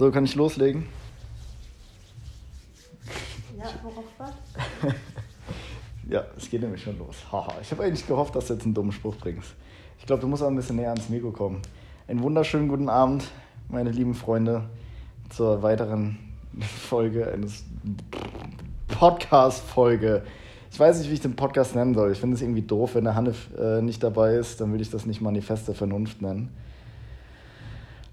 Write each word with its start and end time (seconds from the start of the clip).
So, 0.00 0.10
kann 0.10 0.24
ich 0.24 0.34
loslegen? 0.34 0.86
Ja, 3.58 3.66
worauf 3.82 4.04
was? 4.16 4.32
Ja, 6.08 6.24
es 6.38 6.48
geht 6.48 6.62
nämlich 6.62 6.82
schon 6.82 6.98
los. 6.98 7.16
Haha, 7.30 7.52
ich 7.60 7.70
habe 7.70 7.84
eigentlich 7.84 8.06
gehofft, 8.06 8.34
dass 8.34 8.46
du 8.46 8.54
jetzt 8.54 8.64
einen 8.64 8.72
dummen 8.72 8.92
Spruch 8.92 9.14
bringst. 9.16 9.50
Ich 9.98 10.06
glaube, 10.06 10.22
du 10.22 10.26
musst 10.26 10.42
auch 10.42 10.46
ein 10.46 10.56
bisschen 10.56 10.76
näher 10.76 10.88
ans 10.88 11.10
Mikro 11.10 11.32
kommen. 11.32 11.60
Einen 12.08 12.22
wunderschönen 12.22 12.66
guten 12.66 12.88
Abend, 12.88 13.24
meine 13.68 13.90
lieben 13.90 14.14
Freunde, 14.14 14.62
zur 15.28 15.62
weiteren 15.62 16.16
Folge 16.88 17.30
eines 17.30 17.64
Podcast-Folge. 18.88 20.22
Ich 20.72 20.80
weiß 20.80 20.98
nicht, 20.98 21.10
wie 21.10 21.14
ich 21.14 21.20
den 21.20 21.36
Podcast 21.36 21.74
nennen 21.74 21.92
soll. 21.92 22.12
Ich 22.12 22.18
finde 22.20 22.36
es 22.36 22.42
irgendwie 22.42 22.62
doof, 22.62 22.94
wenn 22.94 23.04
der 23.04 23.16
Hanif 23.16 23.50
äh, 23.58 23.82
nicht 23.82 24.02
dabei 24.02 24.36
ist, 24.36 24.62
dann 24.62 24.72
will 24.72 24.80
ich 24.80 24.88
das 24.88 25.04
nicht 25.04 25.20
Manifest 25.20 25.68
der 25.68 25.74
Vernunft 25.74 26.22
nennen. 26.22 26.48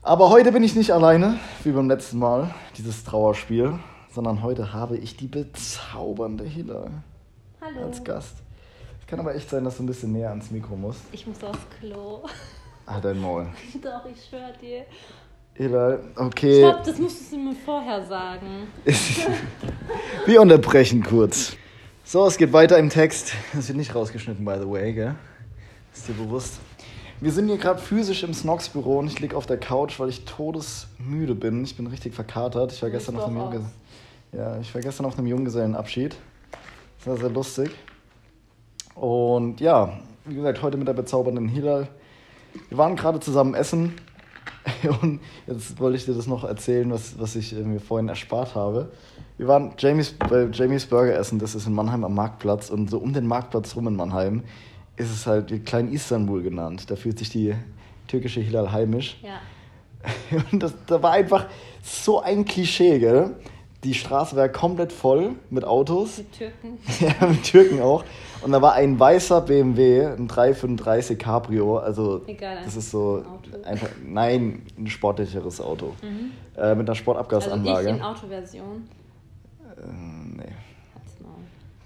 Aber 0.08 0.30
heute 0.30 0.54
bin 0.54 0.64
ich 0.64 0.74
nicht 0.74 0.92
alleine, 0.92 1.38
wie 1.66 1.72
beim 1.72 1.90
letzten 1.90 2.18
Mal, 2.18 2.56
dieses 2.78 3.04
Trauerspiel, 3.04 3.78
sondern 4.10 4.42
heute 4.42 4.72
habe 4.72 4.96
ich 4.96 5.18
die 5.18 5.28
bezaubernde 5.28 6.46
Hila 6.46 6.88
Hallo. 7.60 7.88
als 7.88 8.02
Gast. 8.06 8.38
Es 9.02 9.08
kann 9.08 9.20
aber 9.20 9.36
echt 9.36 9.50
sein, 9.50 9.66
dass 9.66 9.76
du 9.76 9.84
ein 9.84 9.86
bisschen 9.86 10.14
näher 10.14 10.30
ans 10.30 10.50
Mikro 10.50 10.78
musst. 10.78 11.02
Ich 11.12 11.28
muss 11.28 11.44
aufs 11.44 11.60
Klo. 11.78 12.22
Ah, 12.86 13.02
dein 13.02 13.20
Maul. 13.20 13.48
Doch, 13.84 14.06
ich 14.10 14.24
schwör 14.24 14.54
dir. 14.62 14.86
Hila, 15.56 16.00
okay. 16.16 16.62
Stopp, 16.62 16.86
das 16.86 17.00
musstest 17.00 17.34
du 17.34 17.40
mir 17.40 17.56
vorher 17.66 18.06
sagen. 18.06 18.70
Wir 20.26 20.42
unterbrechen 20.42 21.04
kurz. 21.04 21.58
So, 22.06 22.26
es 22.26 22.38
geht 22.38 22.54
weiter 22.54 22.78
im 22.78 22.90
Text. 22.90 23.34
Das 23.54 23.68
wird 23.68 23.78
nicht 23.78 23.94
rausgeschnitten, 23.94 24.46
by 24.46 24.56
the 24.58 24.70
way, 24.70 24.94
gell? 24.94 25.16
Ist 25.94 26.08
dir 26.08 26.14
bewusst? 26.14 26.62
Wir 27.20 27.32
sind 27.32 27.48
hier 27.48 27.58
gerade 27.58 27.80
physisch 27.80 28.22
im 28.24 28.34
Snox 28.34 28.70
Büro 28.70 29.00
und 29.00 29.08
ich 29.08 29.20
liege 29.20 29.36
auf 29.36 29.48
der 29.48 29.58
Couch, 29.58 30.00
weil 30.00 30.10
ich 30.10 30.26
todesmüde 30.26 31.34
bin. 31.34 31.64
Ich 31.64 31.76
bin 31.76 31.88
richtig 31.88 32.14
verkatert. 32.14 32.72
Ich 32.72 32.84
war 32.84 32.92
gestern 32.92 33.18
auf 33.18 33.26
einem 33.26 33.38
Jungges 33.38 33.64
ja, 34.34 34.60
ich 34.60 34.74
war 34.76 34.82
gestern 34.82 35.06
auf 35.06 35.18
einem 35.18 35.26
Junggesellenabschied. 35.28 36.16
Das 37.00 37.08
war 37.08 37.18
sehr 37.18 37.30
lustig. 37.30 37.72
Und 38.94 39.60
ja, 39.62 40.00
wie 40.26 40.36
gesagt, 40.36 40.62
heute 40.62 40.78
mit 40.78 40.88
der 40.88 40.94
bezaubernden 40.94 41.48
Hilal. 41.48 41.88
Wir 42.70 42.78
waren 42.78 42.96
gerade 42.96 43.20
zusammen 43.20 43.56
essen 43.56 43.96
und 45.02 45.20
jetzt 45.48 45.80
wollte 45.80 45.98
ich 45.98 46.06
dir 46.06 46.14
das 46.14 46.28
noch 46.28 46.44
erzählen, 46.44 46.92
was, 46.92 47.18
was 47.20 47.36
ich 47.36 47.54
äh, 47.54 47.64
mir 47.64 47.80
vorhin 47.80 48.10
erspart 48.10 48.54
habe. 48.54 48.92
Wir 49.38 49.48
waren 49.48 49.74
Jamies, 49.78 50.14
bei 50.14 50.50
Jamies 50.52 50.86
Burger 50.86 51.18
essen, 51.18 51.40
das 51.40 51.56
ist 51.56 51.66
in 51.66 51.74
Mannheim 51.74 52.04
am 52.04 52.14
Marktplatz 52.14 52.70
und 52.70 52.90
so 52.90 52.98
um 52.98 53.14
den 53.14 53.26
Marktplatz 53.28 53.76
rum 53.76 53.88
in 53.88 53.96
Mannheim 53.96 54.44
ist 54.98 55.12
es 55.12 55.26
halt 55.28 55.66
Klein 55.66 55.92
Istanbul 55.92 56.42
genannt. 56.44 56.90
Da 56.90 56.96
fühlt 56.96 57.18
sich 57.20 57.30
die 57.30 57.56
türkische 58.08 58.42
Hilal 58.42 58.72
heimisch. 58.72 59.18
Ja. 59.24 59.40
Und 60.52 60.62
das, 60.62 60.74
da 60.86 61.02
war 61.02 61.12
einfach 61.12 61.46
so 61.84 62.22
ein 62.22 62.46
Klischee, 62.46 63.00
gell? 63.00 63.36
Die 63.84 63.94
Straße 63.94 64.36
war 64.36 64.50
komplett 64.50 64.92
voll 64.92 65.36
mit 65.50 65.64
Autos. 65.64 66.18
Mit 66.18 66.32
Türken. 66.34 66.78
Ja, 67.00 67.28
mit 67.28 67.44
Türken 67.44 67.80
auch. 67.82 68.04
Und 68.42 68.52
da 68.52 68.62
war 68.62 68.74
ein 68.74 69.00
weißer 69.00 69.42
BMW, 69.42 70.06
ein 70.06 70.28
335 70.28 71.18
Cabrio. 71.18 71.78
Also, 71.78 72.22
Egal, 72.28 72.58
das 72.64 72.76
ist 72.76 72.92
so 72.92 73.18
Auto. 73.24 73.64
einfach, 73.64 73.90
nein, 74.06 74.64
ein 74.78 74.88
sportlicheres 74.88 75.62
Auto. 75.62 75.94
Mhm. 76.02 76.32
Äh, 76.56 76.70
mit 76.76 76.82
einer 76.82 76.90
Also 76.90 76.96
Sportabgasanlage. 76.96 77.90
ich 77.90 77.96
in 77.96 78.02
Autoversion. 78.02 78.84
äh, 79.78 80.38
nee, 80.38 80.44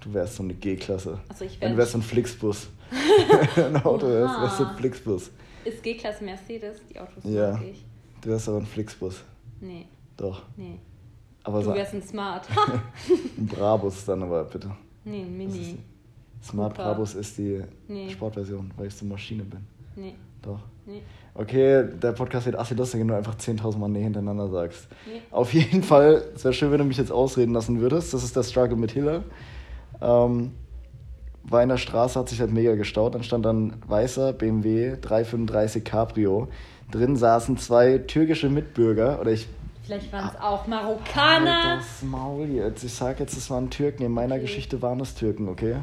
du 0.00 0.14
wärst 0.14 0.36
so 0.36 0.42
eine 0.42 0.54
G-Klasse. 0.54 1.18
Also 1.28 1.44
ich 1.44 1.60
wär, 1.60 1.76
wärst 1.76 1.92
so 1.92 1.98
ein 1.98 2.02
Flixbus. 2.02 2.68
ein 3.56 3.76
Auto 3.84 4.06
wärst, 4.08 4.40
wärst 4.40 4.60
du 4.60 4.64
ein. 4.66 4.76
Flixbus. 4.76 5.30
ist 5.64 5.82
G-Klasse 5.82 6.24
Mercedes, 6.24 6.80
die 6.90 6.98
Autos 7.00 7.24
Ja. 7.24 7.52
mag 7.52 7.62
ich. 7.70 7.84
Du 8.20 8.28
wärst 8.30 8.48
aber 8.48 8.58
ein 8.58 8.66
Flixbus. 8.66 9.22
Nee, 9.60 9.86
Doch. 10.16 10.42
nee. 10.56 10.78
Aber 11.44 11.58
Du 11.60 11.66
so 11.66 11.74
wärst 11.74 11.94
ein 11.94 12.02
Smart. 12.02 12.46
ein 13.38 13.46
Brabus 13.46 14.04
dann 14.04 14.22
aber 14.22 14.44
bitte. 14.44 14.70
nee, 15.04 15.22
ein 15.22 15.36
Mini. 15.36 15.78
Smart 16.42 16.74
Cooper. 16.74 16.88
Brabus 16.94 17.14
ist 17.14 17.38
die 17.38 17.62
Nee. 17.88 18.08
Sportversion, 18.10 18.70
weil 18.76 18.86
ich 18.88 18.94
so 18.94 19.04
Maschine 19.04 19.44
bin. 19.44 19.60
Nee, 19.96 20.14
Doch. 20.40 20.60
nee, 20.86 21.02
Okay, 21.34 21.84
der 22.02 22.12
Podcast 22.12 22.44
wird 22.46 22.56
assi 22.58 22.74
lustig, 22.74 23.00
wenn 23.00 23.08
du 23.08 23.16
einfach 23.16 23.34
10.000 23.36 23.78
Mal 23.78 23.88
nee 23.88 24.02
hintereinander 24.02 24.48
sagst. 24.48 24.86
nee. 25.06 25.22
Auf 25.30 25.54
jeden 25.54 25.82
Fall, 25.82 26.22
es 26.34 26.44
wäre 26.44 26.52
schön, 26.52 26.70
wenn 26.70 26.78
du 26.78 26.84
mich 26.84 26.98
jetzt 26.98 27.10
ausreden 27.12 27.54
lassen 27.54 27.80
würdest. 27.80 28.12
Das 28.12 28.22
ist 28.22 28.36
der 28.36 28.42
Struggle 28.42 28.76
mit 28.76 28.90
Hiller. 28.92 29.22
Ähm, 30.00 30.52
war 31.44 31.62
in 31.62 31.68
der 31.68 31.76
Straße, 31.76 32.18
hat 32.18 32.28
sich 32.28 32.40
halt 32.40 32.52
mega 32.52 32.74
gestaut. 32.74 33.14
Dann 33.14 33.22
stand 33.22 33.44
dann 33.44 33.74
weißer 33.86 34.32
BMW 34.32 34.96
335 35.00 35.84
Cabrio. 35.84 36.48
Drin 36.90 37.16
saßen 37.16 37.56
zwei 37.58 37.98
türkische 37.98 38.48
Mitbürger. 38.48 39.20
Oder 39.20 39.32
ich. 39.32 39.48
Vielleicht 39.84 40.12
waren 40.12 40.28
es 40.28 40.40
auch 40.40 40.60
Halt 40.60 40.68
Marokkaner. 40.68 41.76
das 41.76 42.02
Maul 42.02 42.46
jetzt. 42.48 42.84
Ich 42.84 42.94
sag 42.94 43.18
jetzt, 43.20 43.36
es 43.36 43.50
waren 43.50 43.70
Türken. 43.70 44.04
In 44.04 44.12
meiner 44.12 44.34
Okay. 44.34 44.42
Geschichte 44.42 44.80
waren 44.82 45.00
es 45.00 45.14
Türken, 45.14 45.48
okay? 45.48 45.76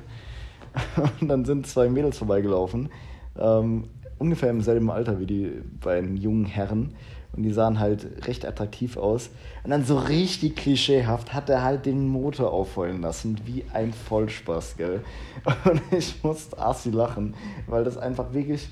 Und 1.21 1.27
dann 1.27 1.45
sind 1.45 1.67
zwei 1.67 1.89
Mädels 1.89 2.17
vorbeigelaufen. 2.17 2.89
Ähm, 3.37 3.85
ungefähr 4.17 4.49
im 4.51 4.61
selben 4.61 4.89
Alter 4.89 5.19
wie 5.19 5.25
die 5.25 5.61
beiden 5.81 6.15
jungen 6.15 6.45
Herren. 6.45 6.93
Und 7.33 7.43
die 7.43 7.51
sahen 7.51 7.79
halt 7.79 8.27
recht 8.27 8.45
attraktiv 8.45 8.97
aus. 8.97 9.29
Und 9.63 9.69
dann 9.69 9.85
so 9.85 9.97
richtig 9.97 10.55
klischeehaft 10.55 11.33
hat 11.33 11.49
er 11.49 11.63
halt 11.63 11.85
den 11.85 12.07
Motor 12.07 12.51
aufheulen 12.51 13.01
lassen. 13.01 13.39
Wie 13.45 13.63
ein 13.71 13.93
Vollspaß, 13.93 14.77
gell? 14.77 15.03
Und 15.65 15.81
ich 15.91 16.23
musste 16.23 16.57
assi 16.57 16.89
lachen, 16.89 17.35
weil 17.67 17.83
das 17.83 17.97
einfach 17.97 18.33
wirklich. 18.33 18.69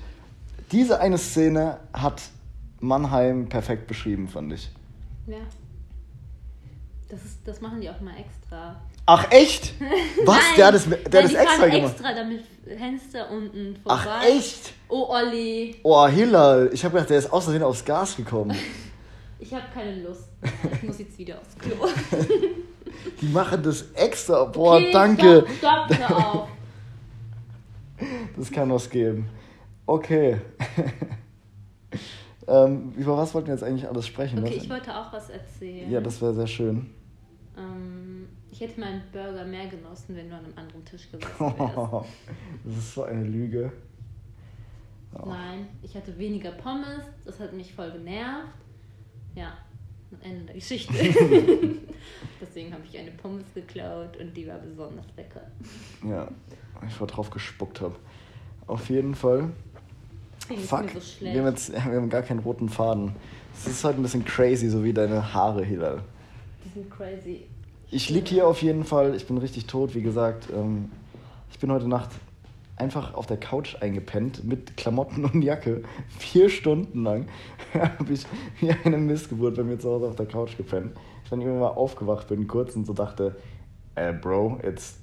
Diese 0.72 1.00
eine 1.00 1.16
Szene 1.16 1.78
hat 1.94 2.20
Mannheim 2.80 3.48
perfekt 3.48 3.86
beschrieben, 3.86 4.28
fand 4.28 4.52
ich. 4.52 4.70
Ja. 5.26 5.38
Das, 7.08 7.24
ist, 7.24 7.38
das 7.46 7.60
machen 7.60 7.80
die 7.80 7.88
auch 7.88 8.00
mal 8.00 8.16
extra. 8.18 8.76
Ach, 9.10 9.26
echt? 9.30 9.72
Was? 10.26 10.36
Nein, 10.36 10.44
der 10.58 10.66
hat 10.66 10.74
das, 10.74 10.84
der 10.84 10.98
nein, 10.98 11.06
hat 11.06 11.24
das 11.24 11.32
extra 11.34 11.66
gemacht. 11.68 11.92
extra, 11.92 12.12
damit 12.14 12.40
Fenster 12.76 13.30
unten 13.30 13.76
vorbei. 13.82 14.02
Ach, 14.06 14.24
echt? 14.24 14.74
Oh, 14.90 15.06
Olli. 15.08 15.76
Oh, 15.82 16.06
Hillal. 16.06 16.68
Ich 16.74 16.84
habe 16.84 16.92
gedacht, 16.94 17.08
der 17.08 17.18
ist 17.18 17.28
Versehen 17.28 17.62
aufs 17.62 17.84
Gas 17.84 18.16
gekommen. 18.16 18.54
Ich 19.40 19.54
habe 19.54 19.64
keine 19.72 20.02
Lust. 20.02 20.24
Ich 20.74 20.82
muss 20.82 20.98
jetzt 20.98 21.16
wieder 21.16 21.38
aufs 21.38 21.56
Klo. 21.56 21.86
Die 23.20 23.26
machen 23.28 23.62
das 23.62 23.84
extra. 23.94 24.44
Boah, 24.46 24.74
Okay, 24.78 24.90
danke. 24.92 25.46
Stopp, 25.58 25.94
stopp, 25.94 26.08
hör 26.08 26.16
auf. 26.34 26.48
Das 28.36 28.50
kann 28.50 28.68
was 28.72 28.90
geben. 28.90 29.28
Okay. 29.86 30.38
ähm, 32.48 32.92
über 32.96 33.16
was 33.16 33.32
wollten 33.32 33.46
wir 33.46 33.54
jetzt 33.54 33.62
eigentlich 33.62 33.88
alles 33.88 34.06
sprechen? 34.08 34.40
Okay, 34.40 34.56
Was- 34.56 34.64
ich 34.64 34.70
wollte 34.70 34.94
auch 34.96 35.12
was 35.12 35.30
erzählen. 35.30 35.88
ja, 35.90 36.00
das 36.00 36.20
wäre 36.20 36.34
sehr 36.34 36.46
schön. 36.48 36.90
ähm, 37.56 38.28
ich 38.50 38.60
hätte 38.60 38.80
meinen 38.80 39.02
Burger 39.12 39.44
mehr 39.44 39.66
genossen, 39.66 40.16
wenn 40.16 40.28
du 40.28 40.36
an 40.36 40.44
einem 40.44 40.58
anderen 40.58 40.84
Tisch 40.84 41.10
gesessen 41.10 41.38
wärst. 41.40 42.08
das 42.64 42.76
ist 42.76 42.94
so 42.94 43.02
eine 43.04 43.24
Lüge. 43.24 43.72
Oh. 45.14 45.28
Nein, 45.28 45.68
ich 45.82 45.94
hatte 45.94 46.16
weniger 46.18 46.52
Pommes, 46.52 47.04
das 47.24 47.40
hat 47.40 47.52
mich 47.52 47.72
voll 47.72 47.90
genervt. 47.92 48.52
Ja, 49.34 49.52
Ende 50.22 50.44
der 50.44 50.54
Geschichte. 50.54 50.92
Deswegen 52.40 52.72
habe 52.72 52.82
ich 52.90 52.98
eine 52.98 53.10
Pommes 53.12 53.44
geklaut 53.54 54.16
und 54.16 54.36
die 54.36 54.46
war 54.46 54.58
besonders 54.58 55.06
lecker. 55.16 55.42
Ja, 56.06 56.28
ich 56.86 56.94
vor 56.94 57.06
drauf 57.06 57.30
gespuckt 57.30 57.80
habe. 57.80 57.96
Auf 58.66 58.88
jeden 58.90 59.14
Fall. 59.14 59.50
Fuck, 60.66 60.90
so 60.90 61.24
wir 61.24 61.40
haben 61.40 61.48
jetzt 61.48 61.72
wir 61.72 61.82
haben 61.82 62.08
gar 62.08 62.22
keinen 62.22 62.40
roten 62.40 62.68
Faden. 62.68 63.14
Es 63.54 63.66
ist 63.66 63.84
halt 63.84 63.96
ein 63.96 64.02
bisschen 64.02 64.24
crazy, 64.24 64.68
so 64.68 64.82
wie 64.82 64.92
deine 64.92 65.34
Haare, 65.34 65.64
Hilal. 65.64 66.02
Die 66.64 66.70
sind 66.70 66.90
crazy. 66.90 67.46
Ich 67.90 68.10
lieg 68.10 68.28
hier 68.28 68.46
auf 68.46 68.60
jeden 68.60 68.84
Fall, 68.84 69.14
ich 69.14 69.26
bin 69.26 69.38
richtig 69.38 69.66
tot, 69.66 69.94
wie 69.94 70.02
gesagt. 70.02 70.48
Ähm, 70.54 70.90
ich 71.50 71.58
bin 71.58 71.72
heute 71.72 71.88
Nacht 71.88 72.10
einfach 72.76 73.14
auf 73.14 73.26
der 73.26 73.38
Couch 73.38 73.76
eingepennt 73.80 74.44
mit 74.44 74.76
Klamotten 74.76 75.24
und 75.24 75.40
Jacke. 75.40 75.82
Vier 76.18 76.50
Stunden 76.50 77.02
lang 77.02 77.28
habe 77.72 78.12
ich 78.12 78.26
wie 78.60 78.70
eine 78.84 78.98
Missgeburt 78.98 79.56
bei 79.56 79.62
mir 79.62 79.78
zu 79.78 79.88
Hause 79.88 80.06
auf 80.06 80.16
der 80.16 80.26
Couch 80.26 80.58
gepennt. 80.58 80.92
Ich 81.24 81.30
dann 81.30 81.40
irgendwann 81.40 81.60
mal 81.60 81.68
aufgewacht 81.68 82.28
bin, 82.28 82.46
kurz 82.46 82.76
und 82.76 82.86
so 82.86 82.92
dachte, 82.92 83.36
äh, 83.94 84.12
Bro, 84.12 84.60
it's 84.62 84.98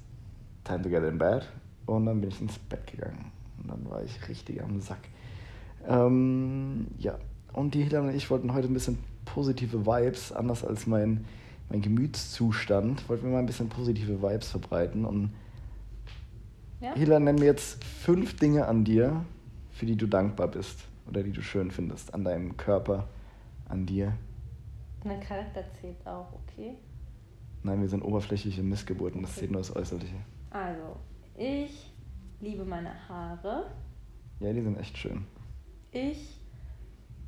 time 0.62 0.82
to 0.82 0.88
get 0.88 1.02
in 1.02 1.18
bed. 1.18 1.44
Und 1.86 2.06
dann 2.06 2.20
bin 2.20 2.30
ich 2.30 2.40
ins 2.40 2.56
Bett 2.56 2.86
gegangen. 2.86 3.32
Und 3.60 3.68
dann 3.68 3.90
war 3.90 4.04
ich 4.04 4.28
richtig 4.28 4.62
am 4.62 4.80
Sack. 4.80 5.08
Ähm, 5.88 6.86
ja, 6.98 7.18
und 7.52 7.74
die 7.74 7.82
Hilda 7.82 8.00
und 8.00 8.14
ich 8.14 8.30
wollten 8.30 8.54
heute 8.54 8.68
ein 8.68 8.74
bisschen 8.74 8.98
positive 9.24 9.86
Vibes, 9.86 10.30
anders 10.30 10.64
als 10.64 10.86
mein, 10.86 11.24
mein 11.68 11.82
Gemütszustand, 11.82 13.08
wollten 13.08 13.24
wir 13.24 13.32
mal 13.32 13.38
ein 13.40 13.46
bisschen 13.46 13.68
positive 13.68 14.22
Vibes 14.22 14.50
verbreiten. 14.50 15.04
Und 15.04 15.32
Ja? 16.80 16.94
Hilda, 16.94 17.18
nenn 17.18 17.36
mir 17.36 17.46
jetzt 17.46 17.82
fünf 17.84 18.36
Dinge 18.36 18.66
an 18.66 18.84
dir, 18.84 19.24
für 19.72 19.86
die 19.86 19.96
du 19.96 20.06
dankbar 20.06 20.48
bist 20.48 20.80
oder 21.08 21.22
die 21.22 21.32
du 21.32 21.42
schön 21.42 21.70
findest, 21.70 22.12
an 22.14 22.24
deinem 22.24 22.56
Körper, 22.56 23.08
an 23.68 23.86
dir. 23.86 24.12
Mein 25.04 25.20
Charakter 25.20 25.64
zählt 25.80 26.04
auch, 26.06 26.28
okay? 26.32 26.74
Nein, 27.62 27.80
wir 27.80 27.88
sind 27.88 28.02
oberflächliche 28.02 28.62
Missgeburten, 28.62 29.22
das 29.22 29.30
Okay. 29.32 29.40
zählt 29.40 29.50
nur 29.52 29.60
das 29.60 29.74
Äußerliche. 29.74 30.16
Also, 30.50 30.96
ich 31.36 31.92
liebe 32.40 32.64
meine 32.64 32.92
Haare. 33.08 33.70
Ja, 34.40 34.52
die 34.52 34.62
sind 34.62 34.76
echt 34.78 34.96
schön. 34.98 35.24
Ich 35.92 36.35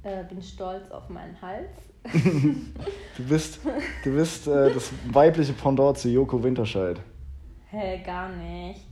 äh, 0.02 0.24
bin 0.24 0.42
stolz 0.42 0.90
auf 0.90 1.08
meinen 1.08 1.40
Hals. 1.40 1.70
Du 3.16 3.24
bist, 3.24 3.58
du 4.04 4.14
bist 4.14 4.46
äh, 4.46 4.72
das 4.72 4.92
weibliche 5.12 5.52
Pendant 5.52 5.98
zu 5.98 6.08
Joko 6.08 6.40
Winterscheid. 6.42 7.00
Hä, 7.70 8.00
gar 8.04 8.28
nicht. 8.28 8.86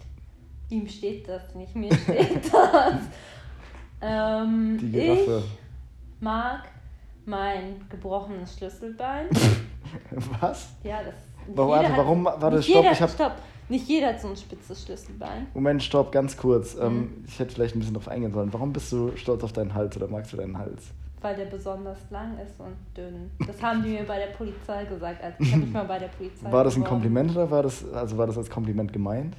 Ihm 0.69 0.89
steht 0.89 1.29
das 1.29 1.55
nicht, 1.55 1.75
mir 1.77 1.95
steht 1.95 2.45
das. 2.53 2.95
ähm, 4.03 4.79
Die 4.81 4.91
Giraffe. 4.91 5.45
Ich 6.17 6.21
mag 6.21 6.63
mein 7.25 7.87
gebrochenes 7.89 8.57
Schlüsselbein. 8.59 9.29
Was? 10.41 10.71
Ja, 10.83 10.99
das. 11.05 11.15
Warum- 11.55 11.71
jeder 11.71 11.83
warte, 11.89 11.97
warum- 11.97 12.25
warte, 12.25 12.57
nicht 12.57 12.69
stopp, 12.69 12.83
jeder, 12.83 12.93
ich 12.93 13.01
hab- 13.03 13.11
stopp. 13.11 13.33
Nicht 13.69 13.89
jeder 13.89 14.09
hat 14.09 14.21
so 14.21 14.29
ein 14.29 14.37
spitzes 14.37 14.83
Schlüsselbein. 14.85 15.49
Moment, 15.53 15.83
stopp, 15.83 16.13
ganz 16.13 16.37
kurz. 16.37 16.77
Mhm. 16.77 16.83
Ähm, 16.83 17.25
ich 17.27 17.39
hätte 17.39 17.53
vielleicht 17.55 17.75
ein 17.75 17.81
bisschen 17.81 17.95
drauf 17.95 18.07
eingehen 18.09 18.33
sollen. 18.33 18.53
Warum 18.53 18.73
bist 18.73 18.93
du 18.93 19.11
stolz 19.17 19.43
auf 19.43 19.53
deinen 19.53 19.75
Hals 19.75 19.97
oder 19.97 20.07
magst 20.07 20.33
du 20.33 20.37
deinen 20.37 20.57
Hals? 20.57 20.85
Weil 21.21 21.35
der 21.35 21.47
besonders 21.47 21.99
lang 22.11 22.39
ist 22.39 22.61
und 22.61 22.77
dünn. 22.97 23.31
Das 23.45 23.61
haben 23.61 23.83
die 23.83 23.89
mir 23.91 24.05
bei 24.05 24.19
der 24.19 24.27
Polizei 24.29 24.85
gesagt. 24.85 25.23
Also 25.25 25.37
ich 25.41 25.51
habe 25.53 25.63
mich 25.63 25.73
mal 25.73 25.85
bei 25.85 25.99
der 25.99 26.09
Polizei 26.09 26.53
War 26.53 26.63
das 26.63 26.75
ein 26.77 26.83
beworben. 26.83 27.03
Kompliment 27.03 27.31
oder 27.33 27.51
war 27.51 27.63
das, 27.65 27.85
also 27.93 28.17
war 28.19 28.27
das 28.29 28.39
als 28.39 28.49
Kompliment 28.49 28.93
gemeint? 28.93 29.35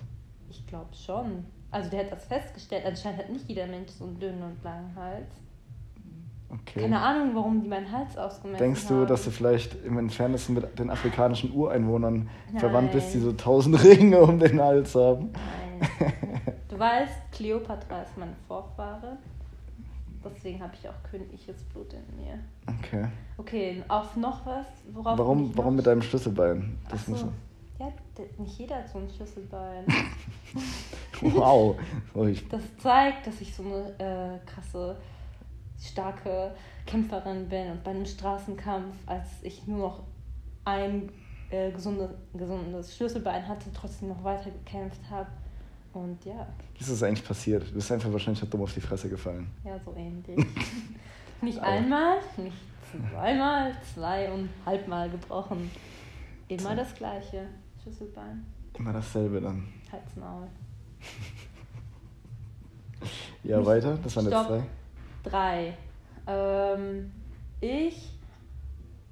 Ich 0.50 0.65
glaube 0.68 0.89
schon. 0.94 1.45
Also 1.71 1.89
der 1.89 2.00
hat 2.06 2.12
das 2.12 2.25
festgestellt. 2.25 2.83
Anscheinend 2.86 3.19
hat 3.19 3.30
nicht 3.30 3.48
jeder 3.48 3.68
Mensch 3.68 3.92
so 3.92 4.03
einen 4.06 4.19
dünnen 4.19 4.42
und 4.42 4.62
langen 4.63 4.94
Hals. 4.95 5.27
Okay. 6.50 6.82
Keine 6.82 7.00
Ahnung, 7.02 7.36
warum 7.36 7.62
die 7.62 7.68
meinen 7.68 7.92
Hals 7.92 8.18
ausgemessen 8.18 8.64
Denkst 8.64 8.86
haben. 8.86 9.00
du, 9.02 9.06
dass 9.06 9.26
du 9.26 9.32
vielleicht 9.32 9.84
im 9.84 9.98
Entferntesten 9.98 10.56
mit 10.56 10.80
den 10.80 10.90
afrikanischen 10.90 11.52
Ureinwohnern 11.52 12.30
Nein. 12.52 12.60
verwandt 12.60 12.94
bist, 12.94 13.14
die 13.14 13.20
so 13.20 13.34
tausend 13.34 13.84
Ringe 13.84 14.22
um 14.22 14.40
den 14.40 14.62
Hals 14.62 14.96
haben? 14.96 15.32
Nein. 15.34 16.14
Du 16.70 16.80
weißt, 16.80 17.32
Kleopatra 17.32 18.02
ist 18.04 18.18
meine 18.18 18.36
Vorfahre. 18.48 19.18
Deswegen 20.24 20.62
habe 20.62 20.74
ich 20.80 20.88
auch 20.88 20.94
königliches 21.10 21.64
Blut 21.66 21.94
in 21.94 22.16
mir. 22.18 22.40
Okay. 22.80 23.06
Okay, 23.38 23.84
auf 23.88 24.16
noch 24.16 24.46
was? 24.46 24.66
Worauf 24.94 25.18
Warum, 25.18 25.56
warum 25.56 25.76
mit 25.76 25.86
deinem 25.86 26.02
Schlüsselbein? 26.02 26.78
Ach 26.86 26.92
Das 26.92 27.06
so. 27.06 27.12
muss 27.12 27.26
Ja, 27.80 27.92
nicht 28.38 28.60
jeder 28.60 28.78
hat 28.78 28.90
so 28.90 29.00
ein 29.00 29.10
Schlüsselbein. 29.10 29.86
Wow. 31.22 31.76
So, 32.14 32.26
Das 32.50 32.62
zeigt, 32.78 33.26
dass 33.28 33.42
ich 33.42 33.54
so 33.56 33.64
eine 33.64 33.90
äh, 34.00 34.40
krasse, 34.46 34.98
starke 35.79 36.56
Kämpferin 36.85 37.47
bin 37.50 37.71
und 37.71 37.83
bei 37.83 37.91
einem 37.91 38.06
Straßenkampf, 38.06 38.95
als 39.06 39.27
ich 39.44 39.65
nur 39.68 39.79
noch 39.79 40.03
ein 40.65 41.09
äh, 41.50 41.71
gesunde, 41.71 42.13
gesundes 42.33 42.95
Schlüsselbein 42.95 43.47
hatte, 43.47 43.71
trotzdem 43.74 44.09
noch 44.09 44.24
weiter 44.24 44.50
gekämpft 44.51 45.01
habe. 45.09 45.27
Und 45.94 46.24
ja, 46.25 46.45
wie 46.75 46.79
ist 46.81 46.91
das 46.91 47.01
eigentlich 47.03 47.25
passiert? 47.25 47.68
Du 47.69 47.74
bist 47.74 47.91
einfach 47.91 48.12
wahrscheinlich 48.12 48.47
dumm 48.50 48.62
auf 48.62 48.74
die 48.74 48.81
Fresse 48.81 49.09
gefallen. 49.09 49.47
ja, 49.63 49.79
so 49.83 49.94
ähnlich. 49.95 50.45
nicht 51.41 51.57
Aber- 51.59 51.68
einmal, 51.68 52.18
nicht 52.38 52.57
zweimal, 53.12 53.71
zweieinhalb 53.94 54.88
Mal 54.88 55.09
gebrochen. 55.09 55.69
Immer 56.47 56.75
das 56.75 56.94
gleiche. 56.95 57.47
Schlüsselbein, 57.83 58.45
Immer 58.77 58.94
dasselbe 58.94 59.39
dann. 59.41 59.68
Hals, 59.91 60.15
Maul. 60.15 60.47
Ja, 63.44 63.57
Nicht- 63.59 63.68
weiter. 63.68 63.97
Das 64.03 64.15
waren 64.15 64.25
jetzt 64.25 64.33
Stopp. 64.33 64.63
Drei. 65.29 65.74
Ähm, 66.27 67.12
ich, 67.62 68.13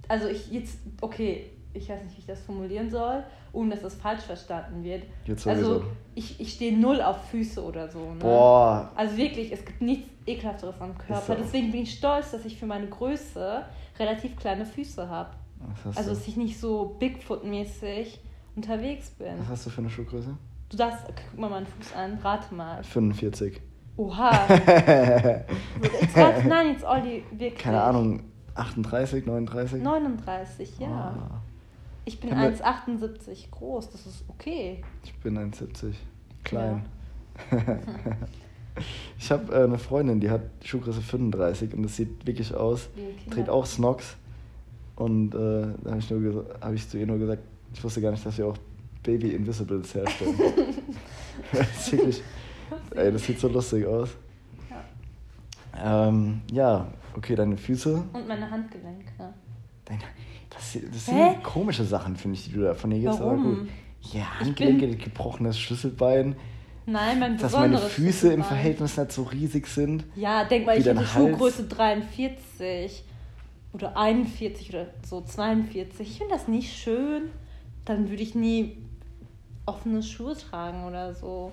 also 0.07 0.27
ich 0.27 0.51
jetzt, 0.51 0.79
okay, 1.01 1.49
ich 1.73 1.89
weiß 1.89 2.03
nicht, 2.03 2.15
wie 2.15 2.19
ich 2.19 2.25
das 2.25 2.41
formulieren 2.41 2.89
soll, 2.89 3.23
ohne 3.51 3.71
dass 3.71 3.81
das 3.81 3.95
falsch 3.95 4.23
verstanden 4.23 4.83
wird. 4.83 5.03
Jetzt. 5.25 5.47
Also 5.47 5.83
ich, 6.13 6.39
ich 6.39 6.53
stehe 6.53 6.77
null 6.77 7.01
auf 7.01 7.29
Füße 7.29 7.61
oder 7.63 7.89
so. 7.89 7.99
Ne? 7.99 8.19
Boah. 8.19 8.91
Also 8.95 9.17
wirklich, 9.17 9.51
es 9.51 9.65
gibt 9.65 9.81
nichts 9.81 10.09
ekelhafteres 10.25 10.75
am 10.79 10.97
Körper. 10.97 11.35
Deswegen 11.35 11.71
bin 11.71 11.83
ich 11.83 11.93
stolz, 11.93 12.31
dass 12.31 12.45
ich 12.45 12.57
für 12.57 12.65
meine 12.65 12.87
Größe 12.87 13.63
relativ 13.99 14.35
kleine 14.37 14.65
Füße 14.65 15.09
habe. 15.09 15.31
Also 15.95 16.11
dass 16.11 16.27
ich 16.27 16.37
nicht 16.37 16.59
so 16.59 16.95
Bigfoot-mäßig 16.99 18.19
unterwegs 18.55 19.09
bin. 19.11 19.39
Was 19.39 19.49
hast 19.49 19.65
du 19.65 19.69
für 19.69 19.81
eine 19.81 19.89
Schuhgröße? 19.89 20.35
Du 20.69 20.77
darfst, 20.77 21.05
guck 21.07 21.39
mal 21.39 21.49
meinen 21.49 21.65
Fuß 21.65 21.93
an, 21.93 22.17
rate 22.23 22.53
mal. 22.53 22.83
45. 22.83 23.61
Oha. 23.97 24.45
Jetzt 24.49 26.17
rate, 26.17 26.47
nein, 26.47 26.71
jetzt 26.73 26.83
Olli, 26.83 27.23
wirklich. 27.31 27.63
Keine 27.63 27.81
Ahnung. 27.81 28.21
38, 28.55 29.25
39? 29.25 29.81
39, 29.81 30.79
ja. 30.79 30.87
Ah, 30.87 31.41
Ich 32.05 32.19
bin 32.19 32.31
Haben 32.31 32.41
wir- 32.41 32.65
1,78 32.65 33.51
groß, 33.51 33.89
das 33.89 34.05
ist 34.05 34.23
okay. 34.27 34.81
ich 35.03 35.13
bin 35.19 35.37
1,70. 35.37 35.93
Klein. 36.43 36.85
ich 39.17 39.31
habe 39.31 39.53
äh, 39.53 39.63
eine 39.63 39.77
Freundin, 39.77 40.19
die 40.19 40.29
hat 40.29 40.41
Schuhgröße 40.63 41.01
35 41.01 41.73
und 41.73 41.83
das 41.83 41.95
sieht 41.95 42.25
wirklich 42.25 42.53
aus. 42.53 42.89
Trägt 43.29 43.49
auch 43.49 43.65
Snox. 43.65 44.15
Und 44.95 45.35
äh, 45.35 45.67
da 45.83 45.91
habe 45.91 45.99
ich, 45.99 46.09
nur 46.09 46.45
hab 46.61 46.73
ich 46.73 46.87
zu 46.87 46.97
ihr 46.97 47.07
nur 47.07 47.17
gesagt, 47.17 47.43
ich 47.73 47.83
wusste 47.83 47.99
gar 47.99 48.11
nicht, 48.11 48.25
dass 48.25 48.37
wir 48.37 48.47
auch 48.47 48.57
Baby 49.03 49.31
Invisibles 49.31 49.93
herstellen. 49.93 50.35
das, 51.51 51.69
ist 51.69 51.91
wirklich, 51.91 52.23
ey, 52.95 53.11
das 53.11 53.23
sieht 53.25 53.39
so 53.39 53.47
lustig 53.47 53.85
aus. 53.85 54.09
Ja. 55.79 56.07
Ähm, 56.07 56.41
ja, 56.51 56.87
okay, 57.15 57.35
deine 57.35 57.57
Füße. 57.57 58.03
Und 58.13 58.27
meine 58.27 58.49
Handgelenke. 58.49 59.11
Deine, 59.85 59.99
das, 60.49 60.77
das 60.91 61.07
Hä? 61.07 61.31
sind 61.33 61.43
komische 61.43 61.83
Sachen, 61.83 62.15
finde 62.15 62.37
ich, 62.37 62.45
die 62.45 62.53
du 62.53 62.61
da 62.61 62.73
von 62.73 62.89
dir 62.89 62.99
gibst. 62.99 63.21
aber 63.21 63.35
gut. 63.35 63.67
Ja, 64.13 64.39
Handgelenke, 64.39 64.87
bin- 64.87 64.97
gebrochenes 64.97 65.59
Schlüsselbein, 65.59 66.35
Nein, 66.87 67.19
mein 67.19 67.37
dass 67.37 67.53
meine 67.53 67.79
Füße 67.79 68.31
im. 68.31 68.43
Verhältnis 68.43 68.95
nicht 68.95 69.11
so 69.11 69.23
riesig 69.23 69.65
sind. 69.67 70.03
Ja, 70.15 70.43
denk 70.43 70.67
mal, 70.67 70.77
ich 70.77 70.85
hätte. 70.85 71.03
Schuhgröße 71.05 71.63
43 71.63 73.03
oder 73.73 73.97
41 73.97 74.69
oder 74.69 74.85
so 75.03 75.21
42. 75.21 76.07
Ich 76.07 76.17
finde 76.19 76.33
das 76.35 76.47
nicht 76.47 76.71
schön. 76.77 77.23
Dann 77.85 78.09
würde 78.11 78.21
ich 78.21 78.35
nie 78.35 78.77
offene 79.65 80.03
Schuhe 80.03 80.35
tragen 80.37 80.85
oder 80.85 81.15
so. 81.15 81.51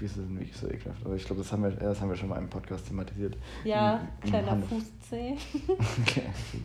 Füße 0.00 0.14
sind 0.14 0.38
wirklich 0.38 0.56
so 0.56 0.66
ekelhaft. 0.68 1.04
Aber 1.04 1.14
ich 1.14 1.24
glaube, 1.24 1.42
das, 1.42 1.52
haben 1.52 1.62
wir- 1.62 1.70
das 1.72 2.00
haben 2.00 2.08
wir 2.08 2.16
schon 2.16 2.28
mal 2.30 2.38
im 2.38 2.48
Podcast 2.48 2.88
thematisiert. 2.88 3.36
Ja, 3.64 3.96
Im- 3.96 4.00
im 4.24 4.30
kleiner 4.30 4.50
Hand- 4.52 4.64
Fußzeh. 4.66 5.34
Kleiner 6.06 6.32
Fuß. 6.32 6.60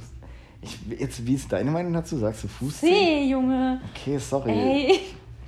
Ich, 0.61 0.79
jetzt, 0.99 1.27
wie 1.27 1.33
ist 1.35 1.51
deine 1.51 1.69
Meinung 1.69 1.93
dazu? 1.93 2.17
Sagst 2.17 2.45
du 2.45 2.47
Fuß? 2.47 2.79
Zeh, 2.79 3.29
Junge. 3.29 3.81
Okay, 3.93 4.17
sorry. 4.17 4.51
Ey. 4.51 4.99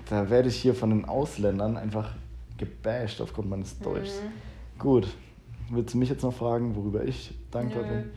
Da 0.10 0.30
werde 0.30 0.50
ich 0.50 0.58
hier 0.58 0.76
von 0.76 0.90
den 0.92 1.06
Ausländern 1.06 1.78
einfach 1.78 2.12
gebasht 2.58 3.22
aufgrund 3.22 3.50
meines 3.50 3.80
Deutschs. 3.80 4.22
Mhm. 4.22 4.80
Gut. 4.80 5.08
Willst 5.70 5.94
du 5.94 5.98
mich 5.98 6.10
jetzt 6.10 6.24
noch 6.24 6.34
fragen, 6.34 6.76
worüber 6.76 7.04
ich 7.04 7.34
dankbar 7.52 7.84
Nö. 7.84 7.90
bin? 7.90 8.10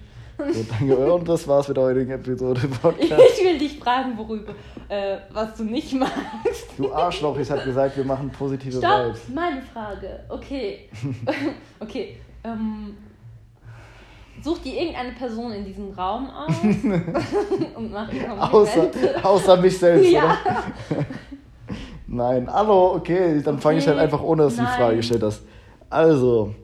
Gut, 0.47 0.67
danke. 0.71 0.97
Und 1.13 1.29
das 1.29 1.47
war's 1.47 1.69
mit 1.69 1.77
der 1.77 1.85
heutigen 1.85 2.11
Episode 2.13 2.61
Podcast. 2.83 3.23
Ich 3.39 3.45
will 3.45 3.59
dich 3.59 3.79
fragen, 3.79 4.17
worüber, 4.17 4.53
äh, 4.89 5.19
was 5.33 5.55
du 5.57 5.65
nicht 5.65 5.93
magst. 5.95 6.67
Du 6.77 6.93
Arschloch, 6.93 7.39
ich 7.39 7.51
habe 7.51 7.63
gesagt, 7.63 7.97
wir 7.97 8.05
machen 8.05 8.31
positive 8.31 8.79
Stopp, 8.79 9.07
Vibes. 9.07 9.21
meine 9.35 9.63
Frage. 9.63 10.21
Okay. 10.29 10.89
okay. 11.81 12.17
Ähm, 12.45 12.97
such 14.43 14.59
dir 14.63 14.75
irgendeine 14.81 15.13
Person 15.13 15.53
in 15.53 15.65
diesem 15.65 15.91
Raum 15.93 16.29
aus 16.31 16.55
und 17.77 17.93
mach 17.93 18.11
ihr. 18.13 18.33
Außer, 18.55 18.91
außer 19.23 19.57
mich 19.59 19.79
selbst, 19.79 20.11
Ja. 20.11 20.25
oder? 20.25 21.05
Nein, 22.07 22.53
hallo, 22.53 22.95
okay, 22.97 23.41
dann 23.43 23.59
fange 23.61 23.79
ich 23.79 23.87
halt 23.87 23.97
Okay, 23.97 24.05
einfach 24.05 24.23
ohne, 24.23 24.45
dass 24.45 24.57
du 24.57 24.63
die. 24.63 24.67
Frage 24.67 24.97
gestellt 24.97 25.23
hast. 25.23 25.43
Also, 25.89 26.55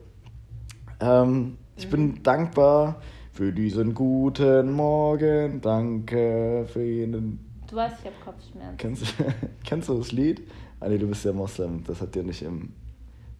ähm, 0.99 1.57
ich 1.77 1.85
Mhm. 1.85 1.91
bin 1.91 2.23
dankbar 2.23 2.95
für 3.37 3.53
diesen 3.53 3.93
guten 3.93 4.71
Morgen. 4.71 5.61
Danke 5.61 6.65
für 6.73 6.81
jeden. 6.83 7.37
Du 7.69 7.75
weißt, 7.75 7.97
ich 7.99 8.05
habe 8.07 8.15
Kopfschmerzen. 8.25 8.77
Kennst, 8.77 9.03
du- 9.19 9.23
kennst 9.63 9.89
du 9.89 9.97
das 9.99 10.11
Lied? 10.11 10.41
Ah, 10.79 10.89
nee, 10.89 10.97
du 10.97 11.05
bist 11.05 11.23
ja 11.23 11.31
Moslem. 11.33 11.83
Das 11.83 12.01
hat 12.01 12.15
dir 12.15 12.23
nicht 12.23 12.41
im 12.41 12.69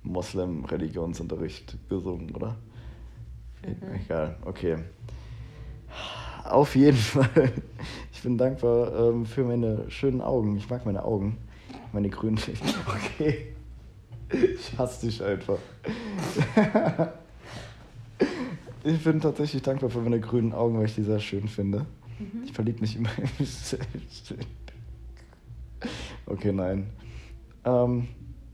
Moslem-Religionsunterricht 0.03 1.77
gesungen, 1.89 2.29
oder? 2.35 2.57
E- 3.63 3.69
Mhm. 3.69 3.95
Egal, 4.05 4.35
okay. 4.45 4.75
Auf 6.43 6.75
jeden 6.75 6.95
Fall. 7.15 7.51
Ich 8.13 8.21
bin 8.21 8.37
dankbar 8.37 9.09
ähm, 9.09 9.25
für 9.25 9.43
meine 9.45 9.89
schönen 9.89 10.21
Augen. 10.21 10.57
Ich 10.57 10.69
mag 10.69 10.85
meine 10.85 11.03
Augen. 11.03 11.39
Meine 11.91 12.09
grünen. 12.09 12.37
Okay. 13.19 13.55
Ich 14.29 14.77
hasse 14.77 15.07
dich 15.07 15.23
einfach. 15.23 15.57
Ich 18.87 19.03
bin 19.03 19.19
tatsächlich 19.19 19.61
dankbar 19.61 19.89
für 19.89 19.99
meine 19.99 20.21
grünen 20.21 20.53
Augen, 20.53 20.77
weil 20.77 20.85
ich 20.85 20.95
die 20.95 21.03
sehr 21.03 21.19
schön 21.19 21.49
finde. 21.49 21.85
Mhm. 22.19 22.43
Ich 22.45 22.53
verliebe 22.53 22.79
mich 22.79 22.95
immer 22.95 23.09
in 23.17 23.29
mich 23.37 23.53
selbst. 23.53 24.33
Okay, 26.25 26.53
nein. 26.53 26.89
Ähm, 27.65 28.07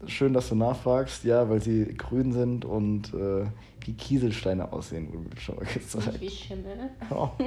schön, 0.07 0.33
dass 0.33 0.49
du 0.49 0.55
nachfragst. 0.55 1.23
Ja, 1.23 1.47
weil 1.49 1.61
sie 1.61 1.93
grün 1.95 2.33
sind 2.33 2.65
und 2.65 3.13
äh, 3.13 3.45
wie 3.85 3.93
Kieselsteine 3.93 4.73
aussehen, 4.73 5.13
wurde 5.13 5.29
mir 5.29 5.39
schon 5.39 5.55
mal 5.55 5.65
gezeigt. 5.65 6.19
wie 6.19 6.29
Schimmel. 6.29 6.89
Oh. 7.11 7.29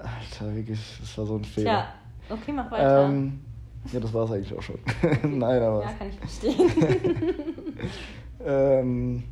Alter, 0.00 0.54
wirklich, 0.54 0.80
das 1.00 1.16
war 1.16 1.26
so 1.26 1.36
ein 1.36 1.44
Fehler. 1.44 1.86
Tja, 2.28 2.36
okay, 2.36 2.52
mach 2.52 2.70
weiter. 2.72 3.06
Ähm, 3.06 3.40
ja, 3.92 4.00
das 4.00 4.12
war 4.12 4.24
es 4.24 4.32
eigentlich 4.32 4.52
auch 4.52 4.62
schon. 4.62 4.80
Nein, 5.38 5.62
aber. 5.62 5.84
ja, 5.84 5.92
kann 5.92 6.08
ich 6.08 6.16
verstehen. 6.16 6.70
Ähm, 8.48 9.24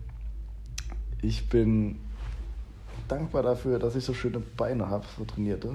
ich 1.27 1.49
bin 1.49 1.99
dankbar 3.09 3.43
dafür, 3.43 3.79
dass 3.79 3.97
ich 3.97 4.05
so 4.05 4.15
schöne 4.15 4.41
Beine 4.41 4.89
habe, 4.89 5.05
so 5.17 5.25
trainierte. 5.25 5.75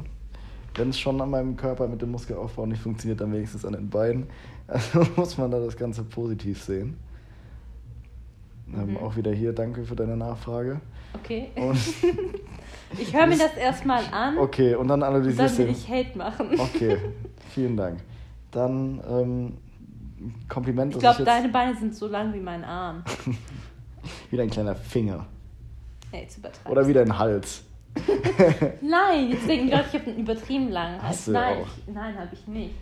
Wenn 0.75 0.89
es 0.89 1.00
schon 1.00 1.20
an 1.20 1.29
meinem 1.32 1.56
Körper 1.58 1.88
mit 1.88 2.01
dem 2.01 2.12
Muskelaufbau 2.12 2.65
nicht 2.65 2.82
funktioniert, 2.82 3.20
dann 3.22 3.34
wenigstens 3.34 3.65
an 3.65 3.74
den 3.74 3.89
Beinen. 3.89 4.27
Also 4.72 5.03
muss 5.15 5.36
man 5.36 5.50
da 5.50 5.60
das 5.60 5.75
Ganze 5.75 6.03
positiv 6.03 6.62
sehen. 6.62 6.96
Ähm, 8.72 8.91
Mhm. 8.91 8.98
auch 8.98 9.15
wieder 9.15 9.32
hier, 9.32 9.51
danke 9.51 9.84
für 9.84 9.96
deine 9.96 10.15
Nachfrage. 10.15 10.79
Okay. 11.15 11.48
Und, 11.56 11.75
Ich 13.00 13.15
höre 13.15 13.25
mir 13.25 13.38
das 13.38 13.56
erstmal 13.58 14.03
an. 14.12 14.38
okay, 14.38 14.75
und 14.75 14.88
dann 14.88 15.01
Und 15.01 15.08
analysierst 15.08 15.58
dann 15.58 15.65
will 15.68 15.74
ich 15.74 15.89
Hate 15.89 16.15
machen. 16.15 16.50
Okay, 16.60 16.98
vielen 17.50 17.75
Dank. 17.75 18.00
Dann 18.51 19.01
ähm, 19.10 19.53
Kompliment, 20.48 20.94
Ich 20.94 21.00
glaube, 21.00 21.18
ich 21.20 21.25
deine 21.25 21.50
Beine 21.50 21.75
sind 21.75 21.96
so 21.96 22.08
lang 22.08 22.32
wie 22.34 22.39
mein 22.39 22.63
Arm. 22.63 23.03
wie 24.29 24.38
dein 24.38 24.51
kleiner 24.51 24.75
Finger 24.75 25.25
Nee, 26.11 26.21
jetzt 26.21 26.37
übertreibst 26.37 26.69
oder 26.69 26.87
wie 26.87 26.93
dein 26.93 27.17
Hals. 27.17 27.63
Nein, 28.81 29.29
jetzt 29.31 29.47
denken 29.47 29.67
die 29.67 29.71
Leute, 29.71 29.85
ich 29.91 29.99
habe 29.99 30.09
einen 30.11 30.19
übertrieben 30.19 30.69
langen 30.69 31.01
Hals. 31.01 31.09
Hast 31.17 31.27
du 31.27 31.31
nein, 31.31 31.57
auch. 31.57 31.67
ich, 31.87 31.93
nein, 31.93 32.17
habe 32.17 32.29
ich 32.33 32.47
nicht. 32.47 32.75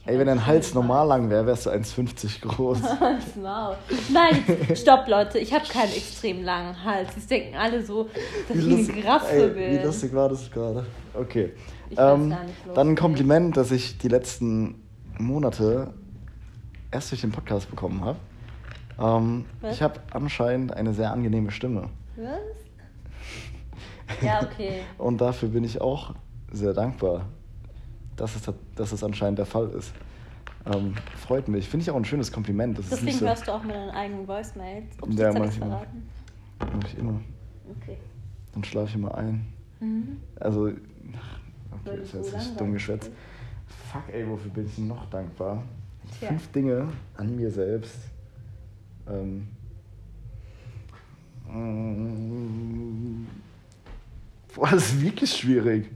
Ich 0.00 0.06
hab 0.06 0.12
Ey, 0.14 0.18
wenn 0.18 0.26
dein 0.26 0.46
Hals 0.46 0.74
normal 0.74 1.06
lang 1.06 1.30
wäre, 1.30 1.46
wärst 1.46 1.66
du 1.66 1.70
1,50 1.70 2.40
groß. 2.42 2.78
Maul. 3.42 3.76
Nein, 4.12 4.44
jetzt- 4.68 4.82
stopp, 4.82 5.06
Leute. 5.08 5.38
Ich 5.38 5.52
habe 5.52 5.64
keinen 5.66 5.92
extrem 5.92 6.42
langen 6.42 6.84
Hals. 6.84 7.10
Jetzt 7.14 7.30
denken 7.30 7.56
alle 7.56 7.84
so, 7.84 8.08
dass 8.48 8.56
ich 8.56 8.64
eine 8.64 8.76
lustig- 8.76 8.94
Giraffe 8.96 9.32
ey, 9.32 9.48
bin. 9.50 9.80
Wie 9.80 9.84
lustig 9.84 10.12
war 10.14 10.28
das 10.28 10.50
gerade? 10.50 10.86
Okay. 11.14 11.52
Ich 11.88 11.98
Ähm, 11.98 12.30
gar 12.30 12.44
nicht, 12.44 12.66
los, 12.66 12.74
dann 12.74 12.88
ein. 12.88 12.96
Kompliment, 12.96 13.56
dass 13.56 13.70
ich 13.70 13.98
die 13.98 14.08
letzten 14.08 14.74
Monate 15.18 15.94
erst 16.90 17.10
durch 17.12 17.20
den 17.20 17.30
Podcast 17.32 17.70
bekommen 17.70 18.04
habe. 18.04 18.18
Ähm, 19.00 19.44
ich 19.70 19.82
habe 19.82 20.00
anscheinend 20.12 20.74
eine 20.74 20.94
sehr 20.94 21.12
angenehme 21.12 21.50
Stimme. 21.50 21.88
Was? 22.16 22.26
Ja, 24.22 24.42
okay. 24.42 24.82
Und 24.98 25.20
dafür 25.20 25.48
bin 25.48 25.64
ich 25.64 25.80
auch 25.80 26.14
sehr 26.52 26.72
dankbar, 26.72 27.26
dass 28.16 28.36
es, 28.36 28.42
dass 28.76 28.92
es 28.92 29.02
anscheinend 29.02 29.38
der 29.38 29.46
Fall 29.46 29.68
ist. 29.70 29.92
Ähm, 30.66 30.94
freut 31.18 31.48
mich. 31.48 31.68
Finde 31.68 31.82
ich 31.82 31.90
auch 31.90 31.96
ein 31.96 32.04
schönes 32.04 32.30
Kompliment. 32.30 32.78
Das 32.78 32.84
ist 32.84 32.92
Deswegen 32.92 33.06
nicht 33.06 33.18
so, 33.18 33.26
hörst 33.26 33.48
du 33.48 33.52
auch 33.52 33.62
mit 33.62 33.74
deinen 33.74 33.90
eigenen 33.90 34.28
Voicemails. 34.28 34.84
Ups, 35.00 35.16
Ja, 35.16 35.32
mach 35.32 35.46
ich 35.46 35.56
immer. 35.60 35.82
mach 36.60 36.88
ich 36.88 36.98
immer. 36.98 37.20
Okay. 37.80 37.96
Dann 38.52 38.64
schlafe 38.64 38.88
ich 38.90 38.94
immer 38.94 39.14
ein. 39.16 39.46
Mhm. 39.80 40.18
Also, 40.38 40.66
okay, 40.66 40.76
das 41.84 41.98
ist 42.00 42.14
jetzt 42.14 42.32
langweilig 42.32 42.56
dumm 42.56 42.72
geschwätzt. 42.74 43.10
Fuck, 43.92 44.02
ey, 44.12 44.28
wofür 44.28 44.50
bin 44.52 44.66
ich 44.66 44.78
noch 44.78 45.06
dankbar? 45.10 45.64
Tja. 46.18 46.28
Fünf 46.28 46.52
Dinge 46.52 46.88
an 47.16 47.34
mir 47.36 47.50
selbst. 47.50 47.98
Ähm, 49.08 49.48
mm, 51.48 53.26
boah, 54.54 54.68
das 54.70 54.92
ist 54.92 55.00
wirklich 55.02 55.32
schwierig. 55.32 55.90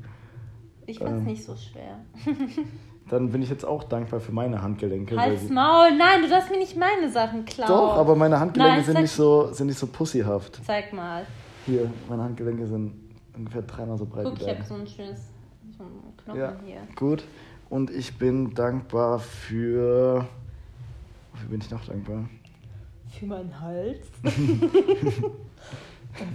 Ich 0.86 0.98
fand's 0.98 1.20
Ähm. 1.20 1.24
nicht 1.24 1.44
so 1.44 1.54
schwer. 1.56 2.00
Dann 3.08 3.30
bin 3.30 3.40
ich 3.40 3.48
jetzt 3.50 3.64
auch 3.64 3.84
dankbar 3.84 4.18
für 4.18 4.32
meine 4.32 4.60
Handgelenke. 4.62 5.16
Halt's 5.16 5.48
Maul. 5.48 5.96
Nein, 5.96 6.22
du 6.22 6.28
darfst 6.28 6.50
mir 6.50 6.58
nicht 6.58 6.76
meine 6.76 7.08
Sachen 7.08 7.44
klauen. 7.44 7.68
Doch, 7.68 7.96
aber 7.98 8.16
meine 8.16 8.40
Handgelenke 8.40 8.76
Nein, 8.78 8.84
sind, 8.84 9.00
nicht 9.00 9.12
so, 9.12 9.52
sind 9.52 9.68
nicht 9.68 9.78
so 9.78 9.86
pussyhaft. 9.86 10.60
Zeig 10.66 10.92
mal. 10.92 11.24
Hier, 11.66 11.88
meine 12.08 12.24
Handgelenke 12.24 12.66
sind 12.66 12.94
ungefähr 13.36 13.62
dreimal 13.62 13.96
so 13.96 14.06
breit 14.06 14.24
Guck, 14.24 14.40
wie 14.40 14.42
ich 14.42 14.48
habe 14.48 14.62
so 14.64 14.74
ein 14.74 14.86
schönes 14.86 15.20
so 15.76 15.84
einen 15.84 16.16
Knochen 16.16 16.40
Ja, 16.40 16.56
hier. 16.64 16.80
gut. 16.96 17.24
Und 17.70 17.90
ich 17.90 18.16
bin 18.18 18.54
dankbar 18.54 19.18
für. 19.20 20.26
Wofür 21.32 21.48
bin 21.48 21.60
ich 21.60 21.70
noch 21.70 21.84
dankbar? 21.84 22.28
Für 23.08 23.26
meinen 23.26 23.60
Hals. 23.60 24.06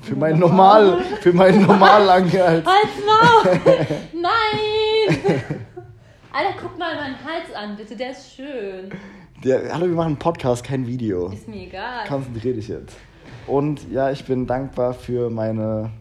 Für 0.02 0.16
meinen 0.16 0.40
normal, 0.40 1.02
für 1.22 1.34
meinen 1.34 1.64
normal 1.64 2.04
langen 2.06 2.32
Hals. 2.32 2.66
Halt's 2.66 3.00
Maul! 3.06 3.60
Nein! 4.14 5.42
Alter, 6.34 6.54
guck 6.62 6.78
mal 6.78 6.96
meinen 6.96 7.16
Hals 7.16 7.54
an, 7.56 7.76
bitte, 7.76 7.96
der 7.96 8.12
ist 8.12 8.36
schön. 8.36 8.90
Der, 9.44 9.74
hallo, 9.74 9.88
wir 9.88 9.96
machen 9.96 10.08
einen 10.08 10.20
Podcast, 10.20 10.64
kein 10.64 10.86
Video. 10.86 11.30
Ist 11.30 11.48
mir 11.48 11.68
egal. 11.68 12.08
Konzentrier 12.08 12.54
dich 12.54 12.68
jetzt. 12.68 12.96
Und 13.48 13.92
ja, 13.92 14.12
ich 14.12 14.24
bin 14.26 14.46
dankbar 14.46 14.94
für 14.94 15.30
meine. 15.30 15.92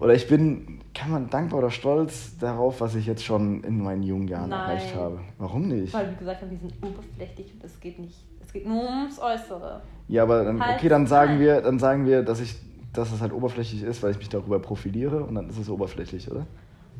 Oder 0.00 0.14
ich 0.14 0.28
bin, 0.28 0.80
kann 0.94 1.10
man 1.10 1.30
dankbar 1.30 1.60
oder 1.60 1.70
stolz 1.70 2.36
darauf, 2.38 2.80
was 2.80 2.96
ich 2.96 3.06
jetzt 3.06 3.24
schon 3.24 3.62
in 3.64 3.82
meinen 3.82 4.02
jungen 4.02 4.28
Jahren 4.28 4.50
Nein. 4.50 4.60
erreicht 4.60 4.94
habe. 4.94 5.20
Warum 5.38 5.68
nicht? 5.68 5.94
Weil 5.94 6.10
wir 6.10 6.16
gesagt 6.16 6.42
die 6.50 6.56
sind 6.56 6.72
oberflächlich 6.82 7.54
und 7.54 7.64
es 7.64 7.78
geht 7.80 7.98
nicht. 7.98 8.18
Es 8.44 8.52
geht 8.52 8.66
nur 8.66 8.82
ums 8.82 9.20
Äußere. 9.20 9.82
Ja, 10.08 10.22
aber 10.22 10.44
dann, 10.44 10.60
Halt, 10.64 10.78
okay, 10.78 10.88
dann 10.88 11.06
sagen 11.06 11.32
nein. 11.32 11.40
wir, 11.40 11.60
dann 11.60 11.78
sagen 11.78 12.06
wir, 12.06 12.22
dass 12.22 12.40
ich, 12.40 12.56
dass 12.92 13.12
es 13.12 13.20
halt 13.20 13.32
oberflächlich 13.32 13.82
ist, 13.82 14.02
weil 14.02 14.12
ich 14.12 14.18
mich 14.18 14.28
darüber 14.28 14.58
profiliere 14.58 15.22
und 15.22 15.34
dann 15.34 15.48
ist 15.50 15.58
es 15.58 15.68
oberflächlich, 15.68 16.30
oder? 16.30 16.46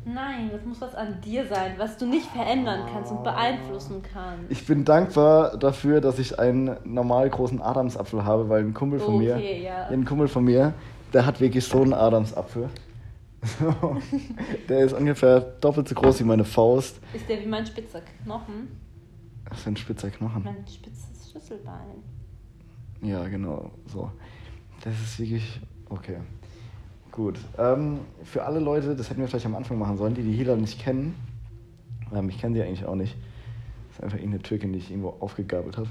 Nein, 0.05 0.49
das 0.51 0.63
muss 0.63 0.79
was 0.79 0.95
an 0.95 1.19
dir 1.21 1.45
sein, 1.47 1.73
was 1.77 1.97
du 1.97 2.05
nicht 2.05 2.27
verändern 2.27 2.87
kannst 2.91 3.11
und 3.11 3.23
beeinflussen 3.23 4.01
kannst. 4.13 4.49
Ich 4.49 4.65
bin 4.65 4.85
dankbar 4.85 5.57
dafür, 5.57 5.99
dass 5.99 6.19
ich 6.19 6.39
einen 6.39 6.77
normal 6.85 7.29
großen 7.29 7.61
Adamsapfel 7.61 8.23
habe, 8.23 8.47
weil 8.47 8.63
ein 8.63 8.73
Kumpel 8.73 8.99
von 8.99 9.17
mir, 9.17 9.35
Okay, 9.35 9.63
ja. 9.63 9.87
ein 9.87 10.05
Kumpel 10.05 10.27
von 10.27 10.45
mir, 10.45 10.73
der 11.13 11.25
hat 11.25 11.41
wirklich 11.41 11.65
so 11.65 11.81
einen 11.81 11.93
Adamsapfel. 11.93 12.69
der 14.69 14.79
ist 14.79 14.93
ungefähr 14.93 15.39
doppelt 15.39 15.87
so 15.87 15.95
groß 15.95 16.19
wie 16.19 16.25
meine 16.25 16.43
Faust. 16.45 16.99
Ist 17.13 17.27
der 17.27 17.39
wie 17.41 17.45
mein 17.47 17.65
spitzer 17.65 18.01
Knochen? 18.23 18.67
Das 19.49 19.59
ist 19.59 19.67
ein 19.67 19.77
spitzer 19.77 20.09
Knochen. 20.09 20.43
Mein 20.43 20.65
spitzes 20.67 21.31
Schlüsselbein. 21.31 22.03
Ja, 23.01 23.27
genau, 23.27 23.71
so. 23.87 24.11
Das 24.83 24.93
ist 24.93 25.19
wirklich, 25.19 25.59
okay. 25.89 26.17
Gut. 27.11 27.37
Ähm, 27.57 27.99
für 28.23 28.43
alle 28.43 28.59
Leute, 28.59 28.95
das 28.95 29.09
hätten 29.09 29.19
wir 29.21 29.27
vielleicht 29.27 29.45
am 29.45 29.55
Anfang 29.55 29.77
machen 29.77 29.97
sollen, 29.97 30.13
die 30.13 30.21
die 30.21 30.31
Hila 30.33 30.55
nicht 30.55 30.79
kennen. 30.81 31.15
Ähm, 32.13 32.29
ich 32.29 32.39
kenne 32.39 32.55
sie 32.55 32.61
eigentlich 32.63 32.85
auch 32.85 32.95
nicht. 32.95 33.15
Das 33.89 33.97
ist 33.97 34.03
einfach 34.03 34.17
irgendeine 34.17 34.43
Türkin, 34.43 34.71
die 34.73 34.79
ich 34.79 34.89
irgendwo 34.91 35.15
aufgegabelt 35.19 35.77
habe. 35.77 35.89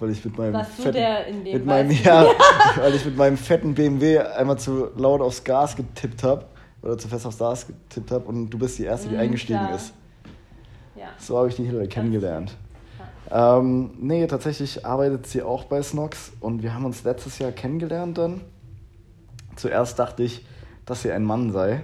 Weil 0.00 0.10
ich 0.10 0.24
mit 0.24 0.36
meinem 0.38 0.52
Warst 0.54 0.78
du 0.78 0.82
fetten, 0.82 0.94
der 0.96 1.26
in 1.26 1.44
dem 1.44 1.54
mit 1.54 1.66
meinem, 1.66 1.90
ja, 1.90 2.26
weil 2.76 2.94
ich 2.94 3.04
mit 3.04 3.16
meinem 3.16 3.36
fetten 3.36 3.74
BMW 3.74 4.18
einmal 4.20 4.58
zu 4.58 4.90
laut 4.96 5.20
aufs 5.20 5.42
Gas 5.42 5.74
getippt 5.74 6.22
habe 6.22 6.46
oder 6.82 6.96
zu 6.98 7.08
fest 7.08 7.26
aufs 7.26 7.38
Gas 7.38 7.66
getippt 7.66 8.10
habe 8.12 8.24
und 8.26 8.50
du 8.50 8.58
bist 8.58 8.78
die 8.78 8.84
erste, 8.84 9.08
die 9.08 9.16
Mm, 9.16 9.20
eingestiegen 9.20 9.58
klar. 9.58 9.74
ist. 9.74 9.92
Ja. 10.94 11.08
So 11.18 11.36
habe 11.38 11.48
ich 11.48 11.56
die 11.56 11.64
Hillary 11.64 11.88
kennengelernt. 11.88 12.56
Ähm, 13.30 13.90
nee, 14.00 14.26
tatsächlich 14.26 14.86
arbeitet 14.86 15.26
sie 15.26 15.42
auch 15.42 15.64
bei 15.64 15.82
Snox 15.82 16.32
und 16.40 16.62
wir 16.62 16.72
haben 16.74 16.84
uns 16.84 17.04
letztes 17.04 17.38
Jahr 17.38 17.52
kennengelernt 17.52 18.16
dann. 18.18 18.40
Zuerst 19.56 19.98
dachte 19.98 20.22
ich, 20.22 20.46
dass 20.86 21.02
sie 21.02 21.12
ein 21.12 21.24
Mann 21.24 21.52
sei. 21.52 21.82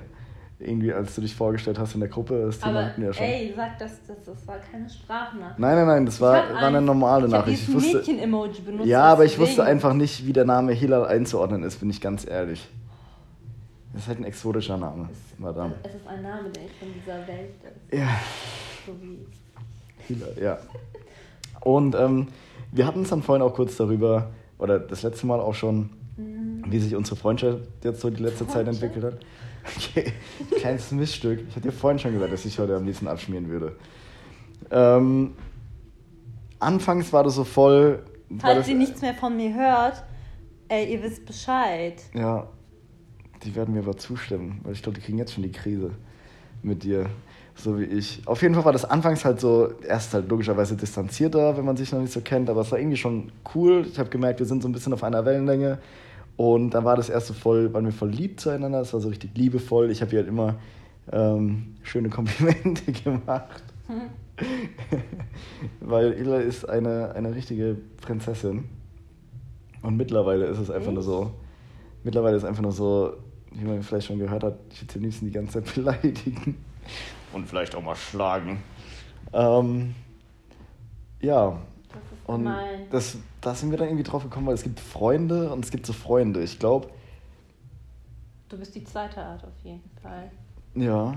Irgendwie, 0.61 0.93
als 0.93 1.15
du 1.17 1.21
dich 1.21 1.35
vorgestellt 1.35 1.79
hast 1.79 1.95
in 1.95 2.01
der 2.01 2.09
Gruppe, 2.09 2.47
das 2.47 2.59
Thema 2.61 2.71
Aber 2.79 2.87
hatten 2.87 3.01
wir 3.03 3.09
ja 3.09 3.13
schon. 3.13 3.27
ey, 3.27 3.53
sag 3.55 3.79
das, 3.79 3.91
das, 4.07 4.17
das 4.25 4.47
war 4.47 4.57
keine 4.59 4.89
Sprachnachricht. 4.89 5.59
Nein, 5.59 5.77
nein, 5.77 5.87
nein, 5.87 6.07
das 6.07 6.15
Ich 6.15 6.21
war, 6.23 6.33
war 6.55 6.63
eine 6.63 6.79
ein- 6.79 6.85
normale 6.85 7.27
ich 7.27 7.33
Nachricht. 7.33 7.63
Ich 7.69 7.75
wusste, 7.75 7.97
Mädchen-Emoji 7.99 8.61
benutzt. 8.63 8.87
ja, 8.87 9.03
aber 9.03 9.25
ich 9.25 9.39
wusste 9.39 9.65
einfach 9.65 9.93
nicht, 9.93 10.27
wie 10.27 10.33
der 10.33 10.45
Name 10.47 10.73
Hilal 10.73 11.05
einzuordnen 11.07 11.65
ist, 11.65 11.81
bin 11.81 11.91
ich 11.91 12.01
ganz 12.01 12.27
ehrlich. 12.27 12.67
Das 13.93 14.03
ist 14.03 14.09
halt 14.09 14.21
ein 14.21 14.25
exotischer 14.25 14.79
Name, 14.79 15.09
Es, 15.13 15.39
Madame. 15.39 15.75
es 15.83 15.95
ist 15.97 16.07
ein 16.07 16.23
Name, 16.23 16.49
der 16.51 16.63
nicht 16.63 16.75
von 16.79 16.89
dieser 16.95 17.27
Welt 17.27 17.51
ist. 17.91 17.99
Ja. 17.99 18.09
So 18.87 18.93
wie. 19.03 19.19
Hilal, 20.07 20.35
ja. 20.41 20.59
Und 21.65 21.95
ähm, 21.95 22.29
wir 22.71 22.87
hatten 22.87 23.03
es 23.03 23.11
dann 23.11 23.23
vorhin 23.23 23.43
auch 23.43 23.55
kurz 23.55 23.77
darüber, 23.77 24.31
oder 24.59 24.79
das 24.79 25.03
letzte 25.03 25.27
Mal 25.27 25.41
auch 25.41 25.55
schon, 25.55 25.91
wie 26.67 26.79
sich 26.79 26.95
unsere 26.95 27.17
Freundschaft 27.17 27.61
jetzt 27.83 28.01
so 28.01 28.11
die 28.11 28.23
letzte 28.23 28.47
Zeit 28.47 28.69
entwickelt 28.69 29.05
hat. 29.05 29.19
Okay, 29.77 30.13
kleines 30.59 30.91
Missstück. 30.93 31.41
Ich 31.49 31.57
hatte 31.57 31.69
dir 31.69 31.73
vorhin 31.73 31.99
schon 31.99 32.13
gesagt, 32.13 32.33
dass 32.33 32.45
ich 32.45 32.59
heute 32.59 32.77
am 32.77 32.85
liebsten 32.85 33.09
abschmieren 33.09 33.49
würde. 33.49 33.77
Ähm, 34.71 35.33
anfangs 36.59 37.13
war 37.13 37.25
das 37.25 37.35
so 37.35 37.45
voll. 37.45 38.03
Falls 38.39 38.69
ihr 38.69 38.75
nichts 38.75 39.01
mehr 39.01 39.15
von 39.15 39.37
mir 39.37 39.55
hört, 39.55 40.03
ey, 40.69 40.93
ihr 40.93 41.03
wisst 41.03 41.25
Bescheid. 41.27 42.03
Ja, 42.15 42.49
die 43.45 43.55
werden 43.55 43.75
mir 43.75 43.81
aber 43.81 43.97
zustimmen, 43.97 44.61
weil 44.63 44.73
ich 44.73 44.83
glaube, 44.83 44.99
die 44.99 45.05
kriegen 45.05 45.19
jetzt 45.19 45.33
schon 45.33 45.43
die 45.43 45.53
Krise 45.53 45.93
mit 46.63 46.83
dir, 46.83 47.07
so 47.57 47.79
wie 47.79 47.85
ich. 47.85 48.23
Auf 48.27 48.43
jeden 48.43 48.55
Fall 48.55 48.65
war 48.65 48.73
das 48.73 48.85
anfangs 48.85 49.25
halt 49.25 49.41
so, 49.41 49.73
erst 49.87 50.15
halt 50.15 50.29
logischerweise 50.29 50.77
distanzierter, 50.77 51.57
wenn 51.57 51.65
man 51.65 51.77
sich 51.77 51.93
noch 51.93 52.01
nicht 52.01 52.13
so 52.13 52.21
kennt, 52.21 52.51
aber 52.51 52.63
es 52.63 52.73
war 52.73 52.79
irgendwie 52.79 52.97
schon 52.97 53.33
cool. 53.55 53.87
Ich 53.91 53.99
habe 53.99 54.11
gemerkt, 54.11 54.41
wir 54.41 54.47
sind 54.47 54.63
so 54.63 54.69
ein 54.69 54.73
bisschen 54.73 54.93
auf 54.93 55.05
einer 55.05 55.25
Wellenlänge. 55.25 55.79
Und 56.37 56.71
dann 56.71 56.85
war 56.85 56.97
das 56.97 57.09
erste 57.09 57.33
voll, 57.33 57.73
waren 57.73 57.85
wir 57.85 57.93
voll 57.93 58.11
lieb 58.11 58.41
zueinander, 58.41 58.81
es 58.81 58.93
war 58.93 59.01
so 59.01 59.09
richtig 59.09 59.37
liebevoll. 59.37 59.91
Ich 59.91 60.03
habe 60.03 60.13
ihr 60.13 60.19
halt 60.19 60.29
immer 60.29 60.57
ähm, 61.13 61.77
schöne 61.83 62.09
Komplimente 62.09 62.93
gemacht. 63.05 63.63
Weil 65.81 66.13
Ila 66.15 66.39
ist 66.39 66.69
eine, 66.69 67.15
eine 67.15 67.35
richtige 67.35 67.77
Prinzessin. 68.01 68.65
Und 69.83 69.97
mittlerweile 69.97 70.47
ist 70.47 70.59
es 70.59 70.71
einfach 70.71 70.93
nur 70.93 71.03
so, 71.03 71.33
mittlerweile 72.03 72.37
ist 72.37 72.43
es 72.43 72.49
einfach 72.49 72.63
nur 72.63 72.73
so, 72.73 73.15
wie 73.53 73.65
man 73.65 73.83
vielleicht 73.83 74.07
schon 74.07 74.19
gehört 74.19 74.43
hat, 74.43 74.59
ich 74.73 74.83
würde 74.83 74.93
sie 74.93 74.99
am 74.99 75.05
liebsten 75.05 75.27
die 75.27 75.33
ganze 75.33 75.63
Zeit 75.63 75.75
beleidigen. 75.75 76.57
Und 77.35 77.47
vielleicht 77.47 77.75
auch 77.75 77.83
mal 77.83 77.97
schlagen. 77.97 78.63
Ähm, 79.33 79.95
ja, 81.21 81.59
und 82.27 82.49
das, 82.91 83.19
da 83.41 83.55
sind 83.55 83.71
wir 83.71 83.79
dann 83.79 83.89
irgendwie 83.89 84.05
drauf 84.05 84.23
gekommen, 84.23 84.47
weil 84.47 84.55
es 84.55 84.63
gibt 84.63 84.81
Freunde 84.81 85.53
und 85.53 85.65
es 85.65 85.71
gibt 85.71 85.85
so 85.85 85.93
Freunde. 85.93 86.43
Ich 86.43 86.59
glaube, 86.59 86.89
Du 88.55 88.61
bist 88.61 88.75
die 88.77 88.85
zweite 88.85 89.21
Art 89.21 89.43
auf 89.43 89.65
jeden 89.65 89.91
Fall. 90.01 90.31
Ja, 90.77 91.17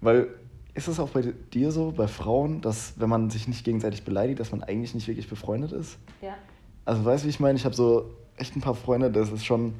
weil 0.00 0.28
ist 0.74 0.86
es 0.86 1.00
auch 1.00 1.08
bei 1.08 1.22
dir 1.22 1.72
so, 1.72 1.90
bei 1.90 2.06
Frauen, 2.06 2.60
dass 2.60 2.92
wenn 3.00 3.08
man 3.08 3.30
sich 3.30 3.48
nicht 3.48 3.64
gegenseitig 3.64 4.04
beleidigt, 4.04 4.38
dass 4.38 4.52
man 4.52 4.62
eigentlich 4.62 4.94
nicht 4.94 5.08
wirklich 5.08 5.28
befreundet 5.28 5.72
ist? 5.72 5.98
Ja. 6.22 6.34
Also 6.84 7.04
weißt 7.04 7.24
du, 7.24 7.26
wie 7.26 7.30
ich 7.30 7.40
meine? 7.40 7.58
Ich 7.58 7.64
habe 7.64 7.74
so 7.74 8.14
echt 8.36 8.54
ein 8.54 8.60
paar 8.60 8.76
Freunde, 8.76 9.10
das 9.10 9.32
ist 9.32 9.44
schon... 9.44 9.74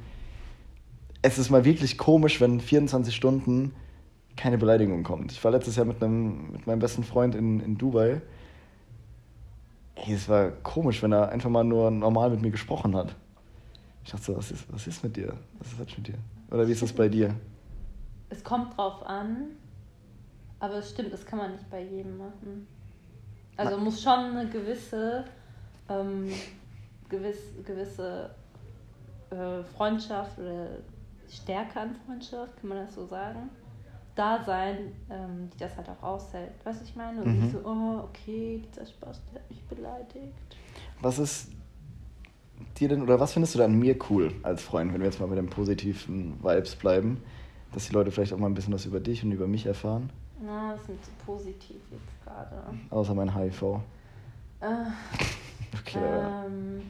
Es 1.21 1.37
ist 1.37 1.49
mal 1.49 1.63
wirklich 1.63 1.97
komisch, 1.97 2.41
wenn 2.41 2.59
24 2.59 3.15
Stunden 3.15 3.73
keine 4.35 4.57
Beleidigung 4.57 5.03
kommt. 5.03 5.31
Ich 5.31 5.43
war 5.43 5.51
letztes 5.51 5.75
Jahr 5.75 5.85
mit, 5.85 6.01
einem, 6.01 6.51
mit 6.51 6.67
meinem 6.67 6.79
besten 6.79 7.03
Freund 7.03 7.35
in, 7.35 7.59
in 7.59 7.77
Dubai. 7.77 8.21
Ey, 9.95 10.13
es 10.13 10.29
war 10.29 10.51
komisch, 10.63 11.03
wenn 11.03 11.11
er 11.11 11.29
einfach 11.29 11.49
mal 11.49 11.63
nur 11.63 11.91
normal 11.91 12.29
mit 12.29 12.41
mir 12.41 12.51
gesprochen 12.51 12.95
hat. 12.95 13.15
Ich 14.05 14.11
dachte 14.11 14.23
so, 14.25 14.37
was 14.37 14.51
ist, 14.51 14.71
was 14.73 14.87
ist 14.87 15.03
mit 15.03 15.17
dir? 15.17 15.33
Was 15.59 15.67
ist 15.71 15.79
das 15.79 15.97
mit 15.97 16.07
dir? 16.07 16.15
Oder 16.51 16.67
wie 16.67 16.71
ist 16.71 16.81
das 16.81 16.93
bei 16.93 17.09
dir? 17.09 17.35
Es 18.29 18.43
kommt 18.43 18.77
drauf 18.77 19.05
an, 19.05 19.47
aber 20.59 20.75
es 20.75 20.91
stimmt, 20.91 21.11
das 21.11 21.25
kann 21.25 21.39
man 21.39 21.51
nicht 21.51 21.69
bei 21.69 21.83
jedem 21.83 22.17
machen. 22.17 22.67
Also 23.57 23.75
Na- 23.75 23.83
muss 23.83 24.01
schon 24.01 24.13
eine 24.37 24.49
gewisse, 24.49 25.25
ähm, 25.89 26.29
gewiss, 27.09 27.37
gewisse 27.65 28.29
äh, 29.31 29.63
Freundschaft 29.75 30.39
oder 30.39 30.67
Stärke 31.29 31.79
an 31.81 31.95
Freundschaft, 32.05 32.55
kann 32.61 32.69
man 32.69 32.77
das 32.85 32.95
so 32.95 33.05
sagen, 33.05 33.49
da 34.19 34.43
sein, 34.43 34.91
ähm, 35.09 35.49
die 35.53 35.57
das 35.57 35.75
halt 35.77 35.87
auch 35.89 36.03
aushält. 36.03 36.51
Weißt 36.63 36.79
du, 36.79 36.83
was 36.83 36.89
ich 36.89 36.95
meine? 36.95 37.21
Und 37.21 37.27
Mhm. 37.35 37.39
nicht 37.41 37.51
so, 37.53 37.59
oh, 37.63 38.03
okay, 38.03 38.61
dieser 38.69 38.85
Spaß, 38.85 39.21
der 39.31 39.41
hat 39.41 39.49
mich 39.49 39.63
beleidigt. 39.63 40.33
Was 41.01 41.17
ist 41.19 41.51
dir 42.77 42.89
denn, 42.89 43.01
oder 43.01 43.19
was 43.19 43.33
findest 43.33 43.55
du 43.55 43.59
denn 43.59 43.71
an 43.71 43.79
mir 43.79 43.97
cool 44.09 44.33
als 44.43 44.61
Freund, 44.61 44.93
wenn 44.93 44.99
wir 44.99 45.05
jetzt 45.07 45.19
mal 45.19 45.27
bei 45.27 45.35
den 45.35 45.49
positiven 45.49 46.43
Vibes 46.43 46.75
bleiben? 46.75 47.23
Dass 47.71 47.87
die 47.87 47.93
Leute 47.93 48.11
vielleicht 48.11 48.33
auch 48.33 48.37
mal 48.39 48.47
ein 48.47 48.53
bisschen 48.55 48.73
was 48.73 48.85
über 48.85 48.99
dich 48.99 49.23
und 49.23 49.31
über 49.31 49.47
mich 49.47 49.65
erfahren, 49.65 50.09
Na, 50.41 50.73
das 50.73 50.81
ist 50.81 50.89
mir 50.89 51.01
zu 51.01 51.11
positiv 51.25 51.81
jetzt 51.91 52.23
gerade. 52.25 52.55
außer 52.89 53.13
mein 53.13 53.33
HIV. 53.35 53.79
Äh, 54.61 54.65
Okay, 55.81 55.99
da- 56.01 56.45
ähm, 56.47 56.81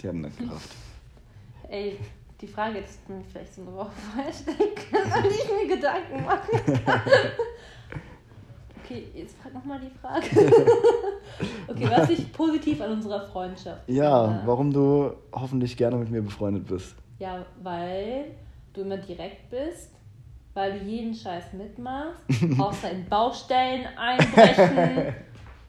die 0.00 0.06
haben 0.08 0.20
nicht 0.20 0.38
Kraft. 0.38 0.70
Ey, 1.68 1.98
die 2.42 2.48
Frage 2.48 2.80
mir 2.80 3.22
vielleicht 3.30 3.54
so 3.54 3.62
eine 3.62 3.72
Woche 3.72 3.92
vorher 4.12 4.32
stellen 4.32 4.74
können, 4.74 5.10
damit 5.10 5.30
ich 5.30 5.48
mir 5.48 5.76
Gedanken 5.76 6.24
machen 6.24 6.84
kann. 6.84 7.00
Okay, 8.84 9.06
jetzt 9.14 9.36
frag 9.38 9.54
nochmal 9.54 9.78
die 9.78 9.96
Frage. 9.96 10.26
okay, 11.68 11.88
was 11.88 12.10
ich 12.10 12.32
positiv 12.32 12.80
an 12.80 12.92
unserer 12.92 13.24
Freundschaft 13.28 13.88
Ja, 13.88 14.42
warum 14.44 14.72
du 14.72 15.12
hoffentlich 15.32 15.76
gerne 15.76 15.96
mit 15.96 16.10
mir 16.10 16.20
befreundet 16.20 16.66
bist. 16.66 16.96
Ja, 17.20 17.46
weil 17.62 18.32
du 18.72 18.80
immer 18.80 18.96
direkt 18.96 19.48
bist, 19.50 19.92
weil 20.52 20.80
du 20.80 20.84
jeden 20.84 21.14
Scheiß 21.14 21.52
mitmachst, 21.52 22.18
außer 22.58 22.90
in 22.90 23.08
Baustellen 23.08 23.86
einbrechen. 23.96 25.14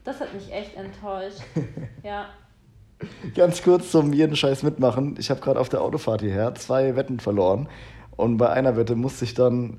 Das 0.02 0.20
hat 0.20 0.34
mich 0.34 0.52
echt 0.52 0.76
enttäuscht. 0.76 1.40
Ja. 2.02 2.26
Ganz 3.34 3.62
kurz 3.62 3.90
zum 3.90 4.12
jeden 4.12 4.36
Scheiß 4.36 4.62
mitmachen. 4.62 5.16
Ich 5.18 5.30
habe 5.30 5.40
gerade 5.40 5.60
auf 5.60 5.68
der 5.68 5.82
Autofahrt 5.82 6.20
hierher 6.22 6.54
zwei 6.54 6.96
Wetten 6.96 7.20
verloren. 7.20 7.68
Und 8.16 8.36
bei 8.36 8.50
einer 8.50 8.76
Wette 8.76 8.94
musste 8.94 9.24
ich 9.24 9.34
dann 9.34 9.78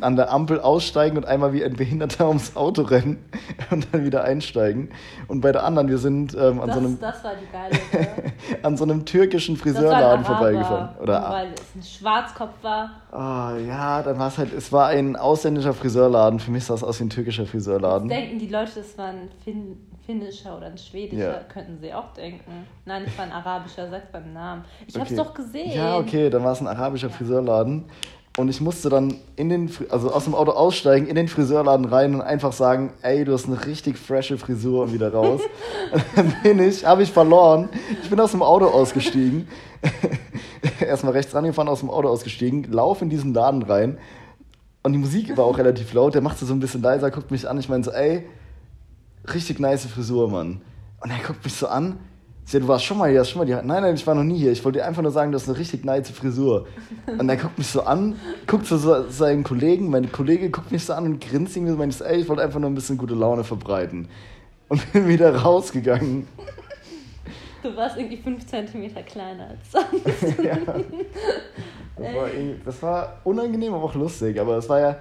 an 0.00 0.16
der 0.16 0.30
Ampel 0.30 0.60
aussteigen 0.60 1.16
und 1.16 1.26
einmal 1.26 1.52
wie 1.52 1.64
ein 1.64 1.74
Behinderter 1.74 2.28
ums 2.28 2.56
Auto 2.56 2.82
rennen 2.82 3.18
und 3.70 3.88
dann 3.92 4.04
wieder 4.04 4.24
einsteigen. 4.24 4.90
Und 5.28 5.40
bei 5.40 5.52
der 5.52 5.64
anderen, 5.64 5.88
wir 5.88 5.98
sind 5.98 6.34
ähm, 6.34 6.60
an, 6.60 6.68
Das, 7.00 7.22
so 7.22 7.28
einem, 7.28 7.38
geile 7.50 8.08
an 8.62 8.76
so 8.76 8.84
einem 8.84 9.04
türkischen 9.04 9.56
Friseurladen 9.56 10.24
vorbeigefahren. 10.24 10.96
Oder, 11.00 11.30
Weil 11.30 11.48
es 11.54 11.74
ein 11.74 11.82
Schwarzkopf 11.82 12.62
war. 12.62 12.90
Ah, 13.10 13.56
ja, 13.56 14.02
dann 14.02 14.18
war 14.18 14.28
es 14.28 14.38
halt, 14.38 14.52
es 14.52 14.72
war 14.72 14.88
ein 14.88 15.16
ausländischer 15.16 15.74
Friseurladen. 15.74 16.38
Für 16.38 16.50
mich 16.50 16.64
sah 16.64 16.74
es 16.74 16.84
aus 16.84 17.00
wie 17.00 17.04
ein 17.04 17.10
türkischer 17.10 17.46
Friseurladen. 17.46 18.08
Jetzt 18.08 18.20
denken 18.20 18.38
die 18.38 18.48
Leute, 18.48 18.72
das 18.76 18.96
war 18.96 19.06
ein 19.06 19.30
Fin 19.44 19.78
finnischer 20.06 20.56
oder 20.56 20.66
ein 20.66 20.78
schwedischer, 20.78 21.32
Ja. 21.32 21.40
könnten 21.52 21.78
sie 21.80 21.92
auch 21.94 22.12
denken. 22.14 22.66
Nein, 22.84 23.04
es 23.06 23.16
war 23.16 23.24
ein 23.24 23.32
arabischer, 23.32 23.88
sagt 23.90 24.12
beim 24.12 24.32
Namen. 24.32 24.64
Ich 24.86 24.94
hab's 24.96 25.10
Okay. 25.12 25.16
doch 25.16 25.34
gesehen. 25.34 25.72
Ja, 25.72 25.98
okay, 25.98 26.28
dann 26.30 26.42
war 26.44 26.52
es 26.52 26.60
ein 26.60 26.66
arabischer 26.66 27.10
Friseurladen. 27.10 27.84
Und 28.38 28.48
ich 28.48 28.62
musste 28.62 28.88
dann 28.88 29.16
in 29.36 29.50
den, 29.50 29.70
also 29.90 30.10
aus 30.10 30.24
dem 30.24 30.34
Auto 30.34 30.52
aussteigen, 30.52 31.06
in 31.06 31.16
den 31.16 31.28
Friseurladen 31.28 31.84
rein 31.84 32.14
und 32.14 32.22
einfach 32.22 32.52
sagen, 32.52 32.94
ey, 33.02 33.24
du 33.26 33.34
hast 33.34 33.46
eine 33.46 33.66
richtig 33.66 33.98
frische 33.98 34.38
Frisur 34.38 34.84
und 34.84 34.94
wieder 34.94 35.12
raus. 35.12 35.42
Und 35.92 36.02
dann 36.16 36.34
bin 36.42 36.58
ich, 36.66 36.86
habe 36.86 37.02
ich 37.02 37.12
verloren. 37.12 37.68
Ich 38.02 38.08
bin 38.08 38.18
aus 38.18 38.30
dem 38.30 38.42
Auto 38.42 38.66
ausgestiegen. 38.68 39.46
Erstmal 40.80 41.12
rechts 41.12 41.34
rangefahren, 41.34 41.68
aus 41.68 41.80
dem 41.80 41.90
Auto 41.90 42.08
ausgestiegen, 42.08 42.64
lauf 42.72 43.02
in 43.02 43.10
diesen 43.10 43.34
Laden 43.34 43.62
rein. 43.62 43.98
Und 44.82 44.92
die 44.92 44.98
Musik 44.98 45.36
war 45.36 45.44
auch 45.44 45.58
relativ 45.58 45.92
laut. 45.92 46.14
Der 46.14 46.22
machte 46.22 46.44
so 46.44 46.54
ein 46.54 46.60
bisschen 46.60 46.82
leiser, 46.82 47.10
guckt 47.10 47.30
mich 47.30 47.48
an. 47.48 47.58
Ich 47.58 47.68
meine 47.68 47.84
so, 47.84 47.90
ey, 47.90 48.24
richtig 49.32 49.58
nice 49.60 49.86
Frisur, 49.86 50.30
Mann. 50.30 50.60
Und 51.00 51.10
er 51.10 51.18
guckt 51.18 51.44
mich 51.44 51.54
so 51.54 51.66
an. 51.66 51.98
Ich 52.44 52.50
sag, 52.50 52.60
du 52.60 52.68
warst 52.68 52.84
schon 52.84 52.98
mal 52.98 53.10
hier, 53.10 53.20
hast 53.20 53.30
schon 53.30 53.38
mal 53.38 53.44
die. 53.44 53.52
Nein, 53.52 53.82
nein, 53.82 53.94
ich 53.94 54.06
war 54.06 54.14
noch 54.14 54.24
nie 54.24 54.38
hier. 54.38 54.52
Ich 54.52 54.64
wollte 54.64 54.80
dir 54.80 54.84
einfach 54.84 55.02
nur 55.02 55.12
sagen, 55.12 55.30
du 55.30 55.38
hast 55.38 55.48
eine 55.48 55.58
richtig 55.58 55.84
nice 55.84 56.10
Frisur. 56.10 56.66
Und 57.06 57.28
er 57.28 57.36
guckt 57.36 57.56
mich 57.56 57.68
so 57.68 57.82
an, 57.82 58.16
guckt 58.46 58.66
zu 58.66 58.76
so, 58.78 59.08
seinen 59.08 59.44
Kollegen. 59.44 59.90
Mein 59.90 60.10
Kollege 60.10 60.50
guckt 60.50 60.72
mich 60.72 60.84
so 60.84 60.92
an 60.92 61.04
und 61.04 61.20
grinst 61.20 61.56
irgendwie 61.56 61.72
so. 61.72 61.78
Meint 61.78 62.00
ey, 62.00 62.20
ich 62.20 62.28
wollte 62.28 62.42
einfach 62.42 62.58
nur 62.58 62.68
ein 62.68 62.74
bisschen 62.74 62.98
gute 62.98 63.14
Laune 63.14 63.44
verbreiten. 63.44 64.08
Und 64.68 64.92
bin 64.92 65.06
wieder 65.06 65.34
rausgegangen. 65.36 66.26
Du 67.62 67.76
warst 67.76 67.96
irgendwie 67.96 68.16
5 68.16 68.44
cm 68.44 68.92
kleiner 69.06 69.50
als 69.50 69.70
sonst. 69.70 70.38
ja. 70.42 70.56
das, 71.96 72.14
war 72.14 72.28
das 72.64 72.82
war 72.82 73.20
unangenehm, 73.24 73.72
aber 73.72 73.84
auch 73.84 73.94
lustig. 73.94 74.40
Aber 74.40 74.56
es 74.56 74.68
war 74.68 74.80
ja, 74.80 74.96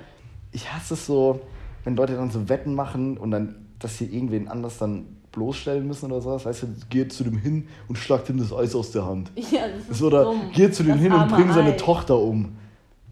ich 0.51 0.71
hasse 0.71 0.93
es 0.93 1.05
so, 1.07 1.41
wenn 1.83 1.95
Leute 1.95 2.15
dann 2.15 2.29
so 2.29 2.49
Wetten 2.49 2.75
machen 2.75 3.17
und 3.17 3.31
dann, 3.31 3.60
dass 3.81 3.97
sie 3.97 4.05
irgendwen 4.05 4.47
anders 4.47 4.77
dann 4.77 5.17
bloßstellen 5.31 5.87
müssen 5.87 6.11
oder 6.11 6.21
sowas. 6.21 6.45
Weißt 6.45 6.63
du, 6.63 6.67
geh 6.89 7.07
zu 7.07 7.23
dem 7.23 7.37
hin 7.37 7.67
und 7.87 7.97
schlag 7.97 8.27
ihm 8.29 8.37
das 8.37 8.53
Eis 8.53 8.75
aus 8.75 8.91
der 8.91 9.05
Hand. 9.05 9.31
ja, 9.35 9.67
das 9.67 9.89
ist 9.89 9.97
So, 9.99 10.07
oder 10.07 10.25
dumm. 10.25 10.41
geh 10.53 10.69
zu 10.71 10.83
dem 10.83 10.93
Das 10.93 11.01
hin 11.01 11.13
und 11.13 11.19
arme 11.19 11.35
bring 11.35 11.51
seine 11.51 11.73
Ei. 11.73 11.77
Tochter 11.77 12.17
um. 12.17 12.57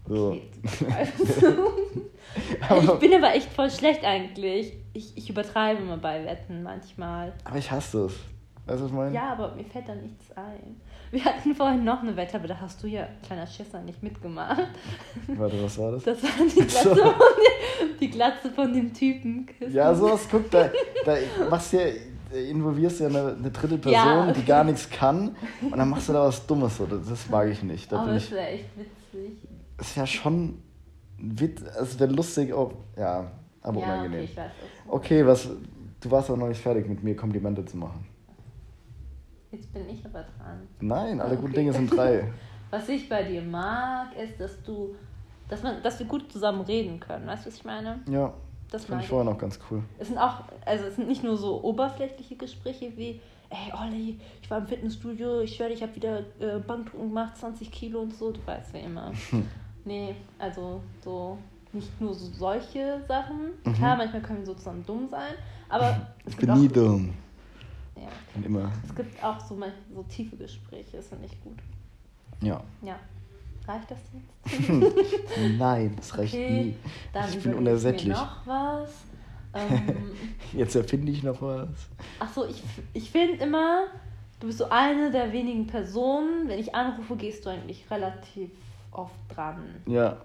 So. 0.06 0.36
ich 2.82 2.90
bin 2.98 3.14
aber 3.14 3.34
echt 3.34 3.50
voll 3.52 3.70
schlecht 3.70 4.04
eigentlich. 4.04 4.74
Ich, 4.92 5.16
ich 5.16 5.30
übertreibe 5.30 5.82
immer 5.82 5.96
bei 5.96 6.24
Wetten 6.24 6.62
manchmal. 6.62 7.32
Aber 7.44 7.58
ich 7.58 7.70
hasse 7.70 8.04
das. 8.04 8.12
Weißt 8.66 8.80
du, 8.80 8.84
was 8.84 8.90
ich 8.90 8.96
meine? 8.96 9.14
Ja, 9.14 9.32
aber 9.32 9.54
mir 9.54 9.64
fällt 9.64 9.88
da 9.88 9.94
nichts 9.94 10.30
ein. 10.36 10.76
Wir 11.10 11.24
hatten 11.24 11.54
vorhin 11.56 11.82
noch 11.84 12.02
eine 12.02 12.14
Wette, 12.16 12.36
aber 12.36 12.46
da 12.46 12.60
hast 12.60 12.82
du 12.82 12.86
ja, 12.86 13.08
kleiner 13.26 13.46
Schisser, 13.46 13.80
nicht 13.82 14.00
mitgemacht. 14.02 14.62
Warte, 15.26 15.62
was 15.62 15.76
war 15.78 15.92
das? 15.92 16.04
Das 16.04 16.22
war 16.22 16.30
die 16.46 16.60
Glatze, 16.66 16.88
So. 16.94 16.94
von, 16.94 17.04
dem, 17.12 17.98
die 17.98 18.10
Glatze 18.10 18.50
von 18.50 18.72
dem 18.72 18.92
Typen. 18.94 19.48
Ja, 19.70 19.92
sowas, 19.94 20.28
guck, 20.30 20.48
da, 20.50 20.70
da 21.04 21.16
machst 21.48 21.72
du 21.72 21.78
ja, 21.78 22.40
involvierst 22.50 23.00
ja 23.00 23.08
eine, 23.08 23.34
eine 23.36 23.50
dritte 23.50 23.78
Person, 23.78 23.92
Ja, 23.92 24.26
die 24.26 24.30
okay. 24.38 24.42
gar 24.46 24.62
nichts 24.64 24.88
kann 24.88 25.34
und 25.62 25.76
dann 25.76 25.88
machst 25.90 26.08
du 26.08 26.12
da 26.12 26.26
was 26.28 26.46
Dummes. 26.46 26.76
So. 26.76 26.86
Das, 26.86 27.08
das 27.08 27.28
mag 27.28 27.48
ich 27.48 27.62
nicht. 27.64 27.90
Da 27.90 28.00
aber 28.02 28.14
ich, 28.14 28.30
wäre 28.30 28.46
echt 28.46 28.66
witzig. 28.76 29.32
ist 29.80 29.96
ja 29.96 30.06
schon 30.06 30.62
wit, 31.18 31.60
es 31.60 31.98
wäre 31.98 32.12
lustig, 32.12 32.52
auch, 32.52 32.72
ja, 32.96 33.30
aber 33.62 33.80
ja, 33.80 33.86
unangenehm. 33.86 34.24
okay. 34.24 34.50
Okay, 34.88 35.26
was, 35.26 35.48
du 36.00 36.10
warst 36.10 36.30
auch 36.30 36.36
noch 36.36 36.48
nicht 36.48 36.60
fertig 36.60 36.88
mit 36.88 37.02
mir 37.02 37.16
Komplimente 37.16 37.64
zu 37.64 37.76
machen. 37.76 38.06
Jetzt 39.50 39.72
bin 39.72 39.88
ich 39.88 40.04
aber 40.04 40.22
dran. 40.22 40.68
Nein, 40.80 41.20
alle 41.20 41.32
Okay. 41.32 41.40
guten 41.40 41.54
Dinge 41.54 41.72
sind 41.72 41.94
drei. 41.94 42.32
Was 42.70 42.88
ich 42.88 43.08
bei 43.08 43.24
dir 43.24 43.42
mag, 43.42 44.16
ist, 44.16 44.38
dass 44.40 44.62
du, 44.62 44.94
dass 45.48 45.62
man, 45.62 45.82
dass 45.82 45.98
wir 45.98 46.06
gut 46.06 46.30
zusammen 46.30 46.60
reden 46.60 47.00
können. 47.00 47.26
Weißt 47.26 47.44
du, 47.44 47.48
was 47.48 47.56
ich 47.56 47.64
meine? 47.64 47.98
Ja, 48.08 48.32
Das 48.70 48.84
fand 48.84 48.98
mag 48.98 49.02
ich 49.02 49.08
vorher 49.08 49.24
noch 49.32 49.38
ganz 49.38 49.58
cool. 49.68 49.82
Es 49.98 50.06
sind 50.06 50.18
auch, 50.18 50.44
also 50.64 50.84
es 50.84 50.94
sind 50.94 51.08
nicht 51.08 51.24
nur 51.24 51.36
so 51.36 51.64
oberflächliche 51.64 52.36
Gespräche 52.36 52.96
wie, 52.96 53.20
ey 53.50 53.72
Olli, 53.76 54.20
ich 54.40 54.48
war 54.48 54.58
im 54.58 54.68
Fitnessstudio, 54.68 55.40
ich 55.40 55.56
schwöre, 55.56 55.70
ich 55.72 55.82
habe 55.82 55.96
wieder 55.96 56.20
äh, 56.38 56.60
Bankdrücken 56.64 57.08
gemacht, 57.08 57.36
20 57.36 57.72
Kilo 57.72 58.02
und 58.02 58.14
so, 58.14 58.30
du 58.30 58.38
weißt 58.46 58.72
wie 58.74 58.78
immer. 58.78 59.10
nee, 59.84 60.14
also 60.38 60.80
so 61.02 61.38
nicht 61.72 62.00
nur 62.00 62.14
so 62.14 62.26
solche 62.32 63.02
Sachen. 63.08 63.50
Mhm. 63.64 63.72
Klar, 63.72 63.96
manchmal 63.96 64.22
können 64.22 64.38
wir 64.40 64.46
so 64.46 64.54
zusammen 64.54 64.84
dumm 64.86 65.08
sein, 65.08 65.34
aber 65.68 66.06
Ich 66.24 66.36
bin 66.36 66.52
nie 66.52 66.68
dumm. 66.68 67.14
Ja, 68.00 68.08
Und 68.34 68.46
immer. 68.46 68.72
es 68.88 68.94
gibt 68.94 69.22
auch 69.22 69.38
so, 69.40 69.54
mal- 69.54 69.72
so 69.94 70.02
tiefe 70.04 70.36
Gespräche, 70.36 70.96
das 70.96 71.08
finde 71.08 71.26
ich 71.26 71.40
gut. 71.42 71.58
Ja. 72.42 72.62
Ja. 72.82 72.98
Reicht 73.68 73.90
das 73.90 73.98
jetzt? 74.14 74.70
Nein, 75.58 75.94
das 75.96 76.16
reicht 76.16 76.34
nie. 76.34 76.74
dann 77.12 77.28
Ich 77.28 77.42
bin 77.42 77.54
unersättlich. 77.54 78.08
Mir 78.08 78.14
noch 78.14 78.46
was. 78.46 78.90
Ähm, 79.52 79.82
Jetzt 80.52 80.74
erfinde 80.74 81.12
ich 81.12 81.22
noch 81.22 81.40
was. 81.42 81.68
Ach 82.18 82.32
so, 82.32 82.46
ich, 82.46 82.62
ich 82.94 83.10
finde 83.10 83.44
immer, 83.44 83.82
du 84.40 84.46
bist 84.46 84.58
so 84.58 84.68
eine 84.70 85.10
der 85.10 85.32
wenigen 85.32 85.66
Personen, 85.66 86.48
wenn 86.48 86.58
ich 86.58 86.74
anrufe, 86.74 87.16
gehst 87.16 87.44
du 87.44 87.50
eigentlich 87.50 87.88
relativ 87.90 88.50
oft 88.92 89.14
dran. 89.28 89.62
Ja. 89.86 90.16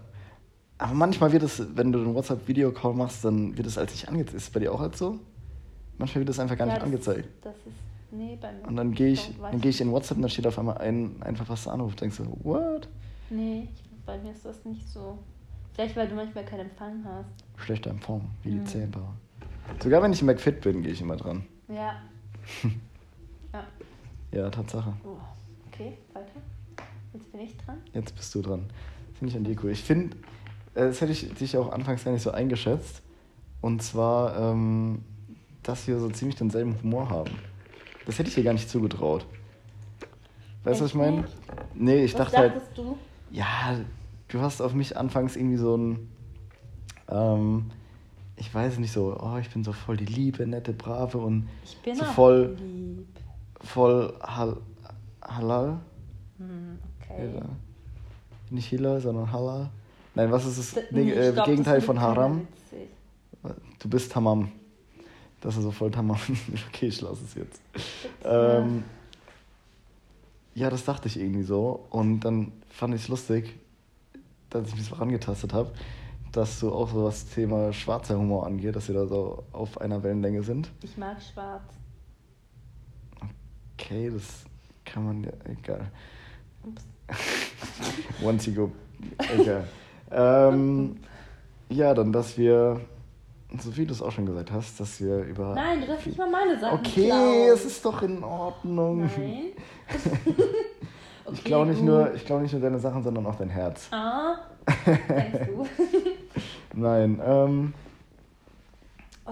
Aber 0.78 0.94
manchmal 0.94 1.32
wird 1.32 1.42
es, 1.42 1.62
wenn 1.76 1.92
du 1.92 2.00
einen 2.00 2.14
WhatsApp-Video-Call 2.14 2.94
machst, 2.94 3.24
dann 3.24 3.56
wird 3.56 3.66
es 3.66 3.78
als 3.78 3.92
nicht 3.92 4.08
angezeigt. 4.08 4.36
Ist 4.36 4.44
es 4.44 4.50
bei 4.50 4.60
dir 4.60 4.72
auch 4.72 4.80
halt 4.80 4.96
so? 4.96 5.18
Manchmal 5.98 6.20
wird 6.20 6.30
es 6.30 6.38
einfach 6.38 6.56
gar 6.56 6.66
Ja, 6.66 6.74
nicht 6.74 6.82
das, 6.82 6.86
angezeigt. 6.86 7.28
Das 7.42 7.54
ist, 7.56 7.74
nee, 8.12 8.36
bei 8.40 8.52
mir. 8.52 8.66
Und 8.68 8.76
dann 8.76 8.92
gehe 8.92 9.08
ich, 9.08 9.32
dann 9.40 9.60
gehe 9.60 9.70
ich 9.70 9.80
in 9.80 9.90
WhatsApp 9.90 10.16
und 10.18 10.22
dann 10.22 10.30
steht 10.30 10.46
auf 10.46 10.58
einmal 10.58 10.78
ein, 10.78 11.22
einfach 11.22 11.48
was 11.48 11.64
der 11.64 11.72
Anruf. 11.72 11.94
Denkst 11.96 12.18
du, 12.18 12.24
what? 12.44 12.88
Nee, 13.30 13.68
bei 14.04 14.18
mir 14.18 14.32
ist 14.32 14.44
das 14.44 14.64
nicht 14.64 14.86
so. 14.88 15.18
Vielleicht, 15.74 15.96
weil 15.96 16.08
du 16.08 16.14
manchmal 16.14 16.44
keinen 16.44 16.60
Empfang 16.70 17.04
hast. 17.04 17.28
Schlechter 17.64 17.90
Empfang, 17.90 18.22
wie 18.42 18.50
die 18.50 18.56
Mhm. 18.58 18.66
Zähnbauer. 18.66 19.14
Sogar 19.82 20.02
wenn 20.02 20.12
ich 20.12 20.20
im 20.20 20.26
McFit 20.26 20.60
bin, 20.60 20.82
gehe 20.82 20.92
ich 20.92 21.00
immer 21.00 21.16
dran. 21.16 21.44
Ja. 21.68 21.94
ja. 23.52 23.64
Ja, 24.32 24.50
Tatsache. 24.50 24.92
Oh. 25.04 25.16
Okay, 25.72 25.96
weiter. 26.12 26.26
Jetzt 27.12 27.32
bin 27.32 27.40
ich 27.40 27.56
dran. 27.56 27.78
Jetzt 27.92 28.14
bist 28.14 28.34
du 28.34 28.42
dran. 28.42 28.64
Finde 29.18 29.30
ich 29.32 29.36
an 29.36 29.44
dir 29.44 29.56
cool. 29.62 29.70
Ich 29.70 29.82
finde, 29.82 30.16
äh, 30.74 30.80
das 30.86 31.00
hätte 31.00 31.12
ich 31.12 31.32
dich 31.34 31.56
auch 31.56 31.72
anfangs 31.72 32.04
gar 32.04 32.12
nicht 32.12 32.22
so 32.22 32.30
eingeschätzt. 32.30 33.02
Und 33.60 33.82
zwar, 33.82 34.38
ähm, 34.52 35.02
dass 35.66 35.86
wir 35.88 35.98
so 35.98 36.08
ziemlich 36.10 36.36
denselben 36.36 36.80
Humor 36.82 37.10
haben. 37.10 37.32
Das 38.06 38.18
hätte 38.18 38.28
ich 38.28 38.36
dir 38.36 38.44
gar 38.44 38.52
nicht 38.52 38.70
zugetraut. 38.70 39.26
Weißt 40.62 40.80
du, 40.80 40.84
was 40.84 40.90
ich 40.92 40.96
meine? 40.96 41.24
Nee, 41.74 42.04
ich 42.04 42.14
Was 42.14 42.18
dachte 42.18 42.38
halt, 42.38 42.52
du? 42.74 42.96
ja, 43.30 43.76
du 44.28 44.40
hast 44.40 44.60
auf 44.60 44.74
mich 44.74 44.96
anfangs 44.96 45.36
irgendwie 45.36 45.56
so 45.56 45.76
ein, 45.76 46.08
ähm, 47.08 47.70
ich 48.36 48.52
weiß 48.54 48.78
nicht 48.78 48.92
so, 48.92 49.16
oh, 49.20 49.38
ich 49.40 49.50
bin 49.50 49.64
so 49.64 49.72
voll 49.72 49.96
die 49.96 50.04
liebe, 50.04 50.46
nette, 50.46 50.72
brave 50.72 51.18
und 51.18 51.48
Ich 51.64 51.76
bin 51.78 51.96
so 51.96 52.04
voll, 52.04 52.56
lieb. 52.60 53.06
voll 53.60 54.14
hal 54.22 54.56
halal. 55.22 55.80
Hm, 56.38 56.78
okay. 57.00 57.28
Hila. 57.28 57.46
Nicht 58.50 58.66
Hilal, 58.68 59.00
sondern 59.00 59.32
Halal. 59.32 59.70
Nein, 60.14 60.30
was 60.30 60.46
ist 60.46 60.76
das 60.76 60.84
nee, 60.92 61.10
äh, 61.10 61.32
glaub, 61.32 61.46
Gegenteil 61.46 61.76
das 61.76 61.84
von 61.84 62.00
Haram? 62.00 62.46
Du 63.80 63.88
bist 63.88 64.12
Tamam. 64.12 64.52
Das 65.40 65.56
ist 65.56 65.62
so 65.62 65.70
voll 65.70 65.90
Tamam. 65.90 66.18
okay, 66.68 66.86
ich 66.86 67.00
lasse 67.00 67.24
es 67.24 67.34
jetzt. 67.34 67.60
Ähm, 68.24 68.84
ja, 70.54 70.70
das 70.70 70.84
dachte 70.84 71.08
ich 71.08 71.20
irgendwie 71.20 71.42
so. 71.42 71.86
Und 71.90 72.20
dann 72.20 72.52
fand 72.68 72.94
ich 72.94 73.02
es 73.02 73.08
lustig, 73.08 73.58
dass 74.50 74.68
ich 74.68 74.76
mich 74.76 74.86
so 74.86 74.94
rangetastet 74.94 75.52
habe, 75.52 75.72
dass 76.32 76.60
du 76.60 76.72
auch 76.72 76.90
so 76.90 77.04
das 77.04 77.26
Thema 77.26 77.72
schwarzer 77.72 78.18
Humor 78.18 78.46
angeht, 78.46 78.74
dass 78.76 78.88
wir 78.88 78.94
da 78.94 79.06
so 79.06 79.44
auf 79.52 79.80
einer 79.80 80.02
Wellenlänge 80.02 80.42
sind. 80.42 80.70
Ich 80.82 80.96
mag 80.96 81.20
schwarz. 81.22 81.62
Okay, 83.74 84.10
das 84.10 84.44
kann 84.84 85.04
man 85.04 85.24
ja. 85.24 85.32
Egal. 85.44 85.90
Ups. 86.64 86.84
Once 88.22 88.46
you 88.46 88.54
go. 88.54 88.72
Egal. 89.18 89.68
ähm, 90.10 90.96
ja, 91.68 91.94
dann, 91.94 92.12
dass 92.12 92.38
wir, 92.38 92.80
so 93.58 93.76
wie 93.76 93.86
du 93.86 93.92
es 93.92 94.02
auch 94.02 94.10
schon 94.12 94.26
gesagt 94.26 94.50
hast, 94.50 94.80
dass 94.80 95.00
wir 95.00 95.18
über. 95.22 95.54
Nein, 95.54 95.80
du 95.80 95.86
darfst 95.86 96.06
nicht 96.06 96.18
mal 96.18 96.30
meine 96.30 96.58
Sachen 96.58 96.78
Okay, 96.80 97.06
klauen. 97.06 97.50
es 97.54 97.64
ist 97.64 97.84
doch 97.84 98.02
in 98.02 98.22
Ordnung. 98.22 99.00
Nein. 99.06 99.52
Ich 101.32 101.40
Okay, 101.40 101.48
glaube 101.48 101.70
nicht, 101.70 101.82
nur, 101.82 102.14
ich 102.14 102.28
nicht 102.28 102.52
nur 102.52 102.60
deine 102.62 102.78
Sachen, 102.78 103.02
sondern 103.02 103.26
auch 103.26 103.34
dein 103.34 103.48
Herz. 103.48 103.88
Ah, 103.90 104.36
denkst 104.86 105.48
du? 105.48 105.66
Nein, 106.80 107.20
ähm, 107.24 107.74
oh. 109.26 109.30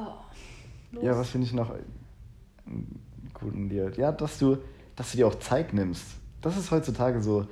Los. 0.91 1.05
ja, 1.05 1.17
was 1.17 1.29
finde 1.31 1.47
ich 1.47 1.53
noch 1.53 1.73
gut 3.35 3.55
in 3.55 3.69
dir? 3.69 3.93
Ja, 3.97 4.11
dass 4.11 4.39
du, 4.39 4.59
dass 4.97 5.13
du 5.13 5.19
dir 5.19 5.29
auch 5.29 5.37
Zeit 5.37 5.73
nimmst. 5.73 6.05
Das 6.41 6.57
ist 6.57 6.73
heutzutage 6.73 7.23
so. 7.23 7.47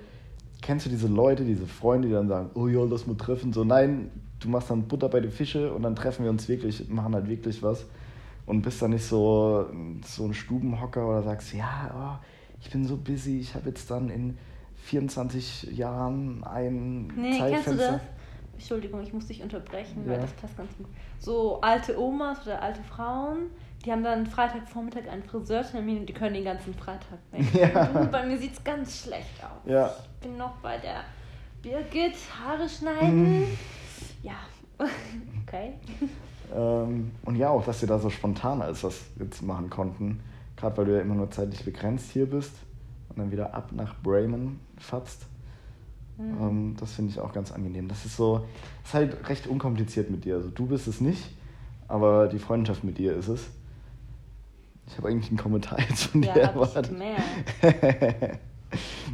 Kennst 0.60 0.86
du 0.86 0.90
diese 0.90 1.06
Leute, 1.08 1.44
diese 1.44 1.66
Freunde, 1.66 2.08
die 2.08 2.14
dann 2.14 2.28
sagen, 2.28 2.50
oh 2.54 2.66
ja, 2.66 2.82
lass 2.84 3.06
mal 3.06 3.16
treffen? 3.16 3.52
So, 3.52 3.62
nein, 3.62 4.10
du 4.42 4.48
machst 4.48 4.70
dann 4.70 4.82
Butter 4.88 5.08
bei 5.08 5.20
den 5.20 5.30
Fische 5.30 5.72
und 5.72 5.82
dann 5.82 5.94
treffen 5.96 6.24
wir 6.24 6.30
uns 6.30 6.48
wirklich, 6.48 6.88
machen 6.88 7.14
halt 7.14 7.28
wirklich 7.28 7.62
was. 7.62 7.84
Und 8.44 8.62
bist 8.62 8.82
dann 8.82 8.90
nicht 8.90 9.04
so, 9.04 9.66
so 10.04 10.24
ein 10.26 10.34
Stubenhocker 10.34 11.06
oder 11.08 11.22
sagst, 11.22 11.54
ja, 11.54 12.18
oh, 12.20 12.24
ich 12.60 12.70
bin 12.70 12.84
so 12.84 12.96
busy, 12.96 13.38
ich 13.40 13.54
habe 13.54 13.68
jetzt 13.68 13.88
dann 13.90 14.10
in 14.10 14.36
24 14.84 15.62
Jahren 15.76 16.42
ein 16.44 17.06
Nee, 17.16 17.38
kennst 17.38 17.66
du 17.68 17.70
Zeitfenster. 17.76 17.92
das? 17.92 18.00
Entschuldigung, 18.54 19.00
ich 19.02 19.12
muss 19.12 19.26
dich 19.26 19.42
unterbrechen, 19.42 20.02
weil 20.06 20.14
Ja. 20.14 20.20
das 20.20 20.32
passt 20.34 20.56
ganz 20.56 20.76
gut. 20.76 20.86
So 21.18 21.60
alte 21.60 21.98
Omas 22.00 22.42
oder 22.46 22.60
alte 22.62 22.82
Frauen, 22.82 23.46
die 23.84 23.90
haben 23.92 24.02
dann 24.04 24.26
Freitagvormittag 24.26 25.08
einen 25.08 25.22
Friseurtermin 25.22 26.00
und 26.00 26.08
die 26.08 26.12
können 26.12 26.34
den 26.34 26.44
ganzen 26.44 26.74
Freitag 26.74 27.18
nicht. 27.32 27.52
Ja. 27.54 27.84
Bei 28.10 28.26
mir 28.26 28.38
sieht 28.38 28.52
es 28.54 28.62
ganz 28.64 29.04
schlecht 29.04 29.42
aus. 29.42 29.70
Ja. 29.70 29.86
Ich 30.20 30.28
bin 30.28 30.36
noch 30.36 30.56
bei 30.58 30.78
der 30.78 31.00
Birgit, 31.62 32.14
Haare 32.44 32.68
schneiden. 32.68 33.40
Mhm. 33.40 33.46
Ja, 34.22 34.34
okay. 35.46 35.74
Ähm, 36.54 37.10
und 37.24 37.36
ja, 37.36 37.50
auch, 37.50 37.64
dass 37.64 37.80
wir 37.80 37.88
da 37.88 37.98
so 37.98 38.10
spontan 38.10 38.62
alles 38.62 38.84
was 38.84 39.00
jetzt 39.18 39.42
machen 39.42 39.70
konnten. 39.70 40.20
Gerade 40.56 40.76
weil 40.76 40.84
du 40.86 40.94
ja 40.96 41.00
immer 41.00 41.14
nur 41.14 41.30
zeitlich 41.30 41.64
begrenzt 41.64 42.10
hier 42.10 42.26
bist 42.26 42.52
und 43.08 43.18
dann 43.18 43.30
wieder 43.32 43.54
ab 43.54 43.70
nach 43.72 43.94
Bremen 44.02 44.60
fatzt. 44.78 45.26
Mhm. 46.18 46.36
Ähm, 46.40 46.76
das 46.78 46.92
finde 46.94 47.10
ich 47.10 47.20
auch 47.20 47.32
ganz 47.32 47.52
angenehm. 47.52 47.88
Das 47.88 48.04
ist 48.04 48.16
so, 48.16 48.44
ist 48.84 48.94
halt 48.94 49.28
recht 49.28 49.46
unkompliziert 49.46 50.10
mit 50.10 50.24
dir. 50.24 50.36
Also 50.36 50.50
du 50.50 50.66
bist 50.66 50.86
es 50.86 51.00
nicht, 51.00 51.30
aber 51.88 52.28
die 52.28 52.38
Freundschaft 52.38 52.84
mit 52.84 52.98
dir 52.98 53.14
ist 53.16 53.28
es. 53.28 53.48
Ich 54.86 54.98
habe 54.98 55.08
eigentlich 55.08 55.28
einen 55.30 55.38
Kommentar 55.38 55.78
jetzt 55.88 56.04
von 56.04 56.22
Ja, 56.22 56.34
dir 56.34 56.40
ich 56.42 56.48
erwartet. 56.48 56.88
gemerkt. 56.88 58.38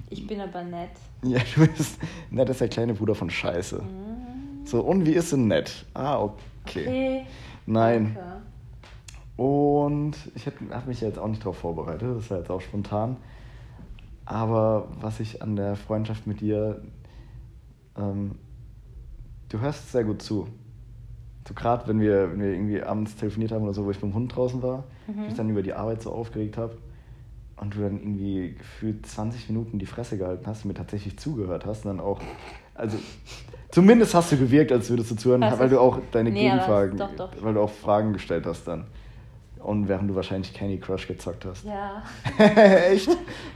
Ich 0.09 0.25
bin 0.25 0.41
aber 0.41 0.63
nett. 0.63 0.91
ja, 1.25 1.41
du 1.57 1.67
bist 1.67 1.99
nett 2.31 2.49
ist 2.49 2.61
der 2.61 2.69
kleine 2.69 2.95
Bruder 2.95 3.17
von 3.17 3.29
Scheiße. 3.29 3.83
Mhm. 3.83 4.18
So, 4.69 4.81
und 4.83 5.07
wie 5.07 5.13
ist 5.15 5.33
denn 5.33 5.49
nett? 5.49 5.87
Ah, 5.95 6.21
okay. 6.21 6.37
Okay. 6.67 7.23
Nein. 7.65 8.15
Danke. 8.15 8.43
Und 9.43 10.13
ich 10.35 10.47
habe 10.47 10.57
mich 10.87 11.01
jetzt 11.01 11.19
auch 11.19 11.29
nicht 11.29 11.41
darauf 11.43 11.57
vorbereitet, 11.57 12.17
das 12.17 12.31
war 12.31 12.39
jetzt 12.39 12.51
auch 12.51 12.61
spontan. 12.61 13.17
Aber 14.27 14.89
was 15.01 15.21
ich 15.21 15.41
an 15.43 15.57
der 15.57 15.75
Freundschaft 15.77 16.27
mit 16.27 16.41
dir, 16.43 16.83
ähm, 17.97 18.33
du 19.49 19.61
hörst 19.61 19.91
sehr 19.91 20.05
gut 20.05 20.21
zu. 20.21 20.49
So 21.47 21.55
gerade 21.55 21.89
wenn 21.89 21.99
wir, 22.01 22.31
wenn 22.33 22.41
wir 22.41 22.53
irgendwie 22.53 22.83
abends 22.83 23.17
telefoniert 23.17 23.53
haben 23.53 23.63
oder 23.63 23.73
so, 23.73 23.87
wo 23.87 23.91
ich 23.91 23.99
beim 24.01 24.13
Hund 24.13 24.37
draußen 24.37 24.61
war, 24.63 24.85
Mhm. 25.07 25.23
mich 25.25 25.35
dann 25.35 25.49
über 25.49 25.63
die 25.63 25.73
Arbeit 25.73 26.03
so 26.03 26.13
aufgeregt 26.13 26.59
habe 26.59 26.77
und 27.57 27.75
du 27.75 27.81
dann 27.81 27.99
irgendwie 27.99 28.53
gefühlt 28.59 29.07
20 29.07 29.49
Minuten 29.49 29.79
die 29.79 29.87
Fresse 29.87 30.19
gehalten 30.19 30.47
hast 30.47 30.65
und 30.65 30.69
mir 30.69 30.75
tatsächlich 30.75 31.19
zugehört 31.19 31.65
hast 31.65 31.87
und 31.87 31.97
dann 31.97 32.01
auch, 32.05 32.21
also 32.79 32.97
zumindest 33.71 34.15
hast 34.15 34.33
du 34.33 34.37
gewirkt, 34.39 34.73
als 34.73 34.89
würdest 34.89 35.11
du 35.11 35.17
zuhören, 35.17 35.43
Das 35.43 35.59
weil 35.59 35.69
du 35.69 35.79
auch 35.81 35.99
deine 36.13 36.31
Nee, 36.31 36.43
Gegenfragen, 36.45 36.97
doch, 36.97 37.15
doch. 37.15 37.31
weil 37.41 37.55
du 37.55 37.61
auch 37.61 37.71
Fragen 37.71 38.13
gestellt 38.15 38.47
hast 38.47 38.67
dann. 38.67 38.87
Und 39.59 39.89
während 39.89 40.09
du 40.09 40.15
wahrscheinlich 40.15 40.55
Candy 40.55 40.79
Crush 40.79 41.07
gezockt 41.09 41.45
hast. 41.45 41.65
Ja, 41.65 42.03
Echt? 42.39 43.09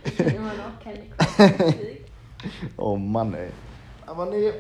ich 0.05 0.17
bin 0.17 0.27
immer 0.35 0.49
noch 0.49 0.79
Candy 0.83 1.09
Crush. 1.17 1.75
Oh 2.77 2.97
Mann, 2.97 3.33
ey. 3.35 3.49
Aber 4.05 4.27
nee. 4.27 4.51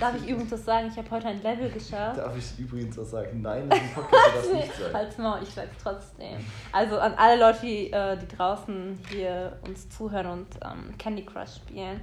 Darf 0.00 0.14
ich 0.16 0.26
übrigens 0.28 0.50
was 0.52 0.64
sagen? 0.64 0.88
Ich 0.90 0.96
habe 0.96 1.10
heute 1.10 1.28
ein 1.28 1.42
Level 1.42 1.68
geschafft. 1.70 2.18
Darf 2.18 2.34
ich 2.36 2.58
übrigens 2.58 2.96
was 2.96 3.10
sagen? 3.10 3.42
Nein, 3.42 3.64
in 3.64 3.70
diesem 3.70 3.88
Podcast 3.90 4.12
darf 4.24 4.42
das 4.42 4.52
nicht 4.54 4.74
sagen. 4.74 4.94
Halt's 4.94 5.18
Maul, 5.18 5.38
ich 5.42 5.50
sag's 5.50 5.76
trotzdem. 5.82 6.36
Also 6.72 6.98
an 6.98 7.12
alle 7.18 7.38
Leute, 7.38 7.58
die, 7.60 7.92
äh, 7.92 8.16
die 8.16 8.26
draußen 8.34 8.98
hier 9.10 9.58
uns 9.68 9.88
zuhören 9.90 10.26
und 10.28 10.46
ähm, 10.64 10.96
Candy 10.98 11.26
Crush 11.26 11.56
spielen. 11.56 12.00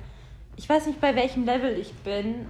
Ich 0.57 0.69
weiß 0.69 0.87
nicht, 0.87 1.01
bei 1.01 1.15
welchem 1.15 1.45
Level 1.45 1.77
ich 1.77 1.93
bin, 2.03 2.45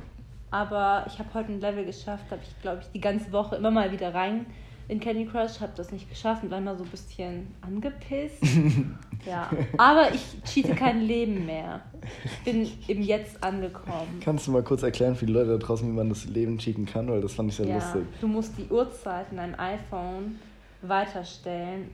aber 0.50 1.06
ich 1.08 1.18
habe 1.20 1.34
heute 1.34 1.52
ein 1.52 1.62
Level 1.62 1.86
geschafft, 1.86 2.26
habe 2.32 2.42
ich, 2.44 2.62
glaube 2.62 2.82
ich, 2.82 2.88
die 2.92 3.00
ganze 3.02 3.32
Woche 3.32 3.56
immer 3.56 3.72
mal 3.72 3.92
wieder 3.92 4.14
rein 4.14 4.46
in 4.88 5.00
Candy 5.00 5.26
Crush, 5.26 5.62
habe 5.62 5.72
das 5.78 5.92
nicht 5.94 6.10
geschafft 6.10 6.44
und 6.44 6.52
war 6.52 6.58
immer 6.58 6.76
so 6.76 6.84
ein 6.84 6.90
bisschen 6.90 7.48
angepisst. 7.62 8.44
ja, 9.26 9.50
aber 9.78 10.14
ich 10.14 10.22
cheate 10.44 10.76
kein 10.76 11.02
Leben 11.02 11.46
mehr. 11.46 11.80
Ich 12.26 12.40
bin 12.44 12.70
im 12.88 13.02
Jetzt 13.02 13.42
angekommen. 13.42 14.20
Kannst 14.22 14.48
du 14.48 14.52
mal 14.52 14.64
kurz 14.64 14.84
erklären 14.84 15.16
für 15.16 15.26
die 15.26 15.32
Leute 15.32 15.52
da 15.52 15.58
draußen, 15.58 15.88
wie 15.88 15.96
man 15.96 16.10
das 16.10 16.26
Leben 16.26 16.58
cheaten 16.58 16.86
kann? 16.86 17.08
Weil 17.08 17.22
das 17.22 17.34
fand 17.34 17.52
ich 17.52 17.56
sehr 17.56 17.68
Ja, 17.68 17.76
lustig. 17.76 18.02
du 18.20 18.28
musst 18.28 18.58
die 18.58 18.68
Uhrzeit 18.70 19.28
in 19.32 19.38
deinem 19.38 19.56
iPhone 19.58 20.40
weiterstellen. 20.82 21.90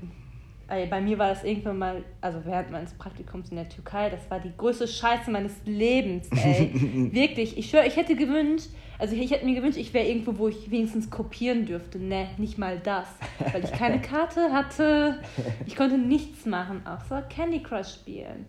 Ey, 0.70 0.86
Bei 0.88 1.00
mir 1.00 1.18
war 1.18 1.30
das 1.30 1.44
irgendwann 1.46 1.78
mal, 1.78 2.04
also 2.20 2.40
während 2.44 2.72
meines 2.72 2.94
Praktikums 2.94 3.50
in 3.50 3.56
der 3.56 3.70
Türkei, 3.70 4.10
das 4.10 4.30
war 4.30 4.40
die 4.40 4.52
größte 4.56 4.88
Scheiße 4.88 5.32
meines 5.32 5.54
Lebens, 5.66 6.28
ey. 6.32 6.72
Wirklich, 7.14 7.58
ich 7.58 7.70
schwöre, 7.70 7.88
ich 7.88 7.96
hätte 7.96 8.16
gewünscht, 8.16 8.68
also 9.00 9.16
ich 9.16 9.32
hätte 9.32 9.46
mir 9.46 9.56
gewünscht, 9.56 9.78
ich 9.78 9.94
wäre 9.94 10.06
irgendwo, 10.08 10.38
wo 10.38 10.48
ich 10.50 10.70
wenigstens 10.70 11.10
kopieren 11.10 11.66
dürfte. 11.66 12.00
Ne, 12.00 12.28
nicht 12.38 12.58
mal 12.58 12.80
das. 12.80 13.08
Weil 13.54 13.64
ich 13.64 13.72
keine 13.72 14.02
Karte 14.02 14.52
hatte, 14.52 15.20
ich 15.66 15.76
konnte 15.76 15.98
nichts 15.98 16.46
machen, 16.46 16.82
außer 16.86 17.22
Candy 17.24 17.62
Crush 17.64 17.94
spielen. 17.94 18.46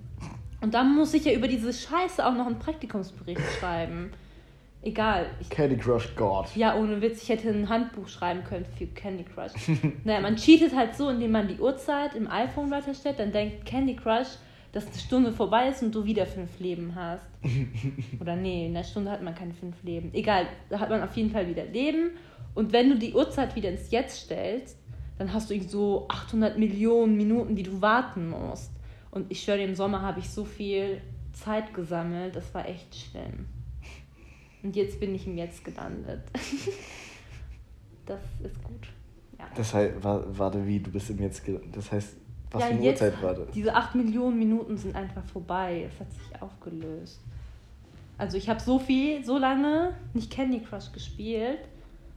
Und 0.61 0.75
dann 0.75 0.95
muss 0.95 1.15
ich 1.15 1.25
ja 1.25 1.33
über 1.33 1.47
diese 1.47 1.73
Scheiße 1.73 2.27
auch 2.27 2.35
noch 2.35 2.47
einen 2.47 2.59
Praktikumsbericht 2.59 3.41
schreiben. 3.61 4.11
Egal, 4.83 5.27
ich 5.41 5.51
Candy 5.51 5.77
Crush 5.77 6.15
God. 6.15 6.55
ja, 6.55 6.77
ohne 6.77 7.01
Witz, 7.03 7.23
ich 7.23 7.29
hätte 7.29 7.49
ein 7.49 7.69
Handbuch 7.69 8.09
schreiben 8.09 8.45
können 8.45 8.65
für 8.65 8.87
Candy 8.87 9.25
Crush. 9.25 9.53
naja, 10.05 10.21
man 10.21 10.37
cheatet 10.37 10.75
halt 10.75 10.95
so, 10.95 11.09
indem 11.09 11.33
man 11.33 11.49
die 11.49 11.59
Uhrzeit 11.59 12.15
im 12.15 12.31
iPhone 12.31 12.71
weiterstellt, 12.71 13.19
dann 13.19 13.33
denkt 13.33 13.67
Candy 13.67 13.97
Crush, 13.97 14.29
dass 14.73 14.87
eine 14.87 14.97
Stunde 14.97 15.33
vorbei 15.33 15.69
ist 15.69 15.83
und 15.83 15.95
du 15.95 16.05
wieder 16.05 16.27
fünf 16.27 16.61
Leben 16.61 16.95
hast. 16.95 17.27
Oder 18.21 18.37
nee, 18.37 18.67
in 18.67 18.77
einer 18.77 18.85
Stunde 18.85 19.11
hat 19.11 19.23
man 19.23 19.35
keine 19.35 19.55
fünf 19.55 19.83
Leben. 19.83 20.11
Egal, 20.13 20.47
da 20.69 20.79
hat 20.79 20.91
man 20.91 21.03
auf 21.03 21.17
jeden 21.17 21.31
Fall 21.31 21.49
wieder 21.49 21.65
Leben. 21.65 22.13
Und 22.55 22.73
wenn 22.73 22.91
du 22.91 22.99
die 22.99 23.15
Uhrzeit 23.15 23.57
wieder 23.57 23.71
ins 23.71 23.91
Jetzt 23.91 24.25
stellst, 24.25 24.79
dann 25.19 25.33
hast 25.33 25.51
du 25.51 25.55
irgendwie 25.55 25.71
so 25.71 26.07
800 26.09 26.57
Millionen 26.59 27.17
Minuten, 27.17 27.57
die 27.57 27.65
du 27.65 27.83
warten 27.83 28.31
musst. 28.31 28.71
Und 29.11 29.31
ich 29.31 29.43
schwöre, 29.43 29.59
dir, 29.59 29.65
im 29.65 29.75
Sommer 29.75 30.03
habe 30.03 30.21
ich 30.21 30.31
so 30.31 30.45
viel 30.45 31.01
Zeit 31.33 31.75
gesammelt, 31.75 32.37
das 32.37 32.55
war 32.55 32.69
echt 32.69 32.95
schlimm. 32.95 33.47
Und 34.63 34.75
jetzt 34.77 34.99
bin 35.01 35.15
ich 35.15 35.27
im 35.27 35.37
Jetzt 35.39 35.65
gelandet. 35.65 36.21
das 38.07 38.21
ist 38.43 38.63
gut. 38.63 38.89
Ja. 39.39 39.47
Das 39.55 39.73
heißt, 39.75 40.03
wa- 40.03 40.25
warte, 40.27 40.67
wie, 40.67 40.81
du 40.81 40.91
bist 40.91 41.11
im 41.11 41.19
Jetzt, 41.21 41.45
ge- 41.45 41.61
das 41.73 41.93
heißt, 41.93 42.17
was 42.51 42.61
ja, 42.63 42.67
für 42.69 42.73
eine 42.75 42.83
jetzt, 42.85 43.03
Uhrzeit 43.03 43.23
war 43.23 43.35
das? 43.35 43.51
Diese 43.53 43.75
8 43.75 43.95
Millionen 43.95 44.39
Minuten 44.39 44.77
sind 44.77 44.97
einfach 44.97 45.25
vorbei. 45.25 45.89
Es 45.93 46.01
hat 46.01 46.11
sich 46.13 46.43
aufgelöst. 46.43 47.21
Also 48.17 48.37
ich 48.37 48.49
habe 48.49 48.59
so 48.59 48.79
viel, 48.79 49.25
so 49.25 49.39
lange 49.39 49.95
nicht 50.15 50.31
Candy 50.33 50.61
Crush 50.61 50.91
gespielt, 50.93 51.61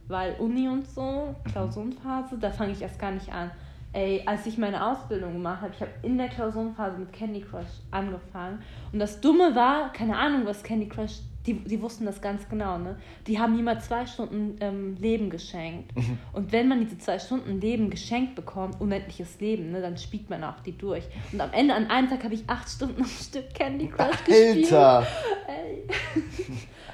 weil 0.08 0.34
Uni 0.40 0.68
und 0.68 0.88
so, 0.88 1.34
Klausurenphase, 1.44 2.38
da 2.38 2.50
fange 2.50 2.72
ich 2.72 2.82
erst 2.82 2.98
gar 2.98 3.12
nicht 3.12 3.32
an. 3.32 3.50
Ey, 3.92 4.22
als 4.26 4.46
ich 4.46 4.56
meine 4.58 4.84
Ausbildung 4.84 5.34
gemacht 5.34 5.60
habe, 5.62 5.72
ich 5.74 5.80
habe 5.80 5.92
in 6.02 6.16
der 6.16 6.28
Klausurenphase 6.28 6.98
mit 6.98 7.12
Candy 7.12 7.42
Crush 7.42 7.66
angefangen. 7.90 8.60
Und 8.90 8.98
das 8.98 9.20
Dumme 9.20 9.54
war, 9.54 9.92
keine 9.92 10.16
Ahnung, 10.16 10.46
was 10.46 10.62
Candy 10.62 10.88
Crush, 10.88 11.20
die, 11.46 11.54
die 11.54 11.80
wussten 11.80 12.06
das 12.06 12.20
ganz 12.20 12.48
genau, 12.48 12.78
ne? 12.78 12.96
Die 13.26 13.38
haben 13.38 13.62
mal 13.64 13.80
zwei 13.80 14.06
Stunden 14.06 14.56
ähm, 14.60 14.96
Leben 15.00 15.28
geschenkt. 15.28 15.92
Und 16.32 16.52
wenn 16.52 16.68
man 16.68 16.80
diese 16.80 16.98
zwei 16.98 17.18
Stunden 17.18 17.60
Leben 17.60 17.90
geschenkt 17.90 18.34
bekommt, 18.34 18.80
unendliches 18.80 19.40
Leben, 19.40 19.72
ne, 19.72 19.80
dann 19.80 19.96
spielt 19.96 20.30
man 20.30 20.44
auch 20.44 20.60
die 20.60 20.76
durch. 20.76 21.04
Und 21.32 21.40
am 21.40 21.52
Ende, 21.52 21.74
an 21.74 21.90
einem 21.90 22.08
Tag, 22.08 22.22
habe 22.24 22.34
ich 22.34 22.44
acht 22.46 22.68
Stunden 22.68 23.02
am 23.02 23.08
Stück 23.08 23.52
Candy 23.54 23.88
Crush 23.88 24.24
gespielt. 24.24 24.72
Alter! 24.72 25.06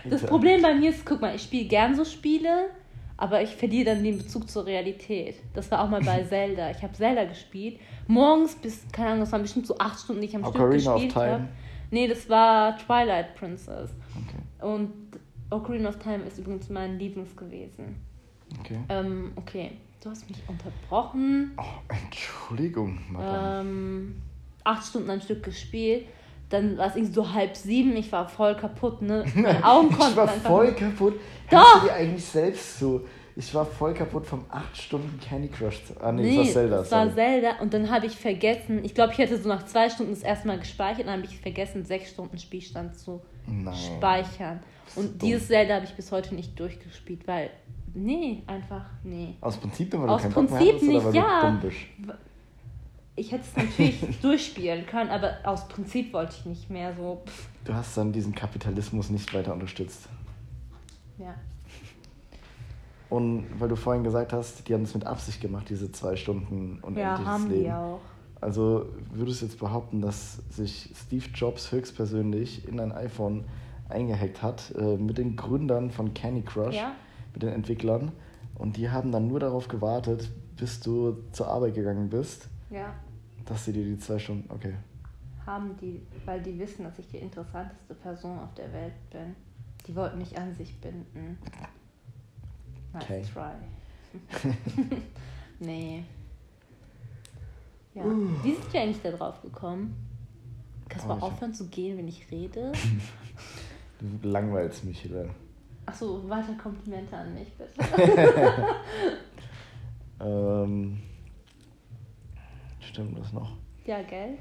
Das 0.05 0.23
Alter. 0.23 0.29
Problem 0.29 0.63
bei 0.63 0.75
mir 0.75 0.91
ist, 0.91 1.05
guck 1.05 1.21
mal, 1.21 1.35
ich 1.35 1.43
spiele 1.43 1.65
gern 1.65 1.95
so 1.95 2.05
Spiele, 2.05 2.71
aber 3.17 3.43
ich 3.43 3.55
verliere 3.57 3.87
dann 3.87 4.05
den 4.05 4.17
Bezug 4.17 4.49
zur 4.49 4.65
Realität. 4.65 5.37
Das 5.53 5.71
war 5.71 5.83
auch 5.83 5.91
mal 5.91 6.01
bei 6.01 6.23
Zelda. 6.29 6.71
Ich 6.71 6.83
habe 6.83 6.93
Zelda 6.93 7.25
gespielt. 7.25 7.79
Morgens 8.07 8.55
bis, 8.55 8.87
keine 8.93 9.09
Ahnung, 9.09 9.21
das 9.21 9.33
waren 9.33 9.43
bestimmt 9.43 9.67
so 9.67 9.77
acht 9.79 10.01
Stunden, 10.01 10.23
die 10.23 10.29
ich 10.29 10.37
am 10.37 10.45
Ocarina 10.45 10.81
Stück 10.81 10.95
gespielt 10.95 11.17
habe. 11.17 11.49
Nee, 11.90 12.07
das 12.07 12.29
war 12.29 12.77
Twilight 12.79 13.35
Princess. 13.35 13.90
Okay, 14.16 14.66
Und 14.66 14.92
Ocarina 15.51 15.88
of 15.88 15.98
Time 15.98 16.24
ist 16.24 16.38
übrigens 16.38 16.68
mein 16.68 16.98
Lieblings 16.98 17.35
gewesen. 17.37 17.96
okay. 18.61 18.79
Ähm, 18.88 19.33
okay, 19.37 19.72
du 20.03 20.11
hast 20.11 20.29
mich 20.29 20.38
unterbrochen. 20.46 21.53
Oh, 21.57 21.62
Entschuldigung, 21.88 22.98
Madame. 23.11 23.61
Ähm, 23.61 24.22
acht 24.64 24.87
Stunden 24.87 25.11
am 25.11 25.20
Stück 25.20 25.42
gespielt. 25.42 26.07
Dann 26.51 26.79
war 26.79 26.87
es 26.87 26.96
irgendwie 26.96 27.14
so 27.14 27.33
halb 27.33 27.57
sieben. 27.57 27.94
Ich 27.96 28.11
war 28.11 28.29
voll 28.29 28.55
kaputt, 28.57 29.03
ne? 29.03 29.24
Meine 29.35 29.64
Augen 29.64 29.90
konnten 29.90 30.12
ich 30.12 30.16
war 30.16 30.29
voll 30.29 30.72
kaputt. 30.72 31.14
Doch! 31.51 31.59
Hörst 31.59 31.83
du 31.83 31.87
dir 31.88 31.94
eigentlich 31.94 32.24
selbst 32.24 32.79
so? 32.79 33.07
Ich 33.40 33.55
war 33.55 33.64
voll 33.64 33.94
kaputt 33.94 34.27
vom 34.27 34.44
8 34.51 34.77
Stunden 34.77 35.20
Candy 35.20 35.46
Crush. 35.46 35.81
Ah, 36.01 36.11
nee, 36.11 36.22
Nee, 36.22 36.37
das 36.38 36.46
war 36.46 36.53
Zelda. 36.55 36.77
das 36.79 36.90
war. 36.90 37.14
Zelda 37.14 37.51
und 37.61 37.72
dann 37.72 37.88
habe 37.88 38.07
ich 38.07 38.16
vergessen, 38.16 38.85
ich 38.85 38.94
glaube, 38.96 39.12
ich 39.12 39.18
hätte 39.18 39.38
so 39.40 39.48
nach 39.48 39.64
zwei 39.64 39.88
Stunden 39.88 40.12
das 40.12 40.22
erste 40.24 40.48
Mal 40.48 40.59
gespeichert 40.59 41.03
und 41.03 41.07
dann 41.07 41.22
habe 41.22 41.27
ich 41.33 41.38
vergessen, 41.38 41.85
sechs 41.85 42.11
Stunden 42.11 42.37
Spielstand 42.37 42.98
zu 42.98 43.20
Nein. 43.46 43.72
speichern. 43.77 44.59
Und 44.96 45.22
dieses 45.22 45.46
Zelda 45.46 45.77
habe 45.77 45.85
ich 45.85 45.94
bis 45.94 46.11
heute 46.11 46.35
nicht 46.35 46.59
durchgespielt, 46.59 47.29
weil, 47.29 47.51
nee, 47.94 48.42
einfach, 48.48 48.87
nee. 49.05 49.37
Aus 49.40 49.57
Prinzip, 49.59 49.92
nur, 49.92 50.03
weil 50.03 50.09
Aus 50.11 50.22
keinen 50.22 50.33
Bock 50.35 50.51
mehr 50.51 50.59
Prinzip 50.59 50.74
hattest, 50.74 51.05
nicht, 51.14 51.14
ja. 51.14 52.14
Ich 53.14 53.31
hätte 53.31 53.44
es 53.44 53.57
natürlich 53.57 54.20
durchspielen 54.20 54.85
können, 54.87 55.11
aber 55.11 55.35
aus 55.44 55.68
Prinzip 55.68 56.12
wollte 56.12 56.35
ich 56.40 56.44
nicht 56.46 56.70
mehr 56.70 56.92
so, 56.96 57.22
pff, 57.24 57.46
Du 57.64 57.72
hast 57.72 57.96
dann 57.96 58.12
diesen 58.12 58.35
Kapitalismus 58.35 59.11
nicht 59.11 59.33
weiter 59.33 59.53
unterstützt. 59.53 60.09
ja. 61.18 61.35
Und 63.11 63.47
weil 63.59 63.68
du 63.68 63.77
vorhin 63.77 64.05
gesagt 64.05 64.33
hast, 64.33 64.68
die 64.68 64.75
haben 64.75 64.83
es 64.83 64.94
mit 64.94 65.07
Absicht 65.07 65.40
gemacht, 65.40 65.68
diese 65.71 65.90
zwei 65.92 66.16
Stunden 66.16 66.79
unendliches 66.83 67.18
Ja, 67.21 67.25
haben 67.25 67.49
Leben. 67.49 67.64
die 67.64 67.73
auch. 67.73 68.01
Also 68.40 68.87
würdest 69.12 69.40
du 69.42 69.47
jetzt 69.47 69.59
behaupten, 69.59 70.01
dass 70.01 70.37
sich 70.51 70.92
Steve 70.94 71.25
Jobs 71.35 71.73
höchstpersönlich 71.73 72.68
in 72.68 72.79
ein 72.81 72.92
iPhone 72.92 73.44
eingehackt 73.88 74.42
hat 74.42 74.73
äh, 74.79 74.97
mit 74.97 75.16
den 75.18 75.35
Gründern 75.37 75.90
von 75.90 76.12
Candy 76.14 76.42
Crush, 76.42 76.77
Ja. 76.77 76.92
mit 77.33 77.42
den 77.42 77.49
Entwicklern. 77.49 78.12
Und 78.55 78.77
die 78.77 78.90
haben 78.90 79.11
dann 79.11 79.27
nur 79.29 79.40
darauf 79.40 79.68
gewartet, 79.68 80.31
bis 80.57 80.81
du 80.81 81.16
zur 81.33 81.49
Arbeit 81.49 81.75
gegangen 81.75 82.11
bist, 82.11 82.49
Ja, 82.71 82.92
dass 83.47 83.64
sie 83.64 83.73
dir 83.73 83.85
die 83.85 83.99
zwei 83.99 84.18
Stunden. 84.18 84.51
Okay. 84.53 84.75
haben 85.47 85.75
die, 85.81 86.03
weil 86.27 86.42
die 86.42 86.59
wissen, 86.59 86.85
dass 86.85 86.99
ich 86.99 87.09
die 87.09 87.16
interessanteste 87.16 87.94
Person 87.94 88.38
auf 88.38 88.53
der 88.55 88.71
Welt 88.75 88.92
bin. 89.11 89.35
Die 89.87 89.97
wollten 89.97 90.18
mich 90.18 90.37
an 90.38 90.55
sich 90.55 90.79
binden. 90.79 91.38
Nice 92.92 93.03
Okay. 93.05 93.22
try. 93.33 93.53
nee. 95.61 96.05
Ja. 97.94 98.05
Wie 98.42 98.55
sind 98.55 98.72
wir 98.72 98.81
eigentlich 98.81 99.03
da 99.03 99.11
drauf 99.11 99.40
gekommen? 99.42 99.94
Kannst 100.88 101.07
du 101.07 101.11
Oh, 101.11 101.16
mal 101.16 101.22
aufhören 101.22 101.53
zu 101.53 101.66
gehen, 101.68 101.98
wenn 101.98 102.09
ich 102.09 102.31
rede? 102.31 102.72
Du 104.01 104.29
langweilst 104.29 104.85
mich, 104.85 105.03
Helene. 105.03 105.31
Achso, 105.87 106.29
weiter 106.29 106.53
Komplimente 106.62 107.16
an 107.16 107.35
mich, 107.35 107.53
bitte. 107.55 107.72
Ähm, 110.20 110.98
stimmt 112.81 113.18
das 113.18 113.33
noch? 113.33 113.57
ja, 113.85 114.03
gell? 114.03 114.38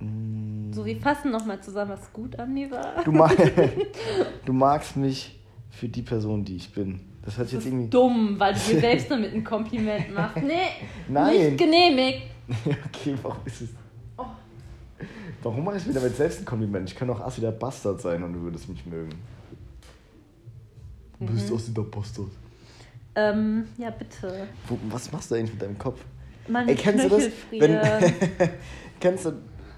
Mm. 0.00 0.72
So, 0.72 0.84
wir 0.84 0.98
fassen 1.00 1.30
nochmal 1.30 1.62
zusammen, 1.62 1.92
was 1.92 2.12
gut 2.12 2.38
an 2.38 2.52
mir 2.54 2.70
war. 2.70 3.04
Du, 3.04 3.12
mag, 3.12 3.36
du 4.44 4.52
magst 4.52 4.96
mich 4.96 5.38
für 5.72 5.88
die 5.88 6.02
Person, 6.02 6.44
die 6.44 6.56
ich 6.56 6.72
bin. 6.72 7.00
Das 7.24 7.34
sich 7.34 7.42
Das 7.44 7.52
jetzt 7.52 7.60
ist 7.60 7.66
irgendwie. 7.66 7.88
dumm, 7.90 8.34
weil 8.38 8.54
du 8.54 8.60
dir 8.60 8.80
selbst 8.80 9.10
damit 9.10 9.32
ein 9.34 9.42
Kompliment 9.44 10.14
machst. 10.14 10.36
Nee, 10.42 10.54
Nein. 11.08 11.36
nicht 11.36 11.58
genehmigt. 11.58 12.22
okay, 12.66 13.14
warum 13.22 13.38
ist 13.44 13.62
es. 13.62 13.68
Oh. 14.16 14.24
Warum 15.42 15.64
mache 15.64 15.78
ich 15.78 15.86
mir 15.86 15.94
damit 15.94 16.16
selbst 16.16 16.40
ein 16.40 16.44
Kompliment? 16.44 16.88
Ich 16.88 16.96
kann 16.96 17.08
doch 17.08 17.20
Assi 17.20 17.40
der 17.40 17.52
Bastard 17.52 18.00
sein 18.00 18.22
und 18.22 18.32
du 18.32 18.40
würdest 18.42 18.68
mich 18.68 18.84
mögen. 18.86 19.10
Du 21.20 21.26
bist 21.32 21.48
Mhm. 21.50 21.56
Assi 21.56 21.72
der 21.74 21.82
Bastard. 21.82 22.28
Ähm, 23.14 23.64
ja, 23.78 23.90
bitte. 23.90 24.46
Wo, 24.68 24.78
was 24.90 25.12
machst 25.12 25.30
du 25.30 25.34
eigentlich 25.34 25.52
mit 25.52 25.62
deinem 25.62 25.78
Kopf? 25.78 26.00
Meine 26.48 26.70
Ey, 26.70 26.76
kennst 26.76 27.04
du 27.04 27.08
das? 27.08 27.18
Knöchel 27.18 27.32
frieren. 27.48 28.12
kennst 29.00 29.26
du, 29.26 29.32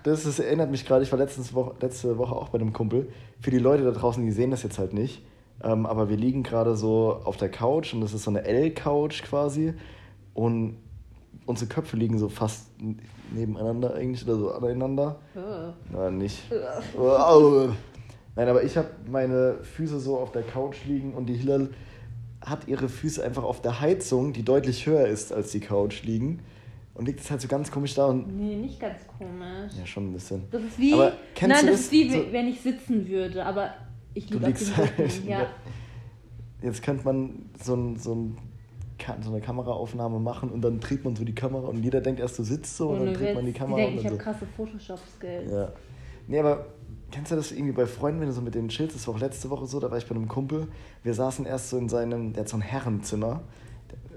das 0.04 0.24
ist, 0.24 0.38
erinnert 0.38 0.70
mich 0.70 0.87
gerade, 0.87 1.02
ich 1.02 1.12
war 1.12 1.18
letztens 1.18 1.52
Woche, 1.52 1.74
letzte 1.80 2.16
Woche 2.16 2.35
auch 2.35 2.48
bei 2.48 2.59
einem 2.59 2.72
Kumpel. 2.72 3.11
Für 3.40 3.50
die 3.50 3.59
Leute 3.59 3.85
da 3.85 3.90
draußen, 3.90 4.24
die 4.24 4.33
sehen 4.33 4.50
das 4.50 4.62
jetzt 4.62 4.78
halt 4.78 4.94
nicht. 4.94 5.22
Ähm, 5.62 5.86
aber 5.86 6.08
wir 6.08 6.16
liegen 6.16 6.42
gerade 6.42 6.76
so 6.76 7.20
auf 7.24 7.36
der 7.36 7.48
Couch 7.48 7.94
und 7.94 8.00
das 8.00 8.12
ist 8.12 8.24
so 8.24 8.30
eine 8.30 8.44
L-Couch 8.44 9.22
quasi. 9.22 9.74
Und 10.34 10.76
unsere 11.46 11.68
Köpfe 11.68 11.96
liegen 11.96 12.18
so 12.18 12.28
fast 12.28 12.68
nebeneinander 13.32 13.94
eigentlich 13.94 14.24
oder 14.24 14.36
so 14.36 14.52
aneinander. 14.52 15.20
Oh. 15.36 15.72
Nein, 15.96 16.18
nicht. 16.18 16.42
Au. 16.98 17.68
Nein, 18.36 18.48
aber 18.48 18.64
ich 18.64 18.76
habe 18.76 18.88
meine 19.08 19.58
Füße 19.62 20.00
so 20.00 20.18
auf 20.18 20.32
der 20.32 20.42
Couch 20.42 20.76
liegen 20.86 21.14
und 21.14 21.26
die 21.26 21.34
Hilal 21.34 21.70
hat 22.44 22.66
ihre 22.68 22.88
Füße 22.88 23.24
einfach 23.24 23.44
auf 23.44 23.62
der 23.62 23.80
Heizung, 23.80 24.32
die 24.32 24.42
deutlich 24.42 24.86
höher 24.86 25.06
ist 25.06 25.32
als 25.32 25.52
die 25.52 25.60
Couch, 25.60 26.02
liegen. 26.02 26.40
Und 26.94 27.06
liegt 27.06 27.18
jetzt 27.20 27.30
halt 27.30 27.40
so 27.40 27.48
ganz 27.48 27.70
komisch 27.72 27.94
da 27.94 28.06
und. 28.06 28.36
Nee, 28.36 28.54
nicht 28.54 28.78
ganz 28.78 29.00
komisch. 29.18 29.72
Ja, 29.78 29.84
schon 29.86 30.10
ein 30.10 30.12
bisschen. 30.12 30.44
Das 30.52 30.62
ist 30.62 30.78
wie. 30.78 30.94
Aber 30.94 31.12
kennst 31.34 31.56
nein, 31.56 31.66
du 31.66 31.72
das, 31.72 31.80
das? 31.80 31.86
ist 31.86 31.92
wie, 31.92 32.10
So- 32.10 32.32
wenn 32.32 32.46
ich 32.48 32.60
sitzen 32.60 33.08
würde, 33.08 33.44
aber 33.44 33.70
ich 34.14 34.27
Du 34.27 34.38
liege 34.38 34.53
auf 34.53 34.59
dem 34.64 34.77
halt. 34.98 35.24
Ja. 35.27 35.46
Jetzt 36.62 36.83
könnte 36.83 37.05
man 37.05 37.50
so, 37.62 37.74
ein, 37.74 37.96
so, 37.98 38.14
ein, 38.14 38.38
so 39.22 39.31
eine 39.31 39.40
Kameraaufnahme 39.40 40.18
machen 40.18 40.50
und 40.50 40.62
dann 40.62 40.81
dreht 40.81 41.05
man 41.05 41.14
so 41.14 41.24
die 41.24 41.35
Kamera 41.35 41.68
und 41.68 41.83
jeder 41.83 42.00
denkt 42.00 42.20
erst, 42.20 42.38
du 42.38 42.42
sitzt 42.42 42.77
so 42.77 42.88
und 42.88 43.00
Ohne 43.00 43.12
dann 43.12 43.20
dreht 43.22 43.35
man 43.35 43.44
die. 43.44 43.53
Kamera 43.53 43.77
die 43.77 43.83
denken, 43.83 43.98
und 43.98 44.05
ich 44.05 44.07
habe 44.07 44.16
so. 44.16 44.22
krasse 44.22 44.46
Photoshop-Skills. 44.57 45.53
Ja. 45.53 45.72
Nee, 46.27 46.38
aber 46.38 46.66
kennst 47.11 47.31
du 47.33 47.37
das 47.37 47.53
irgendwie 47.53 47.72
bei 47.72 47.85
Freunden, 47.87 48.20
wenn 48.20 48.29
du 48.29 48.33
so 48.33 48.40
mit 48.40 48.55
denen 48.55 48.68
chillst? 48.68 48.96
Das 48.96 49.07
war 49.07 49.14
auch 49.14 49.20
letzte 49.20 49.50
Woche 49.50 49.66
so, 49.66 49.79
da 49.79 49.90
war 49.90 49.98
ich 49.98 50.07
bei 50.07 50.14
einem 50.14 50.27
Kumpel. 50.29 50.68
Wir 51.03 51.12
saßen 51.12 51.44
erst 51.44 51.68
so 51.70 51.77
in 51.77 51.88
seinem, 51.90 52.33
der 52.33 52.42
hat 52.44 52.48
so 52.48 52.57
ein 52.57 52.62
Herrenzimmer. 52.62 53.42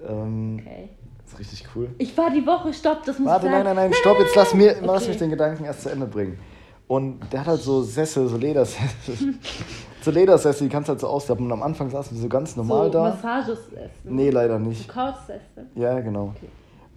Ähm, 0.08 0.60
Okay. 0.62 0.90
Das 1.30 1.34
ist 1.34 1.40
richtig 1.40 1.68
cool. 1.76 1.90
Ich 1.98 2.18
war 2.18 2.30
die 2.30 2.46
Woche, 2.48 2.74
stopp, 2.74 3.04
das 3.04 3.20
muss 3.20 3.28
Warte, 3.28 3.48
ich 3.48 3.52
nein, 3.52 3.66
sagen. 3.66 3.76
nein, 3.76 3.90
nein, 3.90 4.00
stopp, 4.00 4.18
jetzt 4.20 4.34
lass, 4.38 4.54
mir, 4.54 4.78
lass 4.82 5.02
Okay. 5.02 5.10
mich 5.10 5.18
den 5.18 5.30
Gedanken 5.32 5.66
erst 5.66 5.82
zu 5.82 5.90
Ende 5.90 6.06
bringen. 6.06 6.40
Und 6.88 7.20
der 7.34 7.42
hat 7.42 7.48
halt 7.48 7.62
so 7.62 7.82
Sessel, 7.84 8.30
so 8.30 8.38
Ledersessel. 8.38 9.36
so 10.08 10.12
Ledersessel, 10.12 10.67
die 10.67 10.72
kannst 10.72 10.88
du 10.88 10.91
halt 10.91 11.02
so 11.02 11.08
ausklappen. 11.08 11.46
Und 11.46 11.52
am 11.52 11.63
Anfang 11.63 11.89
saßen 11.89 12.15
wir 12.15 12.22
so 12.22 12.30
ganz 12.30 12.56
normal 12.56 12.88
so, 12.88 12.93
da. 12.93 13.10
Massages 13.10 13.60
essen. 13.74 14.15
Nee, 14.15 14.30
leider 14.30 14.58
So 14.58 14.65
nicht. 14.65 14.88
Couchsessen. 14.88 15.70
Ja, 15.76 16.00
genau. 16.00 16.34
Okay. 16.36 16.48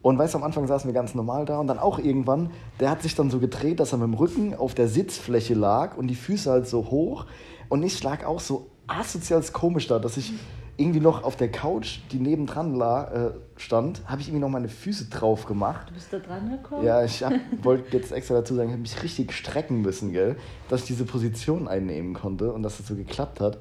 Und 0.03 0.17
weißt 0.17 0.35
du, 0.35 0.39
am 0.39 0.45
Anfang 0.45 0.67
saßen 0.67 0.89
wir 0.89 0.95
ganz 0.95 1.15
normal 1.15 1.45
da 1.45 1.59
und 1.59 1.67
dann 1.67 1.79
auch 1.79 1.99
irgendwann, 1.99 2.51
der 2.79 2.89
hat 2.91 3.03
sich 3.03 3.15
dann 3.15 3.29
so 3.31 3.39
gedreht, 3.39 3.81
dass 3.81 3.93
er 3.93 3.99
mit 3.99 4.07
dem 4.07 4.15
Rücken 4.15 4.55
auf 4.55 4.75
der 4.75 4.89
Sitzfläche 4.89 5.55
lag 5.55 5.97
und 5.97 6.07
die 6.07 6.15
Füße 6.15 6.51
halt 6.51 6.69
so 6.69 6.91
hoch. 6.91 7.27
Und 7.69 7.83
ich 7.83 8.03
lag 8.03 8.25
auch 8.25 8.41
so 8.41 8.69
asozial 8.87 9.43
komisch 9.53 9.89
da, 9.89 9.99
dass 9.99 10.17
ich 10.17 10.33
irgendwie 10.81 11.01
noch 11.01 11.25
auf 11.25 11.37
der 11.37 11.51
Couch, 11.51 11.99
die 12.11 12.19
nebendran 12.19 12.75
lag, 12.75 13.13
äh, 13.13 13.31
stand, 13.57 14.01
habe 14.07 14.23
ich 14.23 14.29
irgendwie 14.29 14.41
noch 14.41 14.49
meine 14.49 14.69
Füße 14.69 15.11
drauf 15.11 15.45
gemacht. 15.45 15.89
Du 15.89 15.95
bist 15.95 16.11
da 16.11 16.19
dran 16.19 16.51
gekommen? 16.51 16.85
Ja, 16.85 17.05
ich 17.05 17.23
wollte 17.63 17.95
jetzt 17.97 18.13
extra 18.13 18.37
dazu 18.37 18.55
sagen, 18.55 18.69
ich 18.69 18.73
habe 18.73 18.83
mich 18.83 19.03
richtig 19.03 19.33
strecken 19.33 19.83
müssen, 19.83 20.13
gell, 20.13 20.37
dass 20.69 20.83
ich 20.83 20.87
diese 20.87 21.05
Position 21.05 21.69
einnehmen 21.69 22.15
konnte 22.15 22.53
und 22.53 22.63
dass 22.63 22.79
das 22.79 22.87
so 22.87 22.95
geklappt 22.95 23.41
hat. 23.41 23.59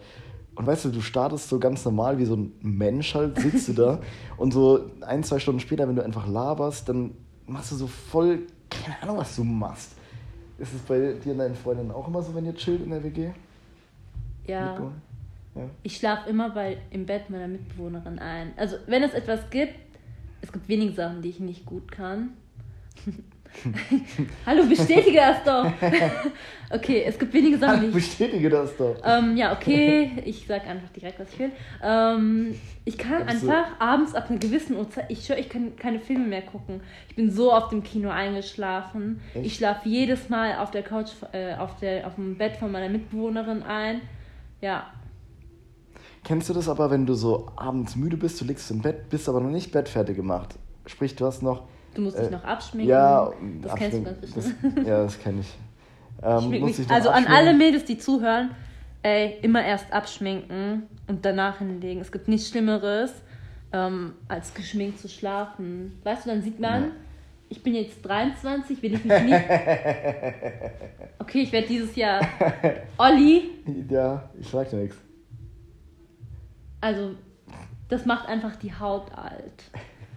Und 0.55 0.65
weißt 0.65 0.85
du, 0.85 0.89
du 0.89 1.01
startest 1.01 1.49
so 1.49 1.59
ganz 1.59 1.83
normal 1.83 2.19
wie 2.19 2.25
so 2.25 2.35
ein 2.35 2.53
Mensch 2.61 3.13
halt, 3.15 3.37
sitzt 3.39 3.67
du 3.67 3.73
da 3.73 3.99
und 4.37 4.53
so 4.53 4.89
ein, 5.01 5.23
zwei 5.23 5.39
Stunden 5.39 5.59
später, 5.59 5.87
wenn 5.89 5.97
du 5.97 6.03
einfach 6.03 6.25
laberst, 6.25 6.87
dann 6.87 7.11
machst 7.47 7.71
du 7.71 7.75
so 7.75 7.87
voll, 7.87 8.43
keine 8.69 9.01
Ahnung, 9.03 9.17
was 9.17 9.35
du 9.35 9.43
machst. 9.43 9.91
Ist 10.57 10.73
es 10.73 10.81
bei 10.81 11.13
dir 11.13 11.33
und 11.33 11.39
deinen 11.39 11.55
Freundinnen 11.55 11.91
auch 11.91 12.07
immer 12.07 12.21
so, 12.21 12.33
wenn 12.33 12.45
ihr 12.45 12.55
chillt 12.55 12.81
in 12.81 12.91
der 12.91 13.03
WG? 13.03 13.31
Ja. 14.47 14.71
Mitbewohner? 14.71 15.08
Ja. 15.59 15.69
Ich 15.83 15.97
schlafe 15.97 16.29
immer 16.29 16.49
bei, 16.51 16.77
im 16.91 17.05
Bett 17.05 17.29
meiner 17.29 17.47
Mitbewohnerin 17.47 18.17
ein. 18.19 18.53
Also, 18.55 18.77
wenn 18.87 19.03
es 19.03 19.13
etwas 19.13 19.49
gibt, 19.49 19.75
es 20.41 20.51
gibt 20.51 20.67
wenige 20.69 20.93
Sachen, 20.93 21.21
die 21.21 21.29
ich 21.29 21.39
nicht 21.39 21.65
gut 21.65 21.91
kann. 21.91 22.29
Hallo, 24.45 24.63
bestätige 24.65 25.17
das 25.17 25.43
doch. 25.43 25.65
okay, 26.69 27.03
es 27.05 27.17
gibt 27.17 27.33
wenige 27.33 27.57
Sachen, 27.57 27.81
die 27.81 27.87
ich. 27.87 27.93
Bestätige 27.93 28.49
das 28.49 28.77
doch. 28.77 28.95
Ähm, 29.03 29.35
ja, 29.35 29.51
okay, 29.53 30.11
ich 30.23 30.45
sag 30.47 30.67
einfach 30.67 30.89
direkt, 30.89 31.19
was 31.19 31.33
ich 31.33 31.39
will. 31.39 31.51
Ähm, 31.83 32.55
ich 32.85 32.97
kann 32.97 33.25
du- 33.25 33.33
einfach 33.33 33.65
abends 33.79 34.13
ab 34.13 34.29
einer 34.29 34.39
gewissen 34.39 34.77
Uhrzeit, 34.77 35.05
ich 35.09 35.25
schwöre, 35.25 35.39
ich 35.39 35.49
kann 35.49 35.75
keine 35.75 35.99
Filme 35.99 36.27
mehr 36.27 36.43
gucken. 36.43 36.81
Ich 37.09 37.15
bin 37.15 37.31
so 37.31 37.51
auf 37.51 37.69
dem 37.69 37.83
Kino 37.83 38.09
eingeschlafen. 38.09 39.19
Echt? 39.33 39.45
Ich 39.47 39.55
schlafe 39.55 39.89
jedes 39.89 40.29
Mal 40.29 40.57
auf 40.59 40.71
der 40.71 40.83
Couch, 40.83 41.09
äh, 41.33 41.55
auf, 41.55 41.75
der, 41.79 42.05
auf 42.07 42.15
dem 42.15 42.37
Bett 42.37 42.55
von 42.57 42.71
meiner 42.71 42.89
Mitbewohnerin 42.89 43.63
ein. 43.63 44.01
Ja, 44.61 44.87
Kennst 46.23 46.49
du 46.49 46.53
das 46.53 46.67
aber, 46.69 46.91
wenn 46.91 47.05
du 47.05 47.13
so 47.13 47.47
abends 47.55 47.95
müde 47.95 48.17
bist, 48.17 48.39
du 48.41 48.45
liegst 48.45 48.69
im 48.71 48.81
Bett, 48.81 49.09
bist 49.09 49.27
aber 49.29 49.39
noch 49.39 49.49
nicht 49.49 49.71
bettfertig 49.71 50.15
gemacht? 50.15 50.55
Sprich, 50.85 51.15
du 51.15 51.25
hast 51.25 51.41
noch. 51.41 51.63
du 51.95 52.01
musst 52.01 52.17
Äh, 52.17 52.21
dich 52.23 52.31
noch 52.31 52.43
abschminken. 52.43 52.89
Ja, 52.89 53.31
das 53.61 53.75
kennst 53.75 53.97
du 53.97 54.01
abschminken. 54.01 54.03
ganz 54.21 54.33
bestimmt. 54.35 54.77
Das, 54.77 54.87
ja, 54.87 55.03
das 55.03 55.19
kenne 55.19 55.39
ich. 55.41 55.57
Ähm, 56.21 56.49
mich- 56.49 56.79
ich 56.79 56.87
noch 56.87 56.95
also 56.95 57.09
an 57.09 57.15
abschminken? 57.23 57.47
alle 57.47 57.57
Mädels, 57.57 57.85
die 57.85 57.97
zuhören, 57.97 58.51
ey, 59.03 59.37
immer 59.41 59.63
erst 59.63 59.91
abschminken 59.93 60.83
und 61.07 61.23
danach 61.25 61.59
hinlegen. 61.59 62.01
Es 62.01 62.11
gibt 62.11 62.27
nichts 62.27 62.49
Schlimmeres, 62.49 63.13
ähm, 63.71 64.13
als 64.27 64.53
geschminkt 64.53 64.99
zu 64.99 65.07
schlafen. 65.07 65.97
Weißt 66.03 66.25
du, 66.25 66.29
dann 66.31 66.41
sieht 66.41 66.59
man, 66.59 66.83
Ja. 66.83 66.89
ich 67.49 67.63
bin 67.63 67.73
jetzt 67.75 68.01
23, 68.03 68.81
will 68.83 68.93
ich 68.95 69.05
mich 69.05 69.21
nicht. 69.23 69.41
Okay, 71.19 71.41
ich 71.41 71.51
werde 71.51 71.67
dieses 71.67 71.95
Jahr 71.95 72.21
Olli, 72.97 73.49
Ja, 73.89 74.23
ich 74.39 74.47
sag 74.47 74.69
dir 74.69 74.77
nichts. 74.77 74.97
Also 76.81 77.11
das 77.87 78.05
macht 78.05 78.27
einfach 78.27 78.55
die 78.55 78.73
Haut 78.73 79.11
alt. 79.15 79.63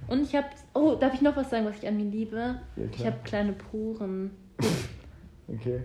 Und 0.08 0.22
ich 0.22 0.34
habe, 0.34 0.46
oh, 0.74 0.94
darf 0.96 1.14
ich 1.14 1.22
noch 1.22 1.36
was 1.36 1.50
sagen, 1.50 1.64
was 1.64 1.78
ich 1.78 1.86
an 1.88 1.96
mir 1.96 2.04
liebe? 2.04 2.56
Ja, 2.76 2.84
ich 2.92 3.06
habe 3.06 3.16
kleine 3.24 3.52
Poren. 3.52 4.30
Okay. 5.48 5.80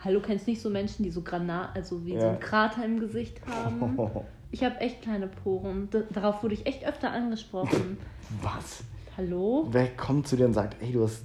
Hallo, 0.00 0.20
kennst 0.20 0.46
du 0.46 0.50
nicht 0.50 0.60
so 0.60 0.68
Menschen, 0.68 1.04
die 1.04 1.10
so 1.10 1.22
Granat, 1.22 1.70
also 1.74 2.04
wie 2.04 2.12
so 2.12 2.16
Ja. 2.24 2.30
ein 2.32 2.40
Krater 2.40 2.84
im 2.84 2.98
Gesicht 3.00 3.40
haben? 3.46 3.98
Ich 4.54 4.62
habe 4.62 4.78
echt 4.80 5.00
kleine 5.00 5.28
Poren. 5.28 5.88
D 5.88 6.02
darauf 6.10 6.42
wurde 6.42 6.52
ich 6.52 6.66
echt 6.66 6.84
öfter 6.86 7.10
angesprochen. 7.10 7.96
Was? 8.42 8.84
Hallo? 9.16 9.66
Wer 9.70 9.88
kommt 9.96 10.28
zu 10.28 10.36
dir 10.36 10.44
und 10.44 10.52
sagt, 10.52 10.76
ey, 10.82 10.92
du 10.92 11.04
hast. 11.04 11.24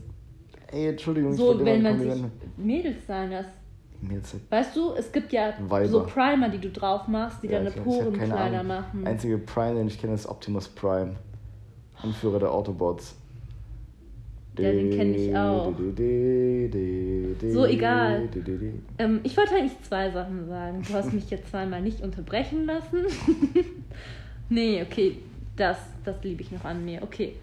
Ey, 0.72 0.88
Entschuldigung, 0.88 1.32
ich 1.34 1.38
So, 1.38 1.48
wollte 1.48 1.66
wenn 1.66 1.82
man 1.82 2.00
sich. 2.00 2.24
Mädels 2.56 3.06
sagen 3.06 3.32
lässt. 3.32 3.50
Weißt 4.50 4.76
du, 4.76 4.94
es 4.94 5.12
gibt 5.12 5.34
ja 5.34 5.54
Weiber. 5.60 5.88
so 5.88 6.06
Primer, 6.06 6.50
die 6.50 6.60
du 6.60 6.70
drauf 6.70 7.08
machst, 7.08 7.42
die 7.44 7.48
Ja, 7.48 7.60
deine 7.60 7.72
Poren 7.72 8.14
kleiner 8.14 8.64
machen. 8.64 9.06
Einzige 9.06 9.38
Prime, 9.38 9.76
den 9.76 9.88
ich 9.88 10.00
kenne, 10.00 10.14
ist 10.14 10.28
Optimus 10.28 10.68
Prime. 10.68 11.16
Anführer 12.02 12.40
der 12.40 12.52
Autobots. 12.52 13.16
Ja, 14.58 14.72
den 14.72 14.90
kenn 14.90 15.14
ich 15.14 15.36
auch. 15.36 15.72
So, 17.54 17.66
egal. 17.66 18.28
Ähm, 18.98 19.20
ich 19.24 19.38
wollte 19.38 19.56
eigentlich 19.56 19.82
zwei 19.84 20.10
Sachen 20.10 20.48
sagen. 20.48 20.84
Du 20.88 20.94
hast 20.94 21.14
mich 21.14 21.30
jetzt 21.30 21.50
zweimal 21.50 21.82
nicht 21.82 22.02
unterbrechen 22.02 22.66
lassen. 22.66 23.06
nee, 24.50 24.82
okay, 24.82 25.20
das, 25.56 25.78
das 26.04 26.24
liebe 26.24 26.42
ich 26.42 26.52
noch 26.52 26.66
an 26.66 26.84
mir. 26.84 27.04
Okay. 27.04 27.36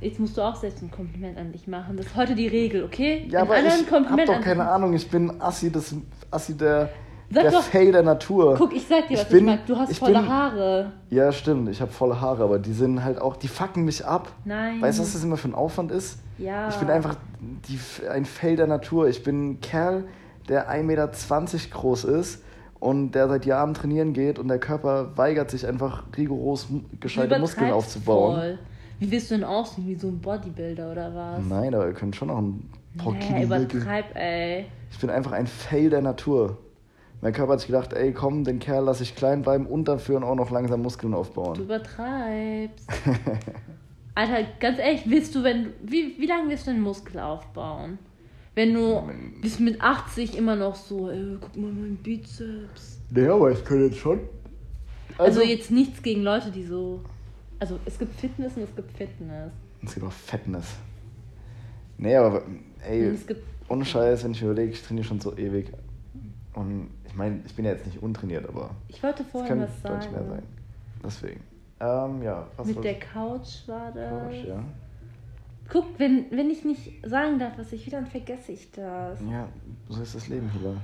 Jetzt 0.00 0.20
musst 0.20 0.36
du 0.36 0.42
auch 0.42 0.56
selbst 0.56 0.82
ein 0.82 0.90
Kompliment 0.90 1.38
an 1.38 1.52
dich 1.52 1.66
machen. 1.66 1.96
Das 1.96 2.06
ist 2.06 2.16
heute 2.16 2.34
die 2.34 2.48
Regel, 2.48 2.84
okay? 2.84 3.26
Ja, 3.30 3.40
Wenn 3.48 3.64
aber 3.64 3.66
ich 3.66 3.90
hab 3.90 4.26
doch 4.26 4.40
keine 4.40 4.68
Ahnung. 4.68 4.92
Ich 4.94 5.08
bin 5.10 5.40
Assi, 5.40 5.72
das, 5.72 5.94
Assi 6.30 6.54
der, 6.56 6.90
Sag 7.30 7.42
der 7.44 7.50
doch- 7.52 7.62
Fail 7.62 7.92
der 7.92 8.02
Natur. 8.02 8.54
Guck, 8.58 8.74
ich 8.76 8.86
sag 8.86 9.08
dir, 9.08 9.14
Ich 9.14 9.20
was 9.20 9.26
ich, 9.26 9.30
bin- 9.32 9.46
mag. 9.46 9.66
Du 9.66 9.76
hast 9.76 9.90
ich 9.90 9.98
volle 9.98 10.20
bin- 10.20 10.28
Haare. 10.28 10.92
Ja, 11.10 11.32
stimmt. 11.32 11.68
Ich 11.70 11.80
habe 11.80 11.90
volle 11.90 12.20
Haare, 12.20 12.44
aber 12.44 12.58
die 12.58 12.72
sind 12.74 13.02
halt 13.02 13.18
auch, 13.20 13.36
die 13.36 13.48
fucken 13.48 13.84
mich 13.84 14.04
ab. 14.04 14.30
Nein. 14.44 14.80
Weißt 14.82 14.98
du, 14.98 15.02
was 15.02 15.14
das 15.14 15.24
immer 15.24 15.36
für 15.38 15.48
ein 15.48 15.54
Aufwand 15.54 15.90
ist? 15.90 16.18
Ja. 16.38 16.68
Ich 16.68 16.76
bin 16.76 16.90
einfach 16.90 17.16
die, 17.40 17.78
ein 18.08 18.26
Fail 18.26 18.56
der 18.56 18.66
Natur. 18.66 19.08
Ich 19.08 19.22
bin 19.24 19.52
ein 19.52 19.60
Kerl, 19.60 20.04
der 20.48 20.70
1,20 20.70 20.82
Meter 20.84 21.08
groß 21.70 22.04
ist 22.04 22.44
und 22.78 23.12
der 23.12 23.28
seit 23.28 23.46
Jahren 23.46 23.72
trainieren 23.72 24.12
geht 24.12 24.38
und 24.38 24.48
der 24.48 24.58
Körper 24.58 25.16
weigert 25.16 25.50
sich 25.50 25.66
einfach 25.66 26.04
rigoros 26.16 26.68
gescheite 27.00 27.38
Muskeln 27.38 27.72
aufzubauen. 27.72 28.34
voll. 28.36 28.58
Wie 28.98 29.10
willst 29.10 29.30
du 29.30 29.34
denn 29.34 29.44
aussehen? 29.44 29.86
Wie 29.86 29.94
so 29.94 30.08
ein 30.08 30.18
Bodybuilder 30.20 30.90
oder 30.92 31.14
was? 31.14 31.44
Nein, 31.46 31.74
aber 31.74 31.86
wir 31.86 31.92
können 31.94 32.12
schon 32.14 32.28
noch 32.28 32.38
ein 32.38 32.70
paar 32.96 33.12
Nee, 33.12 33.20
Kilo 33.20 33.42
übertreib, 33.42 34.14
ey. 34.16 34.66
Ich 34.90 34.98
bin 34.98 35.10
einfach 35.10 35.32
ein 35.32 35.46
Fail 35.46 35.90
der 35.90 36.00
Natur. 36.02 36.58
Mein 37.22 37.32
Körper 37.32 37.54
hat 37.54 37.60
sich 37.60 37.68
gedacht, 37.68 37.92
ey, 37.92 38.12
komm, 38.12 38.44
den 38.44 38.58
Kerl 38.58 38.84
lasse 38.84 39.02
ich 39.02 39.14
klein 39.16 39.42
bleiben 39.42 39.66
und 39.66 39.88
dafür 39.88 40.22
auch 40.22 40.34
noch 40.34 40.50
langsam 40.50 40.82
Muskeln 40.82 41.12
Du 41.12 41.18
aufbauen. 41.18 41.58
übertreibst. 41.60 42.88
Alter, 44.14 44.48
ganz 44.60 44.78
ehrlich, 44.78 45.02
willst 45.06 45.34
du, 45.34 45.42
wenn 45.42 45.72
wie, 45.82 46.14
wie 46.18 46.26
lange 46.26 46.50
wirst 46.50 46.66
du 46.66 46.70
einen 46.70 46.80
Muskel 46.80 47.18
aufbauen? 47.20 47.98
Wenn 48.54 48.72
du 48.72 49.02
bis 49.42 49.58
mit 49.58 49.82
80 49.82 50.38
immer 50.38 50.56
noch 50.56 50.74
so, 50.74 51.10
ey, 51.10 51.36
guck 51.38 51.54
mal 51.56 51.70
meinen 51.70 51.96
Bizeps. 51.96 53.00
Naja, 53.10 53.34
aber 53.34 53.50
ich 53.50 53.62
kann 53.62 53.82
jetzt 53.82 53.98
schon. 53.98 54.20
Also, 55.18 55.42
jetzt 55.42 55.70
nichts 55.70 56.02
gegen 56.02 56.22
Leute, 56.22 56.50
die 56.50 56.64
so. 56.64 57.00
Also 57.58 57.78
es 57.84 57.98
gibt 57.98 58.14
Fitness 58.18 58.56
und 58.56 58.62
es 58.64 58.74
gibt 58.76 58.92
Fitness. 58.96 59.52
Es 59.82 59.94
gibt 59.94 60.06
auch 60.06 60.12
Fettness. 60.12 60.74
Nee, 61.98 62.14
aber 62.16 62.42
ey, 62.86 63.04
es 63.06 63.26
gibt. 63.26 63.42
ohne 63.68 63.84
Scheiß, 63.84 64.24
wenn 64.24 64.32
ich 64.32 64.42
überlege, 64.42 64.72
ich 64.72 64.82
trainiere 64.82 65.06
schon 65.06 65.20
so 65.20 65.36
ewig. 65.36 65.72
Und 66.54 66.90
ich 67.06 67.14
meine, 67.14 67.40
ich 67.46 67.54
bin 67.54 67.64
ja 67.64 67.72
jetzt 67.72 67.86
nicht 67.86 68.02
untrainiert, 68.02 68.48
aber 68.48 68.70
Ich 68.88 69.02
wollte 69.02 69.24
vorhin 69.24 69.48
kann 69.48 69.60
was 69.62 69.82
deutlich 69.82 70.10
sagen. 70.10 70.14
mehr 70.14 70.36
sein. 70.36 70.42
Deswegen. 71.04 71.40
Ähm, 71.80 72.22
ja, 72.22 72.46
was 72.56 72.66
Mit 72.66 72.84
der 72.84 72.92
ich- 72.92 73.00
Couch 73.00 73.66
war 73.68 73.92
das. 73.92 74.10
Couch, 74.10 74.44
ja. 74.46 74.62
Guck, 75.68 75.98
wenn, 75.98 76.30
wenn 76.30 76.48
ich 76.50 76.64
nicht 76.64 76.92
sagen 77.04 77.38
darf, 77.38 77.58
was 77.58 77.72
ich 77.72 77.84
will, 77.86 77.92
dann 77.92 78.06
vergesse 78.06 78.52
ich 78.52 78.70
das. 78.70 79.18
Ja, 79.30 79.48
so 79.88 80.00
ist 80.02 80.14
das 80.14 80.28
Leben, 80.28 80.48
Hila. 80.50 80.74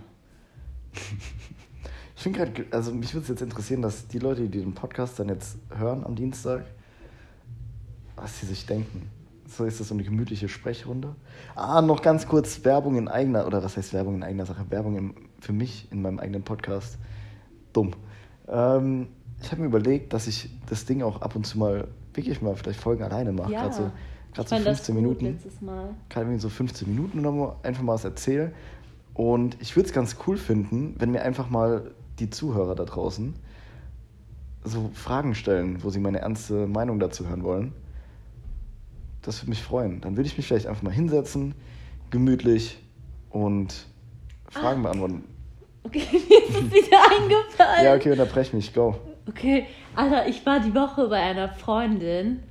Ich 2.23 2.25
finde 2.25 2.39
gerade, 2.39 2.67
also 2.71 2.95
mich 2.95 3.13
würde 3.15 3.25
es 3.25 3.29
jetzt 3.31 3.43
interessieren, 3.43 3.83
dass 3.83 4.07
die 4.07 4.21
Leute, 4.21 4.43
die 4.43 4.61
den 4.61 4.75
Podcast 4.75 5.19
dann 5.19 5.29
jetzt 5.29 5.57
hören 5.77 6.07
am 6.07 6.15
Dienstag, 6.15 6.63
was 8.15 8.39
sie 8.39 8.47
sich 8.47 8.65
denken. 8.65 9.11
So 9.49 9.65
ist 9.65 9.81
das 9.81 9.89
so 9.89 9.95
eine 9.95 10.05
gemütliche 10.05 10.49
Sprechrunde. 10.49 11.17
Ah, 11.57 11.83
noch 11.83 12.01
ganz 12.01 12.29
kurz 12.29 12.65
Werbung 12.65 12.95
in 12.95 13.09
eigener, 13.09 13.45
oder 13.45 13.65
was 13.65 13.77
heißt 13.77 13.93
Werbung 13.93 14.15
in 14.15 14.23
eigener 14.23 14.47
Sache? 14.47 14.65
Werbung 14.71 14.97
im, 14.97 15.15
für 15.41 15.53
mich 15.53 15.91
in 15.91 16.01
meinem 16.01 16.21
eigenen 16.21 16.45
Podcast. 16.45 16.97
Dumm. 17.73 17.91
Ähm, 18.47 19.09
ich 19.43 19.51
habe 19.51 19.63
mir 19.63 19.67
überlegt, 19.67 20.13
dass 20.13 20.29
ich 20.29 20.49
das 20.69 20.85
Ding 20.85 21.03
auch 21.03 21.23
ab 21.23 21.35
und 21.35 21.45
zu 21.45 21.59
mal, 21.59 21.89
wirklich 22.15 22.41
mal 22.41 22.55
vielleicht 22.55 22.79
Folgen 22.79 23.03
alleine 23.03 23.33
mache. 23.33 23.51
Ja. 23.51 23.63
Gerade 23.63 23.75
so, 23.75 23.91
Ich 24.29 24.35
gerade 24.35 24.49
so 24.49 24.55
fand 24.55 24.67
das 24.69 24.77
15 24.77 24.95
gut 24.95 25.23
Minuten 25.23 25.39
kann 26.09 26.23
irgendwie 26.23 26.39
so 26.39 26.49
15 26.49 26.89
Minuten 26.89 27.19
oder 27.19 27.33
mal 27.33 27.57
einfach 27.65 27.83
mal 27.83 27.95
was 27.95 28.05
erzählen. 28.05 28.53
Und 29.13 29.57
ich 29.61 29.75
würde 29.75 29.89
es 29.89 29.93
ganz 29.93 30.19
cool 30.29 30.37
finden, 30.37 30.95
wenn 30.99 31.11
mir 31.11 31.23
einfach 31.23 31.51
mal 31.51 31.91
die 32.23 32.31
Zuhörer 32.31 32.75
da 32.75 32.85
draußen 32.85 33.35
so 34.65 34.91
Fragen 34.95 35.35
stellen, 35.35 35.83
wo 35.83 35.91
sie 35.91 36.01
meine 36.01 36.21
ernste 36.21 36.67
Meinung 36.67 37.01
dazu 37.01 37.29
hören 37.29 37.43
wollen. 37.43 37.73
Das 39.23 39.41
würde 39.41 39.51
mich 39.51 39.63
freuen. 39.63 40.01
Dann 40.01 40.17
würde 40.17 40.29
ich 40.29 40.37
mich 40.37 40.47
vielleicht 40.47 40.67
einfach 40.67 40.83
mal 40.83 40.93
hinsetzen, 40.93 41.55
gemütlich 42.11 42.79
und 43.31 43.87
Fragen 44.49 44.83
beantworten. 44.83 45.25
Okay, 45.85 46.03
mir 46.13 46.39
ist 46.39 46.57
es 46.57 46.73
wieder 46.73 46.99
eingefallen. 47.11 47.85
Ja, 47.85 47.95
okay, 47.95 48.13
unterbrech 48.13 48.53
mich, 48.53 48.73
go. 48.73 48.97
Okay, 49.29 49.67
Alter, 49.95 50.29
ich 50.29 50.45
war 50.45 50.61
die 50.61 50.75
Woche 50.75 51.09
bei 51.09 51.21
einer 51.21 51.49
Freundin 51.49 52.43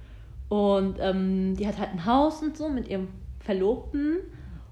und 0.50 0.98
ähm, 1.00 1.56
die 1.56 1.68
hat 1.68 1.78
halt 1.78 1.92
ein 1.92 2.06
Haus 2.06 2.42
und 2.42 2.58
so 2.58 2.70
mit 2.70 2.88
ihrem 2.88 3.10
Verlobten. 3.40 4.18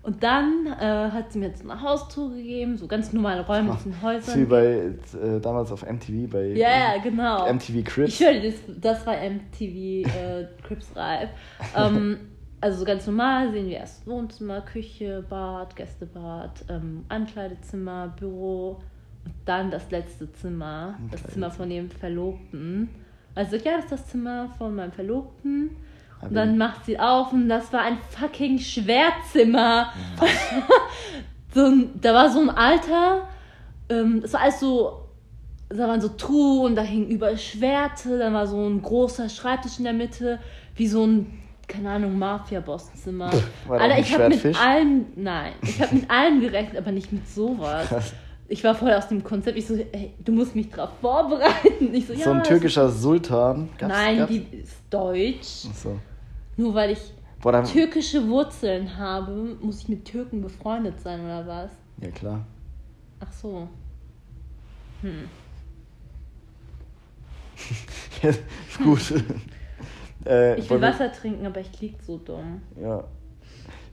Und 0.02 0.24
dann 0.24 0.66
äh, 0.66 1.12
hat 1.12 1.34
sie 1.34 1.40
mir 1.40 1.48
jetzt 1.48 1.62
eine 1.62 1.82
Haustour 1.82 2.34
gegeben, 2.34 2.78
so 2.78 2.88
ganz 2.88 3.12
normale 3.12 3.46
Räume 3.46 3.72
aus 3.74 3.84
den 3.84 4.02
Häusern. 4.02 4.40
wie 4.40 4.46
bei 4.46 4.66
äh, 4.66 5.40
damals 5.42 5.72
auf 5.72 5.84
MTV, 5.84 6.32
bei 6.32 6.46
ja, 6.48 6.96
ja, 6.96 6.98
genau. 7.04 7.52
MTV 7.52 7.76
Ich 7.76 7.86
Crips. 7.86 8.20
höre, 8.20 8.42
das, 8.42 8.56
das 8.80 9.06
war 9.06 9.16
MTV 9.16 10.08
äh, 10.08 10.48
Crips 10.66 10.96
Reif. 10.96 11.30
Ähm, 11.76 12.18
also 12.62 12.80
so 12.80 12.86
ganz 12.86 13.06
normal 13.08 13.52
sehen 13.52 13.68
wir 13.68 13.78
erst 13.78 14.08
Wohnzimmer, 14.08 14.62
Küche, 14.62 15.24
Bad, 15.30 15.76
Gästebad, 15.76 16.66
ähm, 16.70 17.04
Ankleidezimmer, 17.10 18.14
Büro 18.18 18.80
und 19.26 19.34
dann 19.46 19.70
das 19.70 19.92
letzte 19.92 20.32
Zimmer, 20.32 20.98
das 21.12 21.24
Zimmer 21.34 21.52
von 21.52 21.70
dem 21.70 21.90
Verlobten. 21.90 22.90
Also 23.36 23.58
ja, 23.58 23.76
das 23.76 23.86
ist 23.86 23.92
das 23.92 24.08
Zimmer 24.08 24.50
von 24.58 24.76
meinem 24.76 24.92
Verlobten. 24.94 25.72
Und 26.22 26.34
dann 26.34 26.58
macht 26.58 26.86
sie 26.86 27.00
auf 27.00 27.32
und 27.32 27.48
das 27.48 27.72
war 27.72 27.82
ein 27.82 27.98
fucking 28.10 28.60
Schwertzimmer. 28.60 29.94
so 31.54 31.66
ein, 31.66 31.90
da 32.02 32.14
war 32.14 32.30
so 32.30 32.42
ein 32.42 32.50
alter, 32.50 33.28
ähm, 33.90 34.22
das 34.22 34.34
war 34.34 34.42
alles 34.42 34.60
so, 34.60 35.06
da 35.70 35.88
waren 35.88 36.02
so 36.02 36.10
Truhen, 36.10 36.76
da 36.76 36.82
hingen 36.82 37.08
überall 37.10 37.38
Schwerte, 37.38 38.20
dann 38.20 38.34
war 38.34 38.48
so 38.48 38.58
ein 38.68 38.82
großer 38.82 39.30
Schreibtisch 39.30 39.78
in 39.78 39.86
der 39.86 39.94
Mitte, 39.94 40.40
wie 40.76 40.88
so 40.88 41.06
ein, 41.06 41.40
keine 41.68 41.90
Ahnung, 41.92 42.18
Mafia-Bosszimmer. 42.20 43.30
Auch 43.68 43.72
Alter, 43.72 44.00
ich 44.00 44.14
habe 44.14 44.30
mit 44.30 44.60
allem, 44.60 45.06
nein, 45.16 45.54
ich 45.62 45.82
habe 45.82 45.96
mit 45.96 46.10
allem 46.10 46.42
gerechnet, 46.42 46.78
aber 46.78 46.92
nicht 46.92 47.14
mit 47.14 47.28
sowas. 47.30 47.88
Krass. 47.88 48.14
ich 48.48 48.64
war 48.64 48.76
voll 48.76 48.92
aus 48.92 49.08
dem 49.08 49.24
Konzept. 49.24 49.58
Ich 49.58 49.68
so, 49.68 49.76
ey, 49.76 50.14
du 50.26 50.32
musst 50.32 50.56
mich 50.56 50.70
drauf 50.70 50.90
vorbereiten. 51.00 51.94
Ich 51.94 52.08
so, 52.08 52.14
ja. 52.14 52.26
so 52.26 52.32
ein 52.32 52.44
türkischer 52.44 52.90
Sultan. 52.90 53.70
Gab's- 53.78 53.94
nein, 53.94 54.18
gab's? 54.18 54.32
die 54.32 54.48
ist 54.58 54.82
deutsch. 54.90 55.68
Ach 55.70 55.76
so. 55.76 56.00
Nur 56.60 56.74
weil 56.76 56.92
ich 56.92 57.14
Boah, 57.42 57.64
türkische 57.64 58.28
Wurzeln 58.28 58.98
habe, 58.98 59.56
muss 59.62 59.80
ich 59.80 59.88
mit 59.88 60.04
Türken 60.04 60.42
befreundet 60.42 61.00
sein 61.00 61.22
oder 61.22 61.48
was? 61.48 61.72
ja 62.02 62.12
klar. 62.12 62.46
Ach 63.22 63.32
so. 63.32 63.70
Hm. 65.02 65.24
Ja, 68.22 68.30
ist 68.32 68.80
gut. 68.84 69.24
äh, 70.26 70.60
Ich 70.60 70.70
will 70.70 70.82
wir- 70.82 70.90
Wasser 70.90 71.10
trinken, 71.14 71.46
aber 71.46 71.62
ich 71.62 71.80
lieg 71.80 71.96
so 72.06 72.18
dumm. 72.18 72.62
Ja. 72.82 73.06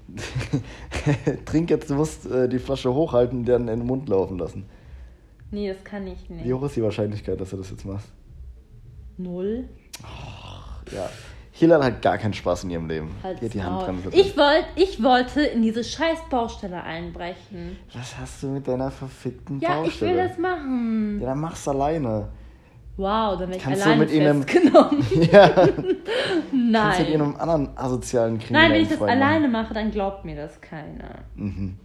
Trink 1.45 1.71
jetzt, 1.71 1.89
du 1.89 1.95
musst 1.95 2.27
äh, 2.27 2.49
die 2.49 2.59
Flasche 2.59 2.93
hochhalten 2.93 3.41
und 3.41 3.45
dann 3.45 3.69
in 3.69 3.79
den 3.81 3.87
Mund 3.87 4.09
laufen 4.09 4.39
lassen. 4.39 4.64
Nee, 5.53 5.69
das 5.73 5.85
kann 5.85 6.05
ich 6.09 6.29
nicht. 6.29 6.45
Wie 6.45 6.53
hoch 6.53 6.64
ist 6.64 6.75
die 6.75 6.83
Wahrscheinlichkeit, 6.83 7.41
dass 7.41 7.51
du 7.51 7.59
das 7.59 7.71
jetzt 7.71 7.85
machst? 7.85 8.09
Null. 9.19 9.69
Ja. 10.93 11.09
Hilal 11.59 11.83
hat 11.83 12.03
gar 12.03 12.19
keinen 12.19 12.35
Spaß 12.35 12.65
in 12.65 12.71
ihrem 12.71 12.87
Leben. 12.87 13.11
Halt 13.23 13.41
Die 13.41 13.47
hat 13.47 13.55
die. 13.55 13.63
Handbremse. 13.63 14.11
drin. 14.11 14.21
Ich, 14.21 14.37
wollt, 14.37 14.67
ich 14.77 15.03
wollte 15.03 15.41
in 15.41 15.63
diese 15.63 15.83
scheiß 15.83 16.19
Baustelle 16.29 16.83
einbrechen. 16.83 17.79
Was 17.95 18.19
hast 18.19 18.43
du 18.43 18.49
mit 18.49 18.69
deiner 18.69 18.91
verfickten 18.91 19.59
Ja, 19.61 19.83
ich 19.85 19.99
will 20.03 20.09
Baustelle? 20.09 20.29
das 20.29 20.39
machen. 20.39 21.19
Ja, 21.21 21.29
dann 21.29 21.41
mach's 21.41 21.67
alleine. 21.67 22.29
Wow, 22.99 23.39
dann 23.39 23.49
werde 23.51 23.57
ich 23.57 23.63
Kannst 23.63 23.81
du 23.81 23.85
alleine 23.87 24.01
mit 24.05 24.13
ihnen- 24.13 24.43
festgenommen. 24.43 25.07
ja. 25.33 25.49
Kannst 25.55 25.79
du 25.79 25.83
mit 26.57 26.73
Nein. 26.73 27.07
einem 27.15 27.37
anderen 27.37 27.69
asozialen 27.79 28.35
Nein, 28.35 28.41
Kriminellen 28.43 28.73
wenn 28.73 28.83
ich 28.83 28.89
das 28.89 28.99
Freund 28.99 29.11
alleine 29.13 29.49
mache, 29.49 29.73
dann 29.75 29.91
glaubt 29.91 30.25
mir 30.27 30.37
das 30.37 30.61
keiner. 30.61 31.21
Mhm. 31.37 31.77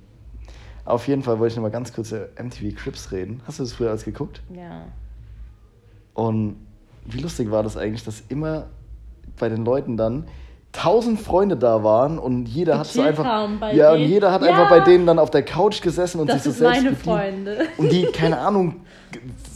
Auf 0.83 1.07
jeden 1.07 1.23
Fall 1.23 1.39
wollte 1.39 1.51
ich 1.53 1.55
noch 1.57 1.63
mal 1.63 1.71
ganz 1.71 1.93
kurz 1.93 2.11
über 2.11 2.27
MTV 2.41 2.75
Crips 2.75 3.11
reden. 3.13 3.41
Hast 3.47 3.59
du 3.59 3.63
das 3.63 3.71
früher 3.71 3.89
alles 3.89 4.03
geguckt? 4.03 4.41
Ja. 4.53 4.83
Und 6.13 6.57
wie 7.05 7.19
lustig 7.19 7.51
war 7.51 7.63
das 7.63 7.77
eigentlich, 7.77 8.03
dass 8.03 8.21
immer 8.29 8.67
bei 9.41 9.49
den 9.49 9.65
Leuten 9.65 9.97
dann 9.97 10.23
tausend 10.71 11.19
Freunde 11.19 11.57
da 11.57 11.83
waren 11.83 12.17
und 12.17 12.45
jeder 12.45 12.79
hat 12.79 12.87
so 12.87 13.01
einfach 13.01 13.25
ja 13.73 13.91
und 13.91 13.99
denen. 13.99 14.09
jeder 14.09 14.31
hat 14.31 14.41
Ja. 14.41 14.51
einfach 14.51 14.69
bei 14.69 14.79
denen 14.79 15.05
dann 15.05 15.19
auf 15.19 15.29
der 15.29 15.43
Couch 15.43 15.81
gesessen 15.81 16.21
und 16.21 16.29
Das 16.29 16.43
sich 16.45 16.53
so 16.53 16.59
selbst 16.59 16.77
meine 16.77 16.89
bedient. 16.95 17.03
Freunde. 17.03 17.57
und 17.77 17.91
die 17.91 18.05
keine 18.05 18.37
Ahnung 18.39 18.75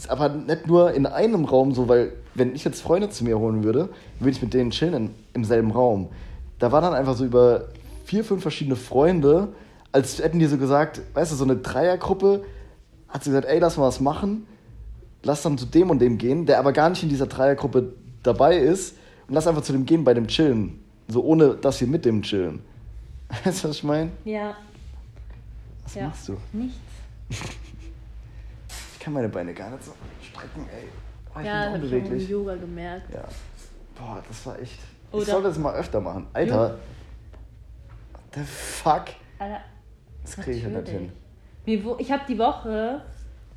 aber 0.08 0.28
nicht 0.28 0.66
nur 0.66 0.92
in 0.92 1.06
einem 1.06 1.46
Raum 1.46 1.72
so 1.72 1.88
weil 1.88 2.12
wenn 2.34 2.54
ich 2.54 2.64
jetzt 2.64 2.82
Freunde 2.82 3.08
zu 3.08 3.24
mir 3.24 3.38
holen 3.38 3.64
würde 3.64 3.88
würde 4.20 4.30
ich 4.30 4.42
mit 4.42 4.52
denen 4.52 4.70
chillen 4.72 4.92
in, 4.92 5.10
im 5.32 5.44
selben 5.44 5.70
Raum 5.70 6.08
da 6.58 6.70
war 6.70 6.82
dann 6.82 6.92
einfach 6.92 7.14
so 7.16 7.24
über 7.24 7.68
vier 8.04 8.22
fünf 8.22 8.42
verschiedene 8.42 8.76
Freunde 8.76 9.48
als 9.92 10.18
hätten 10.22 10.38
die 10.38 10.44
so 10.46 10.58
gesagt 10.58 11.00
weißt 11.14 11.32
du 11.32 11.36
so 11.36 11.44
eine 11.44 11.56
Dreiergruppe 11.56 12.44
hat 13.08 13.24
sie 13.24 13.30
gesagt 13.30 13.46
ey 13.48 13.58
lass 13.58 13.78
mal 13.78 13.84
was 13.84 14.00
machen 14.00 14.46
lass 15.22 15.40
dann 15.40 15.56
zu 15.56 15.64
dem 15.64 15.88
und 15.88 15.98
dem 16.00 16.18
gehen, 16.18 16.44
der 16.44 16.58
aber 16.58 16.72
gar 16.72 16.90
nicht 16.90 17.02
in 17.02 17.08
dieser 17.08 17.26
Dreiergruppe 17.26 17.94
dabei 18.22 18.58
ist 18.58 18.96
und 19.28 19.34
lass 19.34 19.46
einfach 19.46 19.62
zu 19.62 19.72
dem 19.72 19.84
gehen 19.86 20.04
bei 20.04 20.14
dem 20.14 20.26
Chillen. 20.28 20.78
So 21.08 21.22
ohne, 21.24 21.54
dass 21.56 21.80
wir 21.80 21.88
mit 21.88 22.04
dem 22.04 22.22
chillen. 22.22 22.60
Weißt 23.44 23.64
du, 23.64 23.68
was 23.68 23.76
ich 23.76 23.84
meine? 23.84 24.10
Ja. 24.24 24.56
Was 25.84 25.94
ja. 25.94 26.08
machst 26.08 26.28
du? 26.28 26.36
Nichts. 26.52 26.78
Ich 28.92 29.08
kann 29.08 29.14
meine 29.14 29.28
Beine 29.28 29.54
gar 29.54 29.70
nicht 29.70 29.84
so 29.84 29.92
strecken, 30.20 30.66
ey. 30.76 30.88
Oh, 31.32 31.38
ich 31.38 31.46
Ja, 31.46 31.70
bin 31.70 31.84
ich 31.84 31.92
im 31.92 31.98
unbeweglich. 31.98 32.28
Yoga 32.28 32.56
gemerkt. 32.56 33.14
Ja. 33.14 33.22
Boah, 33.96 34.20
das 34.26 34.44
war 34.46 34.58
echt. 34.58 34.80
Oder- 35.12 35.22
ich 35.22 35.28
sollte 35.28 35.46
das 35.46 35.58
mal 35.58 35.74
öfter 35.76 36.00
machen. 36.00 36.26
Alter. 36.32 36.70
What 38.12 38.22
the 38.34 38.40
fuck? 38.42 39.04
Alter, 39.38 39.60
Das 40.24 40.34
kriege 40.34 40.56
ich 40.56 40.62
ja 40.64 40.68
nicht 40.70 40.78
natürlich. 40.78 41.10
hin. 41.64 41.96
Ich 42.00 42.10
habe 42.10 42.22
die 42.28 42.36
Woche 42.36 43.02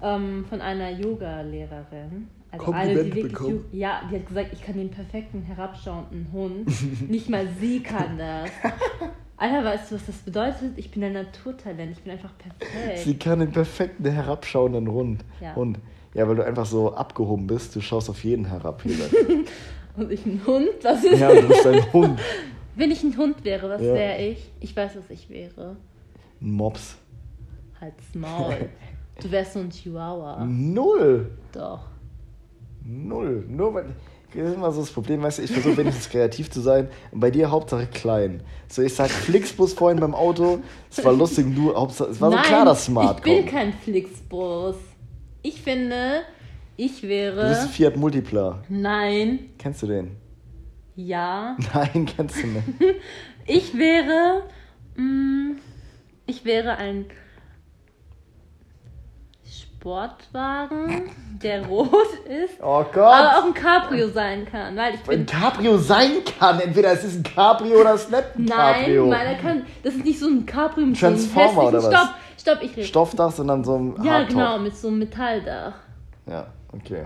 ähm, 0.03 0.45
von 0.47 0.61
einer 0.61 0.91
Yoga-Lehrerin, 0.91 2.28
also 2.52 2.66
Kompliment 2.66 3.00
eine, 3.00 3.04
die 3.10 3.16
wirklich, 3.16 3.32
bekommen? 3.34 3.66
Ju- 3.72 3.78
ja, 3.78 4.02
die 4.12 4.16
hat 4.16 4.28
gesagt, 4.28 4.50
ich 4.54 4.62
kann 4.62 4.76
den 4.78 4.89
perfekten 4.91 5.41
herabschauenden 5.43 6.28
Hund. 6.32 6.68
Nicht 7.10 7.30
mal 7.30 7.47
sie 7.60 7.82
kann 7.82 8.18
das. 8.18 8.50
Alter, 9.38 9.64
weißt 9.64 9.91
du, 9.91 9.95
was 9.95 10.06
das 10.06 10.16
bedeutet? 10.18 10.74
Ich 10.78 10.91
bin 10.91 11.04
ein 11.04 11.14
Naturtalent. 11.14 11.91
Ich 11.93 12.04
bin 12.04 12.12
einfach 12.12 12.32
perfekt. 12.38 13.00
Sie 13.00 13.18
kann 13.18 13.39
den 13.39 13.52
perfekten 13.52 14.06
herabschauenden 14.12 14.91
Hund. 14.91 15.24
Ja. 15.39 15.56
Hund. 15.56 15.80
Ja, 16.14 16.28
weil 16.28 16.36
du 16.36 16.43
einfach 16.45 16.66
so 16.66 16.93
abgehoben 16.93 17.45
bist, 17.47 17.76
du 17.76 17.82
schaust 17.82 18.10
auf 18.10 18.24
jeden 18.24 18.45
herab. 18.45 18.84
Und 19.95 20.12
ich 20.12 20.26
ein 20.26 20.41
Hund? 20.45 20.70
Was 20.82 21.04
ist 21.04 21.20
ja, 21.20 21.34
du 21.34 21.47
bist 21.47 21.68
ein 21.68 21.93
Hund. 21.93 22.20
Wenn 22.76 22.91
ich 22.91 23.04
ein 23.04 23.16
Hund 23.18 23.43
wäre, 23.43 23.70
was 23.70 23.82
Ja. 23.82 23.93
wäre 23.93 24.22
ich? 24.24 24.52
Ich 24.60 24.76
weiß, 24.76 24.95
was 24.97 25.10
ich 25.10 25.30
wäre. 25.30 25.76
Ein 26.41 26.52
Mops. 26.52 26.97
Halt's 27.80 28.14
Maul. 28.16 28.56
Du 29.22 29.30
wärst 29.32 29.52
so 29.52 29.60
ein 29.60 29.70
Chihuahua. 29.70 30.45
Null. 30.45 31.30
Doch. 31.52 31.82
Null. 32.86 33.45
Nur 33.47 33.73
weil. 33.73 33.86
Das 34.36 34.47
ist 34.49 34.55
immer 34.55 34.71
so 34.71 34.82
das 34.82 34.91
Problem, 34.91 35.23
weißt 35.23 35.39
du, 35.39 35.43
ich 35.43 35.51
versuche 35.51 35.77
wenigstens 35.77 36.07
kreativ 36.11 36.51
zu 36.51 36.61
sein 36.61 36.88
und 37.11 37.19
bei 37.19 37.32
dir 37.32 37.49
Hauptsache 37.49 37.88
klein. 37.88 38.43
So, 38.67 38.84
ich 38.84 38.93
sag 38.93 39.09
Flixbus 39.09 39.73
vorhin 39.73 39.99
beim 39.99 40.13
Auto, 40.13 40.59
es 40.91 41.03
war 41.03 41.13
lustig, 41.13 41.47
du, 41.55 41.73
Hauptsache, 41.75 42.11
es 42.11 42.21
war 42.21 42.30
Nein, 42.30 42.43
so 42.43 42.47
klar, 42.47 42.65
dass 42.65 42.86
Smart 42.86 43.17
ich 43.17 43.23
bin 43.23 43.38
kommt. 43.39 43.49
kein 43.49 43.73
Flixbus. 43.73 44.75
Ich 45.41 45.59
finde, 45.63 46.21
ich 46.77 47.01
Du 47.01 47.07
wäre... 47.07 47.49
bist 47.49 47.69
Fiat 47.71 47.97
Multipla. 47.97 48.61
Nein, 48.69 49.39
Kennst 49.57 49.82
du 49.82 49.88
den? 49.88 50.11
ja. 50.95 51.57
Nein, 51.73 52.05
kennst 52.05 52.43
du 52.43 52.47
nicht. 52.47 52.63
Ich 53.47 53.75
wäre... 53.75 54.43
Mh, 54.95 55.55
ich 56.27 56.45
wäre 56.45 56.75
ein 56.77 57.05
Sportwagen, 59.80 61.09
der 61.41 61.65
rot 61.65 61.89
ist, 62.27 62.61
Oh 62.61 62.84
aber 62.91 63.38
auch 63.39 63.45
ein 63.45 63.53
Cabrio 63.53 64.09
sein 64.09 64.45
kann, 64.45 64.75
weil 64.75 64.95
ich 64.95 64.99
Ein 65.01 65.07
bin... 65.07 65.25
Cabrio 65.25 65.77
sein 65.77 66.11
kann. 66.38 66.59
Entweder 66.59 66.91
es 66.91 67.05
ist 67.05 67.15
ein 67.19 67.23
Cabrio 67.23 67.80
oder 67.80 67.93
es 67.93 68.03
ist 68.03 68.11
nicht 68.11 68.23
ein 68.38 68.45
Cabrio. 68.47 69.05
Nein, 69.07 69.19
weil 69.19 69.27
er 69.27 69.36
kann... 69.41 69.63
Das 69.84 69.93
ist 69.95 70.03
nicht 70.03 70.19
so 70.19 70.27
ein 70.27 70.45
Cabrio 70.45 70.86
mit 70.88 70.99
Transformer 70.99 71.53
so 71.53 71.59
einem 71.61 71.67
oder 71.69 71.84
was? 71.84 71.93
Stopp, 71.93 72.09
stopp, 72.41 72.57
ich 72.63 72.71
rede. 72.75 72.88
Stoffdach, 72.88 73.32
sondern 73.32 73.63
so 73.63 73.75
ein 73.77 74.03
Ja, 74.03 74.11
Hardtop. 74.15 74.30
genau, 74.36 74.59
mit 74.59 74.75
so 74.75 74.89
einem 74.89 74.99
Metalldach. 74.99 75.75
Ja, 76.27 76.47
okay. 76.73 77.05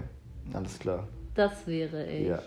Alles 0.53 0.80
klar. 0.80 1.07
Das 1.36 1.67
wäre 1.67 2.05
ich. 2.07 2.28
Ja, 2.28 2.39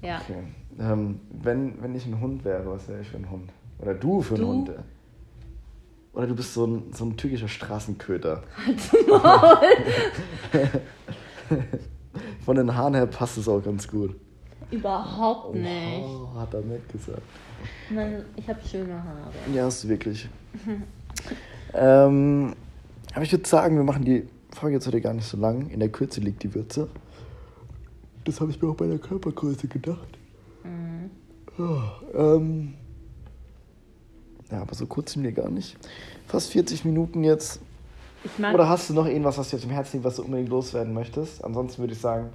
Ja. 0.00 0.20
okay. 0.20 0.44
Ähm, 0.78 1.20
wenn, 1.30 1.82
wenn 1.82 1.94
ich 1.96 2.06
ein 2.06 2.20
Hund 2.20 2.44
wäre, 2.44 2.64
was 2.70 2.86
wäre 2.88 3.00
ich 3.00 3.08
für 3.08 3.16
ein 3.16 3.28
Hund? 3.30 3.50
Oder 3.80 3.94
du 3.94 4.20
für 4.22 4.34
einen 4.34 4.42
Du? 4.44 4.48
Hund? 4.48 4.70
Oder 6.14 6.28
du 6.28 6.34
bist 6.34 6.54
so 6.54 6.66
ein, 6.66 6.92
so 6.92 7.04
ein 7.04 7.16
türkischer 7.16 7.48
Straßenköter. 7.48 8.42
Von 12.44 12.56
den 12.56 12.74
Haaren 12.74 12.94
her 12.94 13.06
passt 13.06 13.36
es 13.38 13.48
auch 13.48 13.60
ganz 13.62 13.88
gut. 13.88 14.14
Überhaupt 14.70 15.54
nicht. 15.54 16.04
Oh, 16.04 16.28
hat 16.36 16.54
er 16.54 16.60
nett 16.60 16.88
gesagt. 16.88 17.22
Nein, 17.90 18.24
ich 18.36 18.48
habe 18.48 18.60
schöne 18.64 18.94
Haare. 18.94 19.30
Ja, 19.52 19.64
hast 19.64 19.84
du 19.84 19.88
wirklich. 19.88 20.28
ähm, 21.74 22.54
aber 23.12 23.22
ich 23.22 23.32
würde 23.32 23.46
sagen, 23.46 23.76
wir 23.76 23.84
machen 23.84 24.04
die 24.04 24.28
Folge 24.52 24.76
jetzt 24.76 24.86
heute 24.86 25.00
gar 25.00 25.14
nicht 25.14 25.26
so 25.26 25.36
lang. 25.36 25.68
In 25.70 25.80
der 25.80 25.88
Kürze 25.88 26.20
liegt 26.20 26.42
die 26.42 26.54
Würze. 26.54 26.88
Das 28.24 28.40
habe 28.40 28.50
ich 28.50 28.62
mir 28.62 28.68
auch 28.68 28.76
bei 28.76 28.86
der 28.86 28.98
Körpergröße 28.98 29.68
gedacht. 29.68 30.18
Mhm. 30.62 31.10
Oh, 31.58 31.82
ähm, 32.14 32.74
ja, 34.54 34.62
aber 34.62 34.74
so 34.74 34.86
kurz 34.86 35.12
sind 35.12 35.22
wir 35.22 35.32
gar 35.32 35.50
nicht. 35.50 35.76
Fast 36.26 36.50
40 36.52 36.84
Minuten 36.84 37.24
jetzt. 37.24 37.60
Ich 38.24 38.38
mag. 38.38 38.54
Oder 38.54 38.68
hast 38.68 38.88
du 38.88 38.94
noch 38.94 39.06
irgendwas, 39.06 39.36
was 39.36 39.50
dir 39.50 39.58
zum 39.58 39.70
Herzen 39.70 39.96
liegt, 39.96 40.04
was 40.04 40.16
du 40.16 40.22
unbedingt 40.22 40.48
loswerden 40.48 40.94
möchtest? 40.94 41.44
Ansonsten 41.44 41.82
würde 41.82 41.92
ich 41.92 42.00
sagen, 42.00 42.30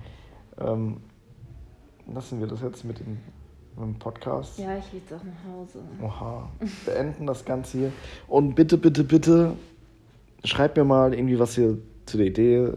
ähm, 0.59 0.97
lassen 2.13 2.39
wir 2.39 2.47
das 2.47 2.61
jetzt 2.61 2.83
mit 2.83 2.99
dem, 2.99 3.17
mit 3.77 3.85
dem 3.85 3.95
Podcast. 3.95 4.59
ja, 4.59 4.77
ich 4.77 4.91
will 4.91 4.99
jetzt 4.99 5.13
auch 5.13 5.23
nach 5.23 5.53
Hause. 5.53 5.79
Oha. 6.01 6.49
Beenden 6.85 7.25
das 7.25 7.45
Ganze 7.45 7.77
hier. 7.77 7.91
Und 8.27 8.55
bitte, 8.55 8.77
bitte, 8.77 9.03
bitte 9.03 9.53
schreibt 10.43 10.77
mir 10.77 10.83
mal 10.83 11.13
irgendwie, 11.13 11.39
was 11.39 11.57
ihr 11.57 11.77
zu 12.05 12.17
der 12.17 12.27
Idee 12.27 12.55
äh, 12.57 12.73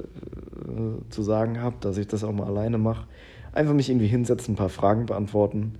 zu 1.11 1.22
sagen 1.22 1.61
habt, 1.62 1.84
dass 1.84 1.97
ich 1.97 2.07
das 2.07 2.22
auch 2.24 2.32
mal 2.32 2.47
alleine 2.47 2.78
mache. 2.78 3.07
Einfach 3.53 3.74
mich 3.74 3.90
irgendwie 3.90 4.07
hinsetzen, 4.07 4.55
ein 4.55 4.57
paar 4.57 4.68
Fragen 4.68 5.07
beantworten. 5.07 5.74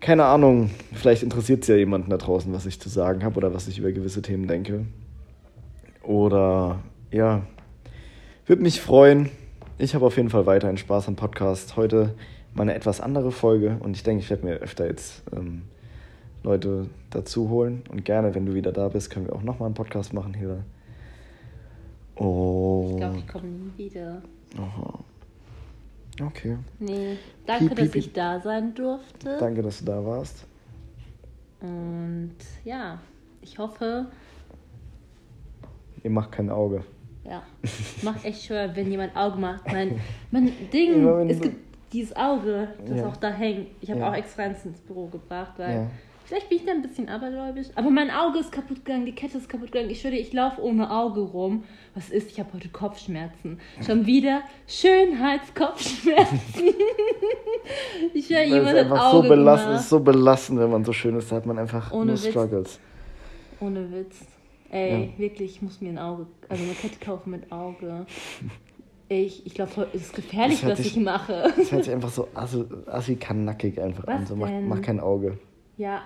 Keine 0.00 0.24
Ahnung, 0.24 0.70
vielleicht 0.92 1.22
interessiert 1.22 1.62
es 1.62 1.68
ja 1.68 1.76
jemanden 1.76 2.10
da 2.10 2.16
draußen, 2.16 2.52
was 2.52 2.66
ich 2.66 2.80
zu 2.80 2.88
sagen 2.88 3.24
habe 3.24 3.36
oder 3.36 3.52
was 3.52 3.66
ich 3.68 3.78
über 3.78 3.90
gewisse 3.90 4.22
Themen 4.22 4.46
denke. 4.46 4.86
Oder 6.02 6.78
ja, 7.10 7.42
würde 8.46 8.62
mich 8.62 8.80
freuen. 8.80 9.28
Ich 9.76 9.94
habe 9.94 10.06
auf 10.06 10.16
jeden 10.16 10.30
Fall 10.30 10.46
weiterhin 10.46 10.78
Spaß 10.78 11.08
am 11.08 11.16
Podcast. 11.16 11.76
Heute 11.76 12.14
mal 12.54 12.62
eine 12.62 12.74
etwas 12.74 13.00
andere 13.00 13.32
Folge 13.32 13.76
und 13.80 13.96
ich 13.96 14.02
denke, 14.02 14.22
ich 14.22 14.30
werde 14.30 14.46
mir 14.46 14.54
öfter 14.54 14.86
jetzt 14.86 15.22
ähm, 15.36 15.62
Leute 16.42 16.88
dazu 17.10 17.50
holen. 17.50 17.82
Und 17.90 18.04
gerne, 18.04 18.34
wenn 18.34 18.46
du 18.46 18.54
wieder 18.54 18.72
da 18.72 18.88
bist, 18.88 19.10
können 19.10 19.26
wir 19.26 19.34
auch 19.34 19.42
nochmal 19.42 19.66
einen 19.66 19.74
Podcast 19.74 20.12
machen 20.12 20.34
hier. 20.34 20.64
Oh. 22.16 22.88
Ich 22.90 22.96
glaube, 22.96 23.18
ich 23.18 23.28
komme 23.28 23.48
nie 23.48 23.72
wieder. 23.76 24.22
Aha. 24.56 25.04
Okay. 26.20 26.56
Nee. 26.78 27.16
Danke, 27.46 27.66
Piep, 27.66 27.68
piep, 27.76 27.78
dass 27.84 27.90
piep. 27.92 28.02
ich 28.06 28.12
da 28.12 28.40
sein 28.40 28.74
durfte. 28.74 29.36
Danke, 29.38 29.62
dass 29.62 29.78
du 29.80 29.84
da 29.86 30.04
warst. 30.04 30.44
Und 31.60 32.34
ja, 32.64 33.00
ich 33.40 33.58
hoffe, 33.58 34.06
Ihr 36.04 36.10
macht 36.10 36.30
kein 36.32 36.48
Auge. 36.48 36.84
Ja. 37.24 37.42
Macht 38.02 38.24
echt 38.24 38.44
schwer, 38.44 38.74
wenn 38.76 38.90
jemand 38.90 39.16
Auge 39.16 39.38
macht. 39.38 39.66
Mein, 39.66 40.00
mein 40.30 40.52
Ding, 40.72 41.06
es 41.28 41.40
gibt 41.40 41.56
dieses 41.92 42.14
Auge, 42.16 42.68
das 42.86 42.98
Ja. 42.98 43.06
auch 43.08 43.16
da 43.16 43.30
hängt. 43.30 43.68
Ich 43.80 43.90
habe 43.90 44.00
Ja. 44.00 44.10
auch 44.10 44.14
extra 44.14 44.44
eins 44.44 44.64
ins 44.64 44.80
Büro 44.80 45.06
gebracht, 45.06 45.54
weil 45.56 45.74
Ja. 45.74 45.90
Vielleicht 46.28 46.48
bin 46.48 46.58
ich 46.58 46.64
da 46.66 46.72
ein 46.72 46.82
bisschen 46.82 47.08
abergläubisch. 47.08 47.68
Aber 47.74 47.90
mein 47.90 48.10
Auge 48.10 48.38
ist 48.38 48.52
kaputt 48.52 48.84
gegangen, 48.84 49.06
die 49.06 49.12
Kette 49.14 49.38
ist 49.38 49.48
kaputt 49.48 49.72
gegangen. 49.72 49.90
Ich 49.90 50.00
schwöre, 50.00 50.14
ich 50.14 50.32
laufe 50.32 50.62
ohne 50.62 50.90
Auge 50.90 51.20
rum. 51.20 51.64
Was 51.94 52.10
ist? 52.10 52.30
Ich 52.30 52.38
habe 52.38 52.52
heute 52.52 52.68
Kopfschmerzen. 52.68 53.58
Schon 53.84 54.06
wieder 54.06 54.42
Schönheitskopfschmerzen. 54.66 56.64
ich 58.14 58.26
schwöre, 58.26 58.44
jemand 58.44 58.68
hat 58.68 58.76
einfach 58.76 59.10
so 59.10 59.18
Auge 59.18 59.28
belastend, 59.28 59.64
es 59.64 59.64
gemacht. 59.70 59.80
ist 59.82 59.88
so 59.88 60.00
belastend, 60.00 60.60
wenn 60.60 60.70
man 60.70 60.84
so 60.84 60.92
schön 60.92 61.16
ist, 61.16 61.32
da 61.32 61.36
hat 61.36 61.46
man 61.46 61.58
einfach 61.58 61.92
Ohne 61.92 62.06
nur 62.06 62.14
Witz. 62.14 62.28
Struggles. 62.28 62.80
Ohne 63.60 63.90
Witz. 63.92 64.20
Ey, 64.70 65.14
wirklich, 65.16 65.52
ich 65.56 65.62
muss 65.62 65.80
mir 65.80 65.88
ein 65.90 65.98
Auge, 65.98 66.26
also 66.48 66.62
eine 66.62 66.74
Kette 66.74 66.98
kaufen 67.02 67.30
mit 67.30 67.50
Auge. 67.50 68.04
Ich, 69.08 69.46
ich 69.46 69.54
glaube, 69.54 69.88
es 69.94 70.02
ist 70.02 70.14
gefährlich, 70.14 70.64
was 70.66 70.76
sich- 70.78 70.88
ich 70.98 71.02
mache. 71.02 71.50
Das 71.56 71.72
hört 71.72 71.84
sich 71.84 71.94
einfach 71.94 72.10
so 72.10 72.28
assi, 72.34 72.64
assi 72.86 73.16
kanackig 73.16 73.80
einfach 73.80 74.06
an. 74.06 74.20
Was 74.22 74.28
So, 74.28 74.36
mach, 74.36 74.50
mach 74.66 74.82
kein 74.82 75.00
Auge. 75.00 75.38
Ja, 75.78 76.02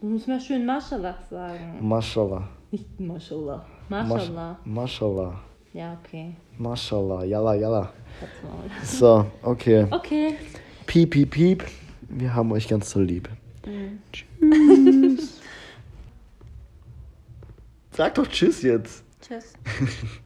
du 0.00 0.06
musst 0.06 0.28
mir 0.28 0.40
schön 0.40 0.64
Mashallah 0.66 1.16
sagen. 1.28 1.78
Mashallah. 1.80 2.48
Nicht 2.70 3.00
Mashallah. 3.00 3.64
Mashallah. 3.88 4.58
Mashallah. 4.64 5.40
Ja, 5.72 5.98
okay. 6.02 6.34
Mashallah. 6.58 7.24
Yalla, 7.24 7.54
yalla. 7.54 7.92
So, 8.84 9.26
okay. 9.42 9.86
Okay. 9.90 10.36
Piep, 10.86 11.10
piep, 11.10 11.30
piep. 11.30 11.64
Wir 12.08 12.34
haben 12.34 12.50
euch 12.52 12.66
ganz 12.68 12.90
so 12.90 13.00
lieb. 13.00 13.28
Mhm. 13.66 14.00
Tschüss. 14.12 15.40
Sag 17.92 18.14
doch 18.14 18.26
Tschüss 18.26 18.62
jetzt. 18.62 19.04
Tschüss. 19.20 19.52